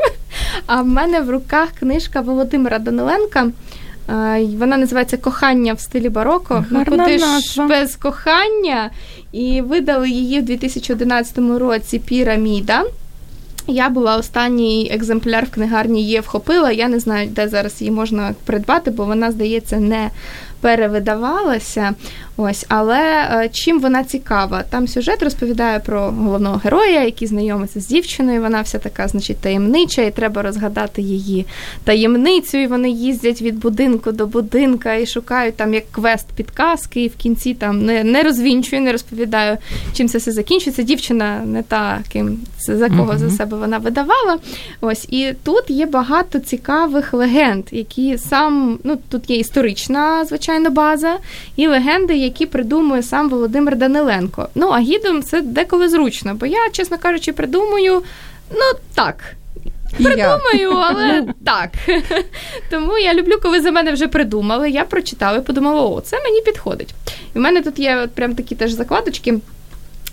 А 0.66 0.82
в 0.82 0.86
мене 0.86 1.20
в 1.20 1.30
руках 1.30 1.68
книжка 1.78 2.20
Володимира 2.20 2.78
Даниленка. 2.78 3.50
Вона 4.58 4.76
називається 4.76 5.16
Кохання 5.16 5.74
в 5.74 5.80
стилі 5.80 6.08
бароко. 6.08 6.64
Ну, 6.70 6.84
куди 6.84 7.18
ж 7.18 7.26
без 7.68 7.96
кохання. 7.96 8.90
І 9.32 9.60
видали 9.60 10.10
її 10.10 10.40
в 10.40 10.44
2011 10.44 11.38
році 11.38 11.98
Піраміда. 11.98 12.84
Я 13.66 13.88
була 13.88 14.16
останній 14.16 14.90
екземпляр 14.94 15.44
в 15.44 15.50
книгарні 15.50 16.02
є 16.02 16.20
вхопила. 16.20 16.72
Я 16.72 16.88
не 16.88 16.98
знаю, 16.98 17.28
де 17.28 17.48
зараз 17.48 17.80
її 17.80 17.90
можна 17.90 18.34
придбати, 18.44 18.90
бо 18.90 19.04
вона, 19.04 19.32
здається, 19.32 19.76
не 19.76 20.10
перевидавалася. 20.62 21.94
Ось, 22.36 22.66
але 22.68 22.98
е, 22.98 23.48
чим 23.52 23.80
вона 23.80 24.04
цікава? 24.04 24.64
Там 24.70 24.88
сюжет 24.88 25.22
розповідає 25.22 25.78
про 25.78 26.00
головного 26.00 26.60
героя, 26.64 27.04
який 27.04 27.28
знайомиться 27.28 27.80
з 27.80 27.86
дівчиною. 27.86 28.40
Вона 28.40 28.60
вся 28.60 28.78
така, 28.78 29.08
значить, 29.08 29.36
таємнича, 29.36 30.02
і 30.02 30.10
треба 30.10 30.42
розгадати 30.42 31.02
її 31.02 31.46
таємницю. 31.84 32.58
І 32.58 32.66
вони 32.66 32.90
їздять 32.90 33.42
від 33.42 33.58
будинку 33.58 34.12
до 34.12 34.26
будинка 34.26 34.94
і 34.94 35.06
шукають 35.06 35.56
там 35.56 35.74
як 35.74 35.92
квест 35.92 36.26
підказки. 36.36 37.04
І 37.04 37.08
в 37.08 37.16
кінці 37.16 37.54
там 37.54 37.84
не, 37.86 38.04
не 38.04 38.22
розвінчую, 38.22 38.82
не 38.82 38.92
розповідаю, 38.92 39.58
чим 39.92 40.08
це 40.08 40.18
все 40.18 40.32
закінчиться. 40.32 40.82
Дівчина 40.82 41.42
не 41.44 41.62
та, 41.62 42.00
ким 42.12 42.38
за 42.58 42.88
кого 42.88 43.18
за 43.18 43.30
себе 43.30 43.56
вона 43.56 43.78
видавала. 43.78 44.38
Ось 44.80 45.06
і 45.10 45.32
тут 45.44 45.70
є 45.70 45.86
багато 45.86 46.38
цікавих 46.38 47.14
легенд, 47.14 47.64
які 47.70 48.18
сам 48.18 48.78
ну 48.84 48.98
тут 49.08 49.30
є 49.30 49.36
історична, 49.36 50.24
звичайно, 50.24 50.51
база, 50.60 51.18
і 51.56 51.66
легенди, 51.66 52.16
які 52.16 52.46
придумує 52.46 53.02
сам 53.02 53.28
Володимир 53.28 53.76
Даниленко. 53.76 54.48
Ну 54.54 54.68
а 54.68 54.80
гідом 54.80 55.22
це 55.22 55.40
деколи 55.40 55.88
зручно, 55.88 56.34
бо 56.34 56.46
я, 56.46 56.70
чесно 56.72 56.98
кажучи, 56.98 57.32
придумую. 57.32 58.02
Ну 58.50 58.78
так, 58.94 59.16
я. 59.98 60.06
придумаю, 60.06 60.70
але 60.70 61.26
так. 61.44 61.70
Тому 62.70 62.98
я 62.98 63.14
люблю, 63.14 63.38
коли 63.42 63.60
за 63.60 63.70
мене 63.70 63.92
вже 63.92 64.08
придумали. 64.08 64.70
Я 64.70 64.84
прочитала 64.84 65.38
і 65.38 65.42
подумала, 65.42 65.82
о, 65.82 66.00
це 66.00 66.20
мені 66.24 66.40
підходить. 66.40 66.94
І 67.34 67.38
в 67.38 67.42
мене 67.42 67.62
тут 67.62 67.78
є 67.78 67.96
от 67.96 68.10
прям 68.10 68.34
такі 68.34 68.54
теж 68.54 68.72
закладочки. 68.72 69.38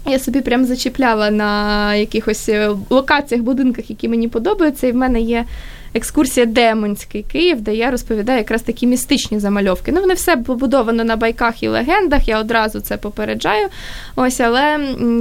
Я 0.06 0.20
собі 0.20 0.42
прям 0.42 0.66
зачіпляла 0.66 1.32
на 1.32 1.96
якихось 1.96 2.50
е, 2.50 2.72
локаціях, 2.90 3.44
будинках, 3.44 3.90
які 3.90 4.08
мені 4.08 4.28
подобаються, 4.28 4.88
і 4.88 4.92
в 4.92 4.96
мене 4.96 5.22
є 5.22 5.46
екскурсія 5.94 6.46
Демонський 6.46 7.24
Київ, 7.32 7.62
де 7.62 7.76
я 7.76 7.92
розповідаю 7.92 8.38
якраз 8.38 8.62
такі 8.62 8.88
містичні 8.88 9.40
замальовки. 9.40 9.92
Ну, 9.92 10.02
вони 10.02 10.14
все 10.14 10.38
побудовано 10.38 11.04
на 11.04 11.16
байках 11.16 11.64
і 11.64 11.68
легендах, 11.68 12.28
я 12.28 12.40
одразу 12.40 12.80
це 12.80 12.98
попереджаю. 12.98 13.68
Ось, 14.16 14.40
але 14.40 14.78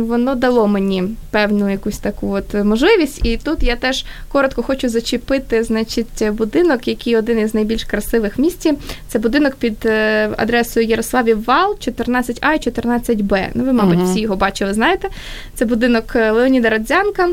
воно 0.09 0.35
дало 0.35 0.67
мені 0.67 1.05
певну 1.31 1.71
якусь 1.71 1.99
таку 1.99 2.31
от 2.31 2.55
можливість. 2.55 3.27
І 3.27 3.37
тут 3.37 3.63
я 3.63 3.77
теж 3.77 4.05
коротко 4.29 4.63
хочу 4.63 4.89
зачепити, 4.89 5.63
значить, 5.63 6.31
будинок, 6.33 6.89
який 6.89 7.17
один 7.17 7.39
із 7.39 7.55
найбільш 7.55 7.85
красивих 7.85 8.39
в 8.39 8.41
місті. 8.41 8.75
Це 9.09 9.19
будинок 9.19 9.55
під 9.55 9.87
е, 9.87 10.31
адресою 10.37 10.87
Ярославів 10.87 11.45
Вал, 11.45 11.77
14А 11.87 12.55
і 12.55 12.71
14Б. 12.71 13.47
Ну, 13.55 13.65
ви, 13.65 13.73
мабуть, 13.73 13.99
Мгм. 13.99 14.11
всі 14.11 14.21
його 14.21 14.37
бачили, 14.37 14.75
знаєте. 14.75 15.09
Це 15.55 15.65
будинок 15.65 16.13
е, 16.17 16.31
Леоніда 16.31 16.69
Радзянка. 16.71 17.29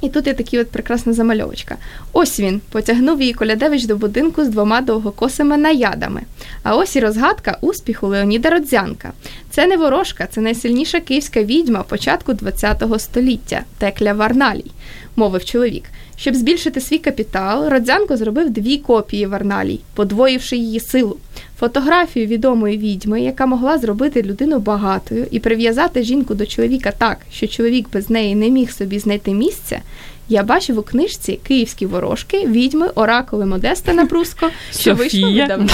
І 0.00 0.08
тут 0.08 0.26
є 0.26 0.34
такі 0.34 0.58
от 0.58 0.70
прекрасна 0.70 1.12
замальовочка. 1.12 1.76
Ось 2.12 2.40
він 2.40 2.60
потягнув 2.70 3.20
її 3.20 3.34
Колядевич 3.34 3.84
до 3.84 3.96
будинку 3.96 4.44
з 4.44 4.48
двома 4.48 4.80
довгокосими 4.80 5.56
наядами. 5.56 6.22
А 6.62 6.76
ось 6.76 6.96
і 6.96 7.00
розгадка 7.00 7.58
успіху 7.60 8.06
Леоніда 8.06 8.50
Родзянка. 8.50 9.12
Це 9.54 9.66
не 9.66 9.76
ворожка, 9.76 10.26
це 10.26 10.40
найсильніша 10.40 11.00
київська 11.00 11.42
відьма 11.42 11.82
початку 11.82 12.32
ХХ 12.32 12.98
століття 13.00 13.62
Текля 13.78 14.12
Варналій, 14.12 14.70
мовив 15.16 15.44
чоловік. 15.44 15.84
Щоб 16.16 16.34
збільшити 16.34 16.80
свій 16.80 16.98
капітал, 16.98 17.68
Родзянко 17.68 18.16
зробив 18.16 18.50
дві 18.50 18.78
копії 18.78 19.26
Варналій, 19.26 19.80
подвоївши 19.94 20.56
її 20.56 20.80
силу. 20.80 21.16
Фотографію 21.58 22.26
відомої 22.26 22.78
відьми, 22.78 23.20
яка 23.20 23.46
могла 23.46 23.78
зробити 23.78 24.22
людину 24.22 24.58
багатою 24.58 25.26
і 25.30 25.38
прив'язати 25.38 26.02
жінку 26.02 26.34
до 26.34 26.46
чоловіка 26.46 26.92
так, 26.98 27.18
що 27.32 27.46
чоловік 27.46 27.86
без 27.92 28.10
неї 28.10 28.34
не 28.34 28.50
міг 28.50 28.72
собі 28.72 28.98
знайти 28.98 29.34
місця, 29.34 29.80
Я 30.28 30.42
бачив 30.42 30.78
у 30.78 30.82
книжці 30.82 31.38
Київські 31.46 31.86
ворожки, 31.86 32.46
відьми, 32.46 32.88
оракули 32.94 33.46
Модеста 33.46 33.92
Напруско, 33.92 34.50
що 34.72 34.94
вийшло 34.94 35.30
недавно. 35.30 35.68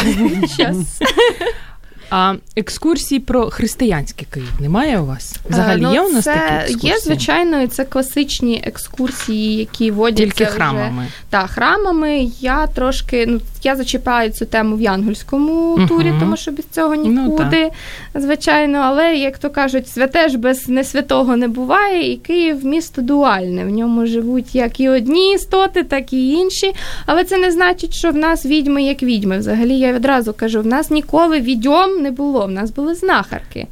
А 2.10 2.34
екскурсії 2.56 3.20
про 3.20 3.50
християнський 3.50 4.26
Київ 4.30 4.52
немає 4.60 5.00
у 5.00 5.06
вас? 5.06 5.36
Взагалі 5.50 5.80
ну, 5.80 5.94
є 5.94 6.00
у 6.00 6.12
нас 6.12 6.24
це 6.24 6.34
такі 6.34 6.62
екскурсії? 6.62 6.92
Є, 6.92 6.98
звичайно, 6.98 7.66
це 7.66 7.84
класичні 7.84 8.62
екскурсії, 8.66 9.56
які 9.56 9.90
водяться 9.90 10.24
Тільки 10.24 10.50
храмами. 10.50 11.02
Вже, 11.02 11.12
та, 11.30 11.46
храмами. 11.46 12.28
Я 12.40 12.66
трошки, 12.66 13.26
ну, 13.26 13.40
я 13.62 13.76
зачіпаю 13.76 14.30
цю 14.30 14.46
тему 14.46 14.76
в 14.76 14.80
янгольському 14.80 15.76
uh 15.76 15.88
турі, 15.88 16.12
тому 16.20 16.36
що 16.36 16.52
без 16.52 16.66
цього 16.66 16.96
ну, 16.96 17.04
нікуди, 17.04 17.70
ну, 18.14 18.20
звичайно. 18.20 18.78
Але, 18.78 19.16
як 19.16 19.38
то 19.38 19.50
кажуть, 19.50 19.88
святе 19.88 20.28
ж 20.28 20.38
без 20.38 20.68
несвятого 20.68 21.36
не 21.36 21.48
буває, 21.48 22.12
і 22.12 22.16
Київ 22.16 22.64
місто 22.64 23.02
дуальне. 23.02 23.64
В 23.64 23.70
ньому 23.70 24.06
живуть 24.06 24.54
як 24.54 24.80
і 24.80 24.88
одні 24.88 25.34
істоти, 25.34 25.82
так 25.82 26.12
і 26.12 26.30
інші. 26.30 26.72
Але 27.06 27.24
це 27.24 27.38
не 27.38 27.50
значить, 27.50 27.94
що 27.94 28.10
в 28.10 28.16
нас 28.16 28.46
відьми 28.46 28.82
як 28.82 29.02
відьми. 29.02 29.38
Взагалі, 29.38 29.78
я 29.78 29.92
відразу 29.92 30.32
кажу, 30.32 30.60
в 30.60 30.66
нас 30.66 30.90
ніколи 30.90 31.40
відьом 31.40 32.02
не 32.02 32.10
було. 32.10 32.46
В 32.46 32.50
нас 32.50 32.70
були 32.70 32.94
знахарки 32.94 33.66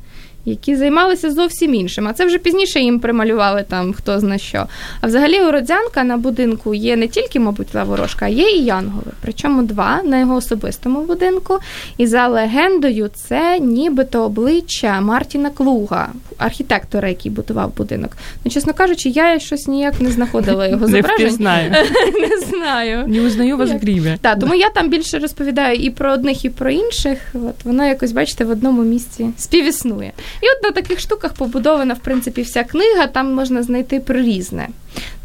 які 0.48 0.76
займалися 0.76 1.30
зовсім 1.30 1.74
іншим. 1.74 2.08
А 2.08 2.12
це 2.12 2.26
вже 2.26 2.38
пізніше 2.38 2.80
їм 2.80 3.00
прималювали 3.00 3.64
там 3.68 3.92
хто 3.92 4.20
зна 4.20 4.38
що. 4.38 4.66
А 5.00 5.06
взагалі 5.06 5.40
у 5.40 5.50
Родзянка 5.50 6.04
на 6.04 6.16
будинку 6.16 6.74
є 6.74 6.96
не 6.96 7.08
тільки, 7.08 7.40
мабуть, 7.40 7.74
ворожка, 7.74 8.26
а 8.26 8.28
є 8.28 8.50
і 8.50 8.64
Янголи. 8.64 9.12
Причому 9.22 9.62
два 9.62 10.02
на 10.04 10.20
його 10.20 10.34
особистому 10.34 11.02
будинку. 11.02 11.58
І 11.96 12.06
за 12.06 12.28
легендою, 12.28 13.10
це 13.14 13.58
нібито 13.58 14.22
обличчя 14.22 15.00
Мартіна 15.00 15.50
Клуга, 15.50 16.08
архітектора, 16.38 17.08
який 17.08 17.32
будував 17.32 17.76
будинок. 17.76 18.16
Ну, 18.44 18.50
чесно 18.50 18.72
кажучи, 18.74 19.08
я 19.08 19.38
щось 19.38 19.66
ніяк 19.68 20.00
не 20.00 20.10
знаходила 20.10 20.66
його 20.66 20.86
зображень. 20.86 21.26
Не 21.26 21.30
Не 22.28 22.46
знаю. 22.46 23.04
Не 23.06 23.20
узнаю 23.20 23.56
вас 23.56 23.70
в 23.70 23.76
гріві. 23.76 24.16
Так, 24.20 24.38
тому 24.38 24.54
я 24.54 24.70
там 24.70 24.88
більше 24.88 25.18
розповідаю 25.18 25.76
і 25.76 25.90
про 25.90 26.12
одних, 26.12 26.44
і 26.44 26.50
про 26.50 26.70
інших. 26.70 27.18
От 27.34 27.64
воно 27.64 27.86
якось, 27.86 28.12
бачите, 28.12 28.44
в 28.44 28.50
одному 28.50 28.82
місці 28.82 29.30
співіснує. 29.36 30.12
І 30.40 30.46
от 30.46 30.62
на 30.62 30.70
таких 30.70 31.00
штуках 31.00 31.32
побудована, 31.32 31.94
в 31.94 31.98
принципі, 31.98 32.42
вся 32.42 32.64
книга, 32.64 33.06
там 33.06 33.34
можна 33.34 33.62
знайти 33.62 34.00
про 34.00 34.20
різне. 34.20 34.68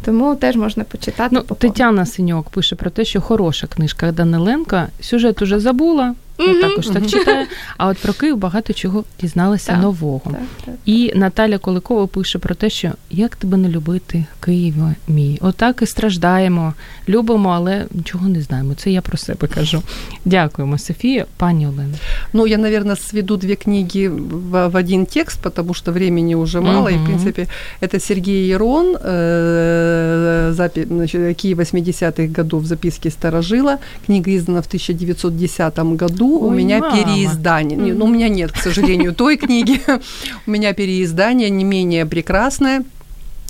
Тому 0.06 0.36
теж 0.36 0.56
можна 0.56 0.84
почитати. 0.84 1.30
Ну, 1.36 1.56
Тетяна 1.56 2.06
Синьок 2.06 2.50
пише 2.50 2.76
про 2.76 2.90
те, 2.90 3.06
що 3.06 3.22
хороша 3.22 3.68
книжка 3.68 4.12
Даниленка. 4.12 4.88
Сюжет 5.02 5.42
уже 5.42 5.60
забула, 5.60 6.16
mm 6.50 6.62
також 6.62 6.88
так 6.88 7.08
читає. 7.08 7.48
А 7.78 7.88
от 7.88 7.98
про 7.98 8.14
Київ 8.14 8.38
багато 8.38 8.74
чого 8.74 9.04
дізналася 9.22 9.72
так, 9.72 9.82
нового. 9.82 10.22
Так, 10.24 10.42
так. 10.66 10.76
І 10.86 11.12
Наталя 11.16 11.58
Коликова 11.58 12.08
пише 12.08 12.40
про 12.40 12.56
те, 12.56 12.70
що 12.70 12.92
як 13.12 13.36
тебе 13.36 13.58
не 13.58 13.70
любити, 13.70 14.26
Києва 14.40 14.96
мій. 15.08 15.40
Отак 15.42 15.82
і 15.82 15.86
страждаємо, 15.86 16.74
любимо, 17.10 17.50
але 17.50 17.86
нічого 17.92 18.28
не 18.28 18.42
знаємо. 18.42 18.74
Це 18.76 18.92
я 18.92 19.02
про 19.02 19.18
себе 19.18 19.48
кажу. 19.48 19.82
Дякуємо, 20.26 20.78
Софія, 20.78 21.26
пані 21.38 21.68
Олена. 21.68 21.98
Ну, 22.34 22.48
я, 22.48 22.58
наверное, 22.58 22.96
сведу 22.96 23.38
две 23.38 23.56
книги 23.56 24.10
в, 24.10 24.68
в 24.68 24.76
один 24.76 25.06
текст, 25.06 25.42
потому 25.42 25.74
что 25.74 25.92
времени 25.92 26.36
уже 26.36 26.62
мало. 26.62 26.90
mm 26.90 26.94
И, 26.94 26.98
в 26.98 27.06
принципе, 27.06 27.48
это 27.82 28.00
Сергей 28.00 28.48
Ерон, 28.54 28.96
э, 28.96 30.52
запи- 30.54 30.88
значит, 30.88 31.22
80-х 31.46 32.42
годов, 32.42 32.66
записки 32.66 33.10
Старожила. 33.10 33.78
Книга 34.06 34.32
издана 34.36 34.62
в 34.62 34.68
1910 34.68 35.80
году 35.80 36.33
году 36.34 36.46
Ой, 36.46 36.50
у 36.50 36.52
меня 36.52 36.80
мама. 36.80 36.98
переиздание. 36.98 37.78
Mm-hmm. 37.78 37.94
Ну, 37.94 38.06
у 38.06 38.08
меня 38.08 38.30
нет, 38.30 38.52
к 38.52 38.58
сожалению, 38.58 39.14
той 39.14 39.38
книги. 39.38 39.82
У 40.48 40.52
меня 40.52 40.74
переиздание 40.74 41.50
не 41.50 41.64
менее 41.64 42.06
прекрасное. 42.06 42.84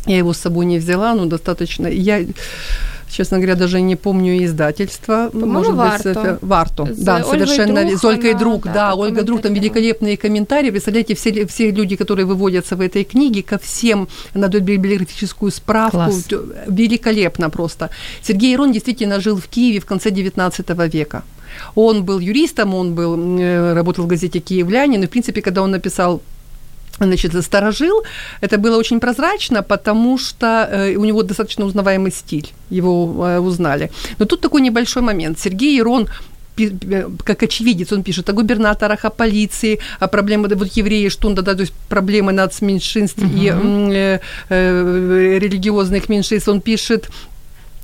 Я 0.05 0.17
его 0.17 0.33
с 0.33 0.37
собой 0.37 0.65
не 0.65 0.79
взяла, 0.79 1.13
но 1.13 1.25
достаточно... 1.25 1.87
Я 1.87 2.25
честно 3.13 3.37
говоря, 3.37 3.55
даже 3.55 3.81
не 3.81 3.95
помню 3.95 4.43
издательства. 4.43 5.29
По-моему, 5.31 5.73
Может. 5.73 6.15
Быть, 6.15 6.37
Варто. 6.41 6.85
С 6.93 6.97
да, 6.97 7.17
Ольгой 7.17 7.47
совершенно. 7.47 7.85
Друг, 7.85 7.99
с 7.99 8.05
Ольгой 8.05 8.31
она, 8.31 8.39
Друг, 8.39 8.63
да, 8.65 8.73
да 8.73 8.95
Ольга 8.95 9.23
Друг, 9.23 9.41
там 9.41 9.53
великолепные 9.53 10.17
комментарии. 10.17 10.71
Представляете, 10.71 11.13
все, 11.13 11.45
все 11.45 11.71
люди, 11.71 11.95
которые 11.95 12.25
выводятся 12.25 12.75
в 12.75 12.81
этой 12.81 13.03
книге, 13.03 13.43
ко 13.43 13.57
всем, 13.57 14.07
она 14.33 14.47
дает 14.47 14.63
библиографическую 14.63 15.51
справку. 15.51 15.97
Класс. 15.97 16.27
Великолепно 16.67 17.49
просто. 17.49 17.89
Сергей 18.21 18.55
Ирон 18.55 18.71
действительно 18.71 19.19
жил 19.19 19.37
в 19.37 19.47
Киеве 19.47 19.79
в 19.79 19.85
конце 19.85 20.09
19 20.09 20.69
века. 20.93 21.23
Он 21.75 22.03
был 22.03 22.19
юристом, 22.19 22.75
он 22.75 22.93
был, 22.93 23.39
э, 23.39 23.73
работал 23.73 24.05
в 24.05 24.07
газете 24.07 24.39
«Киевлянин», 24.39 25.03
и, 25.03 25.07
в 25.07 25.09
принципе, 25.09 25.41
когда 25.41 25.61
он 25.61 25.71
написал 25.71 26.21
значит, 26.99 27.33
сторожил. 27.43 28.03
Это 28.41 28.57
было 28.57 28.77
очень 28.77 28.99
прозрачно, 28.99 29.63
потому 29.63 30.17
что 30.17 30.69
э, 30.71 30.95
у 30.95 31.05
него 31.05 31.23
достаточно 31.23 31.65
узнаваемый 31.65 32.11
стиль, 32.11 32.51
его 32.69 33.25
э, 33.27 33.39
узнали. 33.39 33.89
Но 34.19 34.25
тут 34.25 34.41
такой 34.41 34.61
небольшой 34.61 35.01
момент. 35.01 35.39
Сергей 35.39 35.79
Ирон 35.79 36.07
как 37.23 37.43
очевидец, 37.43 37.91
он 37.91 38.03
пишет 38.03 38.29
о 38.29 38.33
губернаторах, 38.33 39.05
о 39.05 39.09
полиции, 39.09 39.79
о 39.99 40.07
проблемах 40.07 40.51
вот 40.55 40.77
евреи, 40.77 41.09
что 41.09 41.27
он 41.27 41.35
тогда, 41.35 41.55
то 41.55 41.61
есть 41.61 41.73
проблемы 41.89 42.31
нацменьшинств 42.31 43.17
uh-huh. 43.17 43.39
и 43.39 43.47
э, 43.95 44.19
э, 44.49 45.39
религиозных 45.39 46.09
меньшинств, 46.09 46.47
он 46.49 46.61
пишет 46.61 47.09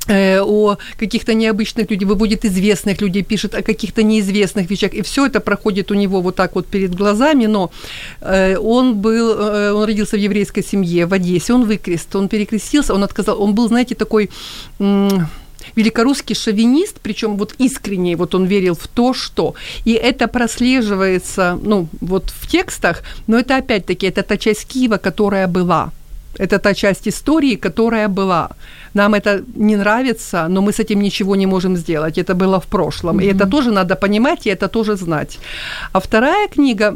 о 0.10 0.78
каких-то 0.98 1.34
необычных 1.34 1.90
людях, 1.92 2.10
выводит 2.10 2.46
известных 2.46 3.02
людей, 3.02 3.24
пишет 3.24 3.56
о 3.56 3.62
каких-то 3.62 4.04
неизвестных 4.04 4.70
вещах, 4.70 4.94
и 4.94 5.02
все 5.02 5.26
это 5.26 5.40
проходит 5.40 5.92
у 5.92 5.96
него 5.96 6.22
вот 6.22 6.36
так 6.36 6.56
вот 6.56 6.68
перед 6.68 6.96
глазами, 6.96 7.48
но 7.48 7.72
э, 8.22 8.58
он 8.58 8.96
был, 8.96 9.38
э, 9.40 9.72
он 9.74 9.84
родился 9.84 10.18
в 10.18 10.20
еврейской 10.20 10.64
семье 10.64 11.06
в 11.06 11.14
Одессе, 11.14 11.54
он 11.54 11.66
выкрест, 11.66 12.16
он 12.16 12.28
перекрестился, 12.28 12.94
он 12.94 13.04
отказал, 13.04 13.42
он 13.42 13.54
был, 13.54 13.68
знаете, 13.68 13.96
такой 13.96 14.30
великорусский 15.76 16.36
шовинист, 16.36 17.00
причем 17.02 17.38
вот 17.38 17.54
искренне 17.60 18.16
вот 18.16 18.36
он 18.36 18.46
верил 18.46 18.76
в 18.76 18.88
то, 18.88 19.14
что. 19.14 19.56
И 19.86 19.94
это 19.94 20.28
прослеживается, 20.28 21.60
ну, 21.62 21.88
вот 22.02 22.32
в 22.32 22.48
текстах, 22.48 23.04
но 23.28 23.38
это 23.38 23.58
опять-таки, 23.58 24.08
это 24.08 24.24
та 24.24 24.38
часть 24.38 24.68
Киева, 24.68 24.98
которая 24.98 25.48
была. 25.48 25.92
Это 26.38 26.60
та 26.60 26.74
часть 26.74 27.08
истории, 27.08 27.56
которая 27.56 28.08
была. 28.08 28.50
Нам 28.94 29.14
это 29.14 29.44
не 29.56 29.76
нравится, 29.76 30.48
но 30.50 30.62
мы 30.62 30.72
с 30.72 30.80
этим 30.80 31.02
ничего 31.02 31.36
не 31.36 31.48
можем 31.48 31.78
сделать. 31.78 32.18
Это 32.18 32.34
было 32.34 32.60
в 32.60 32.66
прошлом. 32.66 33.20
Mm-hmm. 33.20 33.24
И 33.24 33.28
это 33.28 33.48
тоже 33.48 33.72
надо 33.72 33.96
понимать, 33.96 34.48
и 34.48 34.50
это 34.50 34.68
тоже 34.68 34.96
знать. 34.96 35.40
А 35.92 36.00
вторая 36.00 36.48
книга 36.48 36.96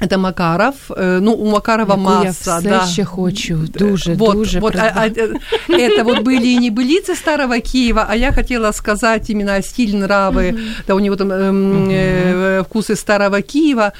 это 0.00 0.18
Макаров. 0.18 0.74
Э, 0.96 1.18
ну, 1.20 1.32
у 1.32 1.50
Макарова 1.50 1.92
Яку 1.92 2.00
масса. 2.00 2.50
Я 2.50 2.60
все 2.60 2.68
да. 2.68 2.86
ще 2.86 3.04
хочу. 3.04 3.56
Дуже, 3.56 4.14
вот, 4.14 4.32
дуже. 4.32 4.60
Вот, 4.60 4.76
а, 4.76 4.92
а, 4.94 5.06
это 5.72 6.04
вот 6.04 6.22
были 6.22 6.46
и 6.46 6.58
не 6.58 6.70
былицы 6.70 7.16
старого 7.16 7.60
Киева, 7.60 8.06
а 8.08 8.16
я 8.16 8.32
хотела 8.32 8.72
сказать 8.72 9.30
именно 9.30 9.62
стиль, 9.62 9.96
нравы, 9.96 10.50
mm-hmm. 10.50 10.84
да, 10.86 10.94
у 10.94 11.00
него 11.00 11.16
там 11.16 11.32
эм, 11.32 11.88
э, 11.90 12.62
вкусы 12.62 12.96
старого 12.96 13.42
Киева. 13.42 13.92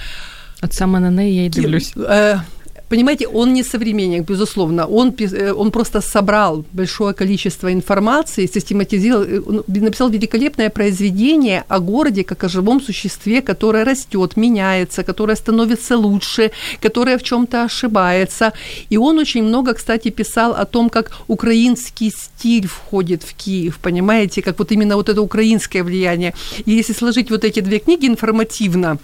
От 0.60 0.72
саме 0.72 1.00
на 1.00 1.10
неї 1.10 1.36
я 1.36 1.44
й 1.44 1.48
дивлюсь. 1.48 1.92
Э, 1.96 2.40
Понимаете, 2.88 3.26
он 3.26 3.52
не 3.52 3.62
современник, 3.62 4.22
безусловно. 4.22 4.86
Он, 4.86 5.14
э, 5.18 5.52
он 5.52 5.70
просто 5.70 6.00
собрал 6.00 6.64
большое 6.72 7.12
количество 7.12 7.70
информации, 7.70 8.46
систематизировал, 8.46 9.24
э, 9.24 9.80
написал 9.80 10.10
великолепное 10.10 10.70
произведение 10.70 11.64
о 11.68 11.78
городе 11.80 12.24
как 12.24 12.44
о 12.44 12.48
живом 12.48 12.80
существе, 12.80 13.42
которое 13.42 13.84
растет, 13.84 14.36
меняется, 14.36 15.04
которое 15.04 15.36
становится 15.36 15.96
лучше, 15.96 16.50
которое 16.82 17.18
в 17.18 17.22
чем-то 17.22 17.64
ошибается. 17.64 18.52
И 18.90 18.98
он 18.98 19.18
очень 19.18 19.42
много, 19.42 19.74
кстати, 19.74 20.10
писал 20.10 20.52
о 20.52 20.64
том, 20.64 20.88
как 20.88 21.10
украинский 21.28 22.10
стиль 22.10 22.66
входит 22.66 23.22
в 23.22 23.34
Киев, 23.34 23.78
понимаете, 23.82 24.42
как 24.42 24.58
вот 24.58 24.72
именно 24.72 24.96
вот 24.96 25.08
это 25.08 25.20
украинское 25.20 25.84
влияние. 25.84 26.32
И 26.66 26.70
если 26.70 26.94
сложить 26.94 27.30
вот 27.30 27.44
эти 27.44 27.60
две 27.60 27.78
книги 27.78 28.06
информативно, 28.06 28.98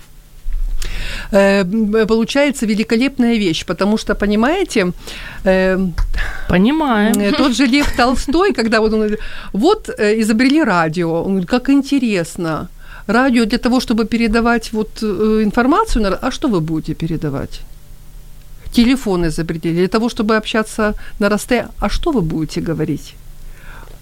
получается 2.07 2.67
великолепная 2.67 3.39
вещь, 3.39 3.65
потому 3.67 3.99
что, 3.99 4.15
понимаете... 4.15 4.93
Э, 5.45 5.79
Понимаем. 6.49 7.21
Э, 7.21 7.33
тот 7.33 7.53
же 7.57 7.67
Лев 7.67 7.93
Толстой, 7.97 8.53
когда 8.53 8.81
вот 8.81 8.93
он 8.93 9.17
вот 9.53 9.89
изобрели 9.89 10.63
радио, 10.65 11.23
он 11.23 11.31
говорит, 11.31 11.49
как 11.49 11.71
интересно, 11.71 12.69
радио 13.07 13.45
для 13.45 13.59
того, 13.59 13.81
чтобы 13.81 14.05
передавать 14.05 14.73
вот 14.73 15.03
информацию, 15.03 16.19
а 16.21 16.31
что 16.31 16.49
вы 16.49 16.61
будете 16.61 16.95
передавать? 16.95 17.61
Телефон 18.73 19.27
изобрели 19.27 19.73
для 19.73 19.89
того, 19.89 20.09
чтобы 20.09 20.37
общаться 20.37 20.95
на 21.21 21.29
расстоянии, 21.29 21.71
а 21.79 21.89
что 21.89 22.13
вы 22.13 22.23
будете 22.23 22.61
говорить? 22.61 23.15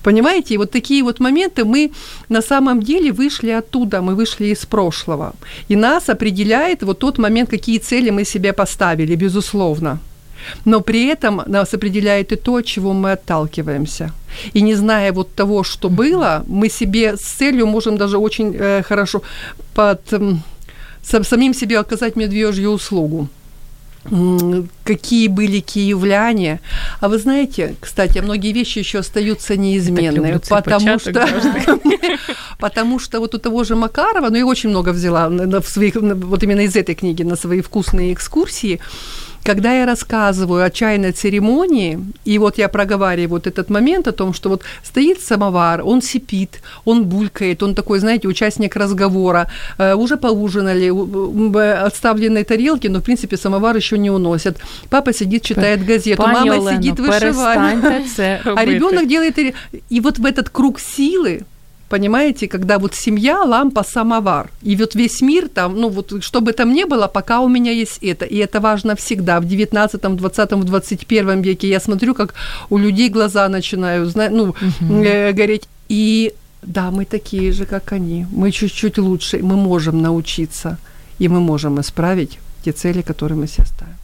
Понимаете, 0.02 0.54
и 0.54 0.58
вот 0.58 0.70
такие 0.70 1.02
вот 1.02 1.20
моменты 1.20 1.64
мы 1.64 1.90
на 2.28 2.42
самом 2.42 2.80
деле 2.80 3.12
вышли 3.12 3.50
оттуда, 3.50 4.00
мы 4.00 4.14
вышли 4.14 4.46
из 4.46 4.66
прошлого. 4.66 5.32
И 5.68 5.76
нас 5.76 6.08
определяет 6.08 6.82
вот 6.82 6.98
тот 6.98 7.18
момент, 7.18 7.50
какие 7.50 7.78
цели 7.78 8.10
мы 8.10 8.24
себе 8.24 8.52
поставили, 8.52 9.16
безусловно. 9.16 9.98
Но 10.64 10.80
при 10.80 11.06
этом 11.06 11.42
нас 11.46 11.74
определяет 11.74 12.32
и 12.32 12.36
то, 12.36 12.52
от 12.52 12.66
чего 12.66 12.92
мы 12.92 13.12
отталкиваемся. 13.12 14.10
И 14.54 14.62
не 14.62 14.74
зная 14.74 15.12
вот 15.12 15.34
того, 15.34 15.62
что 15.62 15.88
было, 15.88 16.44
мы 16.48 16.68
себе 16.68 17.16
с 17.16 17.20
целью 17.20 17.66
можем 17.66 17.96
даже 17.96 18.18
очень 18.18 18.56
э, 18.58 18.82
хорошо 18.82 19.22
под, 19.74 20.12
э, 20.12 20.34
самим 21.02 21.54
себе 21.54 21.78
оказать 21.78 22.16
медвежью 22.16 22.70
услугу. 22.70 23.28
Какие 24.84 25.28
были 25.28 25.60
киевляне. 25.60 26.60
А 27.00 27.08
вы 27.08 27.18
знаете, 27.18 27.76
кстати, 27.80 28.18
многие 28.18 28.52
вещи 28.52 28.78
еще 28.78 28.98
остаются 28.98 29.56
неизменными, 29.56 30.40
потому 30.48 30.98
что, 30.98 31.28
потому 32.58 32.98
что 32.98 33.20
вот 33.20 33.34
у 33.34 33.38
того 33.38 33.64
же 33.64 33.76
Макарова, 33.76 34.28
ну 34.28 34.36
я 34.36 34.46
очень 34.46 34.70
много 34.70 34.90
взяла 34.90 35.28
в 35.28 35.68
своих, 35.68 35.94
вот 35.94 36.42
именно 36.42 36.60
из 36.60 36.74
этой 36.76 36.94
книги 36.94 37.22
на 37.22 37.36
свои 37.36 37.60
вкусные 37.60 38.12
экскурсии, 38.12 38.80
когда 39.44 39.72
я 39.72 39.86
рассказываю 39.86 40.64
о 40.64 40.70
чайной 40.70 41.12
церемонии, 41.12 41.98
и 42.24 42.38
вот 42.38 42.58
я 42.58 42.68
проговариваю 42.68 43.28
вот 43.28 43.46
этот 43.46 43.70
момент 43.70 44.08
о 44.08 44.12
том, 44.12 44.34
что 44.34 44.48
вот 44.48 44.62
стоит 44.84 45.20
самовар, 45.20 45.82
он 45.84 46.02
сипит, 46.02 46.60
он 46.84 47.04
булькает, 47.04 47.62
он 47.62 47.74
такой, 47.74 47.98
знаете, 47.98 48.28
участник 48.28 48.76
разговора, 48.76 49.46
э, 49.78 49.94
уже 49.94 50.16
поужинали, 50.16 50.90
отставленные 51.86 52.44
тарелки, 52.44 52.88
но, 52.88 52.98
в 52.98 53.02
принципе, 53.02 53.36
самовар 53.36 53.76
еще 53.76 53.98
не 53.98 54.10
уносят. 54.10 54.56
Папа 54.88 55.12
сидит, 55.12 55.42
читает 55.42 55.86
газету, 55.86 56.22
Пані 56.22 56.34
мама 56.34 56.52
Олено, 56.52 56.70
сидит, 56.70 57.00
вышивает. 57.00 58.06
Це 58.16 58.40
а 58.56 58.64
ребенок 58.64 59.06
делает... 59.06 59.38
И 59.90 60.00
вот 60.00 60.18
в 60.18 60.24
этот 60.24 60.48
круг 60.48 60.80
силы 60.80 61.42
понимаете, 61.91 62.47
когда 62.47 62.77
вот 62.77 62.95
семья, 62.95 63.43
лампа, 63.43 63.83
самовар, 63.83 64.49
и 64.61 64.75
вот 64.75 64.95
весь 64.95 65.21
мир 65.21 65.47
там, 65.47 65.75
ну 65.75 65.89
вот, 65.89 66.23
что 66.23 66.41
бы 66.41 66.53
там 66.53 66.73
ни 66.73 66.85
было, 66.85 67.07
пока 67.07 67.39
у 67.39 67.47
меня 67.47 67.71
есть 67.71 68.03
это, 68.03 68.25
и 68.25 68.37
это 68.37 68.59
важно 68.59 68.95
всегда, 68.95 69.39
в 69.39 69.45
19, 69.45 70.01
20, 70.01 70.49
21 70.49 71.41
веке, 71.41 71.67
я 71.67 71.79
смотрю, 71.79 72.13
как 72.13 72.33
у 72.69 72.77
людей 72.77 73.09
глаза 73.09 73.49
начинают, 73.49 74.15
ну, 74.15 74.43
угу. 74.43 75.03
э, 75.03 75.33
гореть, 75.33 75.67
и 75.89 76.33
да, 76.61 76.91
мы 76.91 77.05
такие 77.05 77.51
же, 77.51 77.65
как 77.65 77.93
они, 77.93 78.25
мы 78.31 78.51
чуть-чуть 78.51 78.97
лучше, 78.97 79.37
мы 79.37 79.55
можем 79.55 80.01
научиться, 80.01 80.77
и 81.19 81.29
мы 81.29 81.39
можем 81.39 81.79
исправить 81.79 82.39
те 82.63 82.71
цели, 82.71 83.01
которые 83.01 83.37
мы 83.37 83.47
себе 83.47 83.65
ставим. 83.67 83.95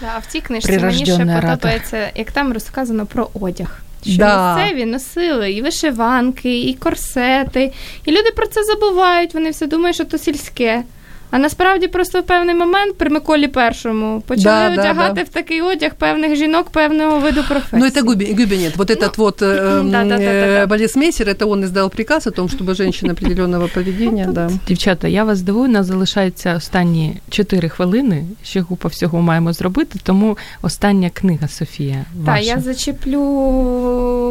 Да, 0.00 0.18
в 0.18 0.32
цій 0.32 0.40
книжці 0.40 0.78
мені 0.78 1.04
ще 1.06 1.40
подобається, 1.40 2.10
як 2.14 2.32
там 2.32 2.52
розказано 2.52 3.06
про 3.06 3.30
одяг 3.34 3.82
Що 4.03 4.17
да. 4.17 4.55
місцеві 4.55 4.85
носили 4.85 5.51
і 5.51 5.61
вишиванки, 5.61 6.61
і 6.61 6.73
корсети. 6.73 7.71
І 8.05 8.11
люди 8.11 8.31
про 8.35 8.47
це 8.47 8.63
забувають, 8.63 9.33
вони 9.33 9.49
все 9.49 9.67
думають, 9.67 9.95
що 9.95 10.05
то 10.05 10.17
сільське. 10.17 10.83
А 11.30 11.38
насправді 11.38 11.86
просто 11.88 12.20
в 12.20 12.22
певний 12.22 12.54
момент 12.54 12.98
при 12.98 13.10
Миколі 13.10 13.48
Першому 13.48 14.20
почали 14.20 14.74
да, 14.76 14.80
одягати 14.80 15.14
да, 15.14 15.20
да. 15.20 15.22
в 15.22 15.28
такий 15.28 15.62
одяг 15.62 15.94
певних 15.94 16.36
жінок 16.36 16.70
певного 16.70 17.18
виду 17.18 17.44
професії. 17.48 17.82
Ну, 17.82 17.86
это 17.86 18.02
Губинет. 18.36 18.76
Вот 18.76 18.90
этот 18.90 19.14
ну, 19.18 19.24
вот 19.24 19.42
э, 19.42 20.66
балетмейстер, 20.66 21.28
это 21.28 21.46
он 21.46 21.64
издал 21.64 21.90
приказ 21.90 22.26
о 22.26 22.30
том, 22.30 22.48
чтобы 22.48 22.74
женщина 22.74 23.12
определенного 23.12 23.68
поведения. 23.68 24.26
Да. 24.26 24.50
Дівчата, 24.68 25.08
я 25.08 25.24
вас 25.24 25.42
дивую, 25.42 25.68
нас 25.68 25.86
залишаються 25.86 26.54
останні 26.56 27.16
4 27.30 27.68
хвилини. 27.68 28.24
Ще 28.42 28.62
купа 28.62 28.88
всього 28.88 29.22
маємо 29.22 29.52
зробити, 29.52 29.98
тому 30.02 30.38
остання 30.62 31.10
книга 31.10 31.48
Софія. 31.48 32.04
Так, 32.26 32.42
я 32.42 32.60
зачеплю, 32.60 33.20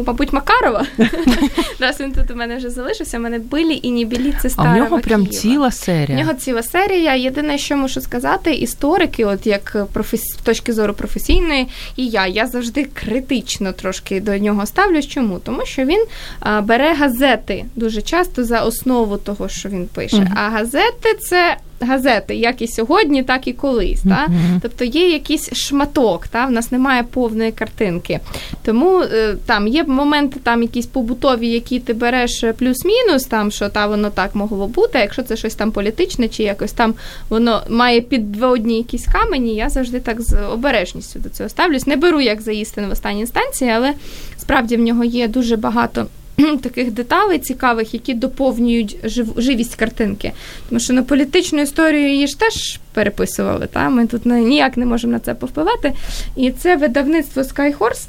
мабуть, 0.06 0.32
Макарова. 0.32 0.86
Раз 1.80 2.00
він 2.00 2.12
тут 2.12 2.30
у 2.30 2.36
мене 2.36 2.56
вже 2.56 2.70
залишився, 2.70 3.18
у 3.18 3.20
мене 3.20 3.38
били 3.38 3.72
і 3.72 3.90
не 3.90 4.04
білі, 4.04 4.34
це 4.42 4.50
стара 4.50 4.70
А 4.70 4.72
в 4.72 4.76
нього 4.76 4.98
прям 4.98 5.26
ціла 5.26 5.70
серія. 5.70 6.18
В 6.18 6.20
нього 6.20 6.34
ціла 6.34 6.62
серія 6.62 6.89
серія. 6.91 7.15
Єдине, 7.15 7.57
що 7.57 7.77
можу 7.77 8.01
сказати, 8.01 8.53
історики, 8.53 9.25
от 9.25 9.47
як 9.47 9.85
професі... 9.93 10.23
з 10.23 10.35
точки 10.35 10.73
зору 10.73 10.93
професійної, 10.93 11.67
і 11.95 12.07
я, 12.07 12.27
я 12.27 12.47
завжди 12.47 12.83
критично 12.83 13.71
трошки 13.71 14.21
до 14.21 14.37
нього 14.37 14.65
ставлюсь. 14.65 15.07
Чому? 15.07 15.39
Тому 15.39 15.65
що 15.65 15.85
він 15.85 16.05
а, 16.39 16.61
бере 16.61 16.93
газети 16.93 17.65
дуже 17.75 18.01
часто 18.01 18.43
за 18.43 18.61
основу 18.61 19.17
того, 19.17 19.49
що 19.49 19.69
він 19.69 19.87
пише. 19.87 20.17
Mm-hmm. 20.17 20.33
А 20.35 20.49
газети 20.49 21.17
це 21.19 21.57
газети, 21.81 22.35
як 22.35 22.61
і 22.61 22.67
сьогодні, 22.67 23.23
так 23.23 23.47
і 23.47 23.53
колись. 23.53 24.01
Та? 24.01 24.27
Mm-hmm. 24.27 24.59
Тобто 24.61 24.85
є 24.85 25.09
якийсь 25.09 25.53
шматок, 25.53 26.27
та? 26.27 26.45
в 26.45 26.51
нас 26.51 26.71
немає 26.71 27.03
повної 27.03 27.51
картинки. 27.51 28.19
Тому 28.63 29.01
е, 29.01 29.35
там 29.45 29.67
є 29.67 29.83
моменти, 29.83 30.39
там 30.43 30.61
якісь 30.61 30.85
побутові, 30.85 31.47
які 31.47 31.79
ти 31.79 31.93
береш 31.93 32.45
плюс-мінус, 32.57 33.23
там 33.23 33.51
що 33.51 33.69
та 33.69 33.87
воно 33.87 34.09
так 34.09 34.35
могло 34.35 34.67
бути. 34.67 34.97
а 34.97 35.01
Якщо 35.01 35.23
це 35.23 35.37
щось 35.37 35.55
там 35.55 35.71
політичне, 35.71 36.27
чи 36.27 36.43
якось 36.43 36.71
там 36.71 36.93
воно 37.29 37.63
має 37.69 38.01
підводні 38.01 38.77
якісь 38.77 39.05
камені, 39.05 39.55
я 39.55 39.69
завжди 39.69 39.99
так 39.99 40.21
з 40.21 40.35
обережністю 40.53 41.19
до 41.19 41.29
цього 41.29 41.49
ставлюсь. 41.49 41.87
Не 41.87 41.95
беру 41.95 42.21
як 42.21 42.41
за 42.41 42.51
істину 42.51 42.87
в 42.87 42.91
останній 42.91 43.19
інстанції, 43.19 43.71
але 43.71 43.93
справді 44.37 44.77
в 44.77 44.79
нього 44.79 45.03
є 45.03 45.27
дуже 45.27 45.55
багато 45.55 46.07
таких 46.63 46.91
деталей 46.91 47.39
цікавих, 47.39 47.93
які 47.93 48.13
доповнюють 48.13 48.97
жив, 49.03 49.33
живість 49.37 49.75
картинки. 49.75 50.31
Тому 50.69 50.79
що 50.79 50.93
на 50.93 51.03
політичну 51.03 51.61
історію 51.61 52.09
її 52.09 52.27
ж 52.27 52.39
теж 52.39 52.79
переписували. 52.93 53.67
Та? 53.67 53.89
Ми 53.89 54.07
тут 54.07 54.25
ніяк 54.25 54.77
не 54.77 54.85
можемо 54.85 55.13
на 55.13 55.19
це 55.19 55.33
повпливати. 55.33 55.93
І 56.35 56.51
це 56.51 56.75
видавництво 56.75 57.41
Skyhorse. 57.41 58.07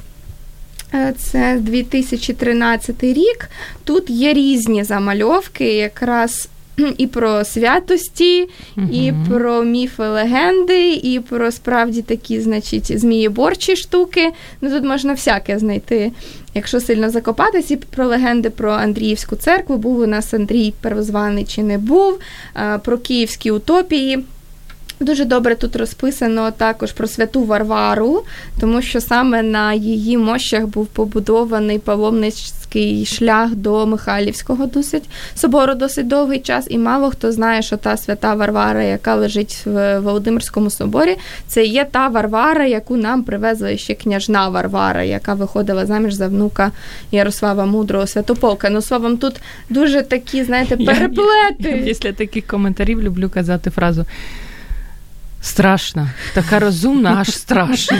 Е, 0.93 1.13
це 1.17 1.57
2013 1.61 3.03
рік. 3.03 3.49
Тут 3.83 4.09
є 4.09 4.33
різні 4.33 4.83
замальовки, 4.83 5.73
якраз 5.73 6.49
і 6.97 7.07
про 7.07 7.45
святості, 7.45 8.49
угу. 8.77 8.87
і 8.91 9.13
про 9.29 9.63
міфи 9.63 10.03
легенди, 10.03 10.93
і 10.93 11.19
про 11.19 11.51
справді 11.51 12.01
такі, 12.01 12.39
значить, 12.39 12.99
змієборчі 12.99 13.75
штуки. 13.75 14.31
Ну 14.61 14.69
тут 14.69 14.83
можна 14.83 15.13
всяке 15.13 15.59
знайти, 15.59 16.11
якщо 16.53 16.79
сильно 16.79 17.09
закопатись, 17.09 17.71
і 17.71 17.75
про 17.75 18.07
легенди 18.07 18.49
про 18.49 18.71
Андріївську 18.71 19.35
церкву. 19.35 19.77
Був 19.77 19.99
у 19.99 20.07
нас 20.07 20.33
Андрій 20.33 20.73
Первозваний 20.81 21.45
чи 21.45 21.63
не 21.63 21.77
був, 21.77 22.19
про 22.83 22.97
київські 22.97 23.51
утопії. 23.51 24.23
Дуже 24.99 25.25
добре 25.25 25.55
тут 25.55 25.75
розписано 25.75 26.51
також 26.51 26.91
про 26.91 27.07
святу 27.07 27.43
Варвару, 27.43 28.23
тому 28.59 28.81
що 28.81 29.01
саме 29.01 29.43
на 29.43 29.73
її 29.73 30.17
мощах 30.17 30.65
був 30.65 30.87
побудований 30.87 31.79
паломницький 31.79 33.05
шлях 33.05 33.55
до 33.55 33.85
Михайлівського 33.85 34.65
досить 34.65 35.03
собору 35.35 35.73
досить 35.73 36.07
довгий 36.07 36.39
час, 36.39 36.67
і 36.69 36.77
мало 36.77 37.09
хто 37.09 37.31
знає, 37.31 37.61
що 37.61 37.77
та 37.77 37.97
свята 37.97 38.33
Варвара, 38.33 38.83
яка 38.83 39.15
лежить 39.15 39.61
в 39.65 39.99
Володимирському 39.99 40.69
соборі, 40.69 41.17
це 41.47 41.65
є 41.65 41.85
та 41.91 42.07
Варвара, 42.07 42.65
яку 42.65 42.97
нам 42.97 43.23
привезла 43.23 43.77
ще 43.77 43.93
княжна 43.93 44.49
Варвара, 44.49 45.03
яка 45.03 45.33
виходила 45.33 45.85
заміж 45.85 46.13
за 46.13 46.27
внука 46.27 46.71
Ярослава 47.11 47.65
Мудрого 47.65 48.07
Святополка. 48.07 48.69
Ну 48.69 48.81
словом, 48.81 49.17
тут 49.17 49.35
дуже 49.69 50.01
такі, 50.01 50.43
знаєте, 50.43 50.77
переплети. 50.77 51.69
Я, 51.69 51.75
я 51.75 51.83
після 51.83 52.11
таких 52.11 52.47
коментарів 52.47 53.01
люблю 53.01 53.29
казати 53.29 53.69
фразу. 53.69 54.05
Страшно, 55.43 56.09
така 56.33 56.59
розумна, 56.59 57.17
аж 57.19 57.35
страшно. 57.35 57.97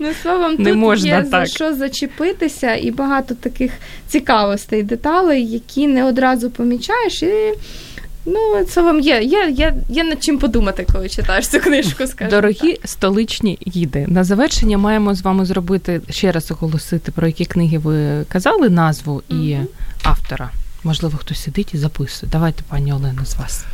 Ну, 0.00 0.08
словом, 0.22 0.54
Не 0.58 0.70
тут 0.70 0.78
можна 0.78 1.08
є 1.08 1.22
так. 1.22 1.30
за 1.30 1.54
що 1.54 1.74
зачепитися, 1.74 2.74
і 2.74 2.90
багато 2.90 3.34
таких 3.34 3.72
цікавостей, 4.08 4.82
деталей, 4.82 5.46
які 5.46 5.86
не 5.86 6.04
одразу 6.04 6.50
помічаєш. 6.50 7.22
І 7.22 7.32
ну, 8.26 8.66
словом, 8.68 9.00
є, 9.00 9.22
є, 9.22 9.48
є, 9.50 9.74
є 9.88 10.04
над 10.04 10.24
чим 10.24 10.38
подумати, 10.38 10.86
коли 10.92 11.08
читаєш 11.08 11.48
цю 11.48 11.60
книжку. 11.60 12.06
скажімо 12.06 12.30
Дорогі 12.30 12.72
так. 12.72 12.88
столичні 12.88 13.58
гіди. 13.66 14.06
На 14.08 14.24
завершення 14.24 14.78
маємо 14.78 15.14
з 15.14 15.22
вами 15.22 15.44
зробити 15.44 16.00
ще 16.10 16.32
раз 16.32 16.50
оголосити, 16.50 17.12
про 17.12 17.26
які 17.26 17.44
книги 17.44 17.78
ви 17.78 18.24
казали, 18.28 18.68
назву 18.68 19.22
і 19.28 19.34
mm 19.34 19.66
автора. 20.02 20.50
Можливо, 20.84 21.18
хтось 21.18 21.42
сидить 21.42 21.74
і 21.74 21.78
записує. 21.78 22.32
Давайте, 22.32 22.62
пані 22.68 22.92
Олено, 22.92 23.24
з 23.24 23.36
вас. 23.36 23.64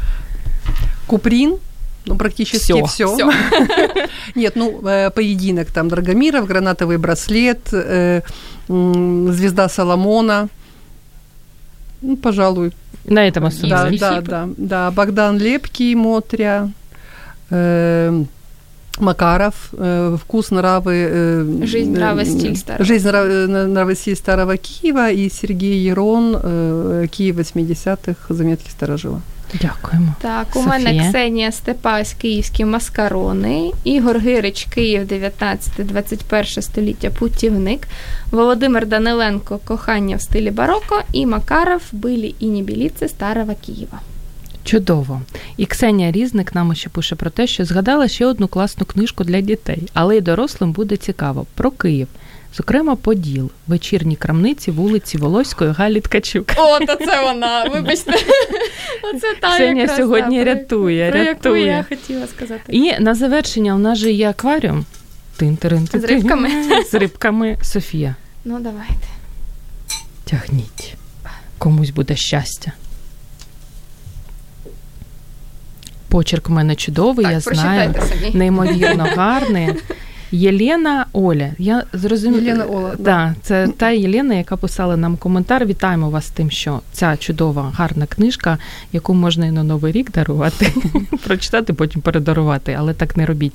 Купрін. 1.07 1.55
Ну, 2.09 2.17
практически 2.17 2.83
все. 2.83 2.85
все. 2.87 3.17
Нет, 4.35 4.57
ну, 4.57 4.81
э, 4.87 5.11
поединок 5.11 5.71
там 5.71 5.89
Драгомиров, 5.89 6.47
гранатовый 6.47 6.99
браслет, 6.99 7.69
э, 7.73 8.23
звезда 8.69 9.69
Соломона. 9.69 10.49
Ну, 12.01 12.17
пожалуй. 12.17 12.73
На 13.05 13.27
этом 13.27 13.47
основном. 13.47 13.97
Да, 13.97 14.21
да, 14.21 14.21
да, 14.21 14.49
да. 14.57 14.91
Богдан 14.91 15.39
Лепкий, 15.39 15.95
Мотря, 15.95 16.71
э, 17.51 18.25
Макаров, 19.00 19.54
э, 19.74 20.18
«Вкус, 20.22 20.52
нравы...» 20.52 21.08
э, 21.10 21.66
«Жизнь, 21.66 21.92
нравы, 21.92 22.26
стиль 22.26 22.56
старого». 22.56 22.86
«Жизнь, 22.86 23.08
нравы, 23.08 23.96
стиль 23.96 24.16
старого 24.16 24.58
Киева» 24.58 25.10
и 25.10 25.30
Сергей 25.30 25.90
Ерон 25.90 26.36
э, 26.36 27.08
«Киев 27.12 27.38
80-х. 27.38 28.34
Заметки 28.34 28.70
старожила». 28.70 29.22
Дякуємо. 29.62 30.14
Так, 30.22 30.48
у 30.50 30.54
Софія. 30.54 30.70
мене 30.70 31.10
Ксенія 31.10 31.52
Степась, 31.52 32.14
київські 32.14 32.66
маскарони, 32.66 33.72
Ігор 33.84 34.20
Гирич, 34.20 34.68
Київ, 34.74 35.04
19-21 35.04 36.62
століття, 36.62 37.10
путівник, 37.10 37.88
Володимир 38.32 38.88
Даниленко, 38.88 39.60
кохання 39.66 40.16
в 40.16 40.22
стилі 40.22 40.52
бароко 40.52 41.02
і 41.12 41.26
Макаров, 41.26 41.82
Билі 41.92 42.36
і 42.40 42.46
Нібіліці 42.46 43.08
Старого 43.08 43.54
Києва. 43.66 44.00
Чудово. 44.69 45.21
І 45.57 45.67
Ксенія 45.67 46.13
Різник 46.13 46.55
нам 46.55 46.75
ще 46.75 46.89
пише 46.89 47.17
про 47.17 47.31
те, 47.31 47.47
що 47.47 47.65
згадала 47.65 48.09
ще 48.09 48.27
одну 48.27 48.49
класну 48.49 48.87
книжку 48.87 49.25
для 49.25 49.41
дітей, 49.41 49.83
але 49.95 50.17
й 50.17 50.21
дорослим 50.21 50.73
буде 50.73 50.97
цікаво 50.97 51.47
про 51.55 51.71
Київ. 51.71 52.09
Зокрема, 52.57 52.97
Поділ, 52.97 53.51
вечірні 53.67 54.17
крамниці 54.17 54.71
вулиці 54.71 55.19
Волоської 55.19 55.73
Галі 55.73 56.01
Ткачук. 56.01 56.47
О, 56.57 56.79
то 56.79 56.95
це 56.95 57.23
вона, 57.25 57.65
вибачте. 57.65 58.13
Оце 59.15 59.35
та 59.41 59.55
Ксенія 59.55 59.89
сьогодні 59.97 60.45
рятує, 60.45 61.11
про 61.11 61.25
рятує. 61.25 61.67
яку 61.67 61.71
я 61.71 61.97
хотіла 61.97 62.27
сказати. 62.27 62.63
І 62.69 62.99
на 63.01 63.15
завершення 63.15 63.75
у 63.75 63.79
нас 63.79 63.99
же 63.99 64.13
є 64.13 64.31
акваріум. 64.31 64.85
З 65.93 66.05
рибками. 66.05 66.51
З 66.91 66.95
рибками 66.95 67.59
Софія. 67.63 68.15
Ну, 68.45 68.59
давайте. 68.61 69.07
Тягніть. 70.25 70.95
Комусь 71.59 71.91
буде 71.91 72.17
щастя. 72.17 72.73
Почерк 76.09 76.51
у 76.51 76.53
мене 76.53 76.75
чудовий, 76.75 77.25
Так, 77.25 77.33
я 77.33 77.41
знаю. 77.41 77.95
самі. 77.95 78.35
Неймовірно 78.35 79.07
гарний. 79.17 79.69
Єлена 80.33 81.07
Оля. 81.13 81.51
Я 81.59 81.85
зрозуміла. 81.93 82.43
Єлена 82.43 82.65
Ола, 82.65 82.91
да. 82.91 82.97
Да, 82.99 83.35
це 83.43 83.69
та 83.77 83.91
Єлена, 83.91 84.35
яка 84.35 84.57
писала 84.57 84.97
нам 84.97 85.17
коментар. 85.17 85.67
Вітаємо 85.67 86.11
вас 86.11 86.27
з 86.27 86.31
тим, 86.31 86.51
що 86.51 86.81
ця 86.93 87.17
чудова, 87.17 87.73
гарна 87.77 88.07
книжка, 88.07 88.59
яку 88.93 89.15
можна 89.15 89.47
і 89.47 89.51
на 89.51 89.63
Новий 89.63 89.93
рік 89.93 90.11
дарувати, 90.13 90.73
прочитати, 91.25 91.73
потім 91.73 92.03
передарувати, 92.03 92.77
але 92.79 92.95
так 92.95 93.17
не 93.17 93.27
робіть. 93.27 93.55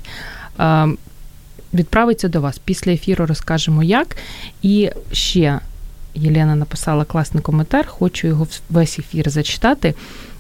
Відправиться 1.74 2.28
до 2.28 2.42
вас. 2.42 2.58
Після 2.58 2.92
ефіру 2.92 3.26
розкажемо 3.26 3.84
як. 3.84 4.18
І 4.62 4.90
ще 5.12 5.60
Єлена 6.16 6.56
написала 6.56 7.06
класний 7.06 7.44
коментар, 7.44 7.88
хочу 7.88 8.28
його 8.28 8.48
весь 8.70 9.00
ефір 9.00 9.30
зачитати. 9.30 9.94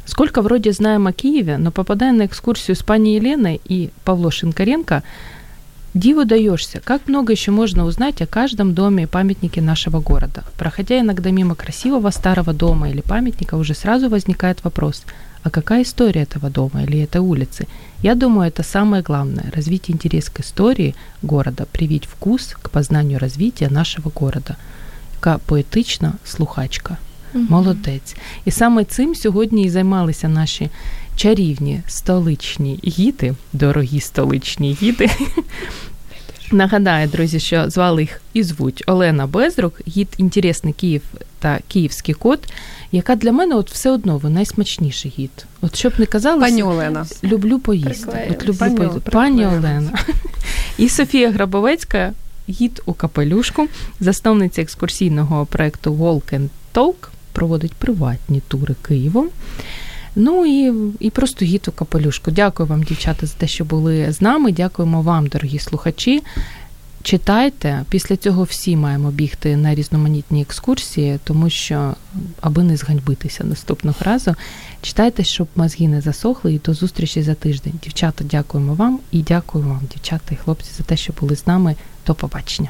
Сколько 0.05 0.41
вроде 0.41 0.71
знаем 0.73 1.07
о 1.07 1.13
Киеве, 1.13 1.57
но 1.57 1.71
попадая 1.71 2.11
на 2.11 2.25
экскурсию 2.25 2.75
с 2.75 2.83
пани 2.83 3.15
Еленой 3.15 3.61
и 3.63 3.89
Павло 4.03 4.31
Шинкаренко, 4.31 5.01
диву 5.93 6.25
даешься, 6.25 6.81
как 6.83 7.07
много 7.07 7.31
еще 7.31 7.51
можно 7.51 7.85
узнать 7.85 8.21
о 8.21 8.27
каждом 8.27 8.73
доме 8.73 9.03
и 9.03 9.07
памятнике 9.07 9.61
нашего 9.61 10.01
города. 10.01 10.43
Проходя 10.57 10.99
иногда 10.99 11.31
мимо 11.31 11.55
красивого 11.55 12.09
старого 12.09 12.53
дома 12.53 12.89
или 12.89 13.01
памятника, 13.01 13.55
уже 13.55 13.73
сразу 13.73 14.09
возникает 14.09 14.63
вопрос, 14.63 15.03
а 15.43 15.49
какая 15.49 15.83
история 15.83 16.23
этого 16.23 16.49
дома 16.49 16.83
или 16.83 16.99
этой 16.99 17.21
улицы? 17.21 17.67
Я 18.01 18.15
думаю, 18.15 18.47
это 18.47 18.63
самое 18.63 19.03
главное– 19.03 19.51
развить 19.55 19.89
интерес 19.89 20.29
к 20.29 20.41
истории 20.41 20.95
города, 21.21 21.65
привить 21.71 22.05
вкус 22.05 22.55
к 22.61 22.69
познанию 22.69 23.19
развития 23.19 23.69
нашего 23.69 24.09
города. 24.09 24.57
Яка 25.15 25.37
поетична 25.37 26.15
слухачка. 26.25 26.97
Молодець. 27.33 28.15
І 28.45 28.51
саме 28.51 28.83
цим 28.83 29.15
сьогодні 29.15 29.63
і 29.63 29.69
займалися 29.69 30.27
наші 30.29 30.69
чарівні 31.15 31.81
столичні 31.87 32.79
гіди, 32.85 33.33
дорогі 33.53 33.99
столичні 33.99 34.77
гіди. 34.81 35.09
Нагадаю, 36.51 37.07
друзі, 37.07 37.39
що 37.39 37.69
звали 37.69 38.01
їх 38.01 38.21
і 38.33 38.43
звуть 38.43 38.83
Олена 38.87 39.27
Безрук, 39.27 39.81
гід 39.87 40.07
Інтересний 40.17 40.73
Київ 40.73 41.01
та 41.39 41.59
Київський 41.67 42.15
код, 42.15 42.39
яка 42.91 43.15
для 43.15 43.31
мене 43.31 43.55
от 43.55 43.71
все 43.71 43.91
одно 43.91 44.17
ви 44.17 44.29
найсмачніший 44.29 45.13
гід. 45.19 45.45
От 45.61 45.75
щоб 45.75 45.93
не 45.97 46.05
казали, 46.05 46.39
Пані 46.41 46.63
Олена. 46.63 47.05
люблю 47.23 47.59
поїсти. 47.59 48.27
От 48.31 48.43
люблю 48.47 48.57
Пані- 48.59 48.75
поїсти. 48.77 48.99
Пані. 49.11 49.45
Олена. 49.45 49.91
І 50.77 50.89
Софія 50.89 51.31
Грабовецька, 51.31 52.13
гід 52.49 52.81
у 52.85 52.93
капелюшку, 52.93 53.67
засновниця 53.99 54.61
екскурсійного 54.61 55.45
проекту 55.45 55.93
Walk 55.93 56.33
and 56.33 56.47
Talk, 56.73 56.95
проводить 57.33 57.73
приватні 57.73 58.41
тури 58.47 58.75
Києвом. 58.81 59.29
Ну 60.15 60.45
і, 60.45 60.73
і 60.99 61.09
просто 61.09 61.45
гід 61.45 61.65
у 61.67 61.71
капелюшку. 61.71 62.31
Дякую 62.31 62.69
вам, 62.69 62.83
дівчата, 62.83 63.25
за 63.25 63.33
те, 63.33 63.47
що 63.47 63.65
були 63.65 64.11
з 64.11 64.21
нами. 64.21 64.51
Дякуємо 64.51 65.01
вам, 65.01 65.27
дорогі 65.27 65.59
слухачі. 65.59 66.23
Читайте, 67.03 67.83
після 67.89 68.17
цього 68.17 68.43
всі 68.43 68.75
маємо 68.75 69.11
бігти 69.11 69.57
на 69.57 69.75
різноманітні 69.75 70.41
екскурсії, 70.41 71.19
тому 71.23 71.49
що, 71.49 71.93
аби 72.41 72.63
не 72.63 72.77
зганьбитися 72.77 73.43
наступного 73.43 73.97
разу, 73.99 74.35
читайте, 74.81 75.23
щоб 75.23 75.47
мозги 75.55 75.87
не 75.87 76.01
засохли, 76.01 76.53
і 76.53 76.59
до 76.59 76.73
зустрічі 76.73 77.21
за 77.23 77.33
тиждень. 77.33 77.73
Дівчата, 77.83 78.23
дякуємо 78.23 78.73
вам 78.73 78.99
і 79.11 79.21
дякую 79.21 79.65
вам, 79.65 79.81
дівчата 79.91 80.25
і 80.31 80.35
хлопці, 80.35 80.71
за 80.77 80.83
те, 80.83 80.97
що 80.97 81.13
були 81.21 81.35
з 81.35 81.47
нами. 81.47 81.75
До 82.07 82.15
побачення. 82.15 82.69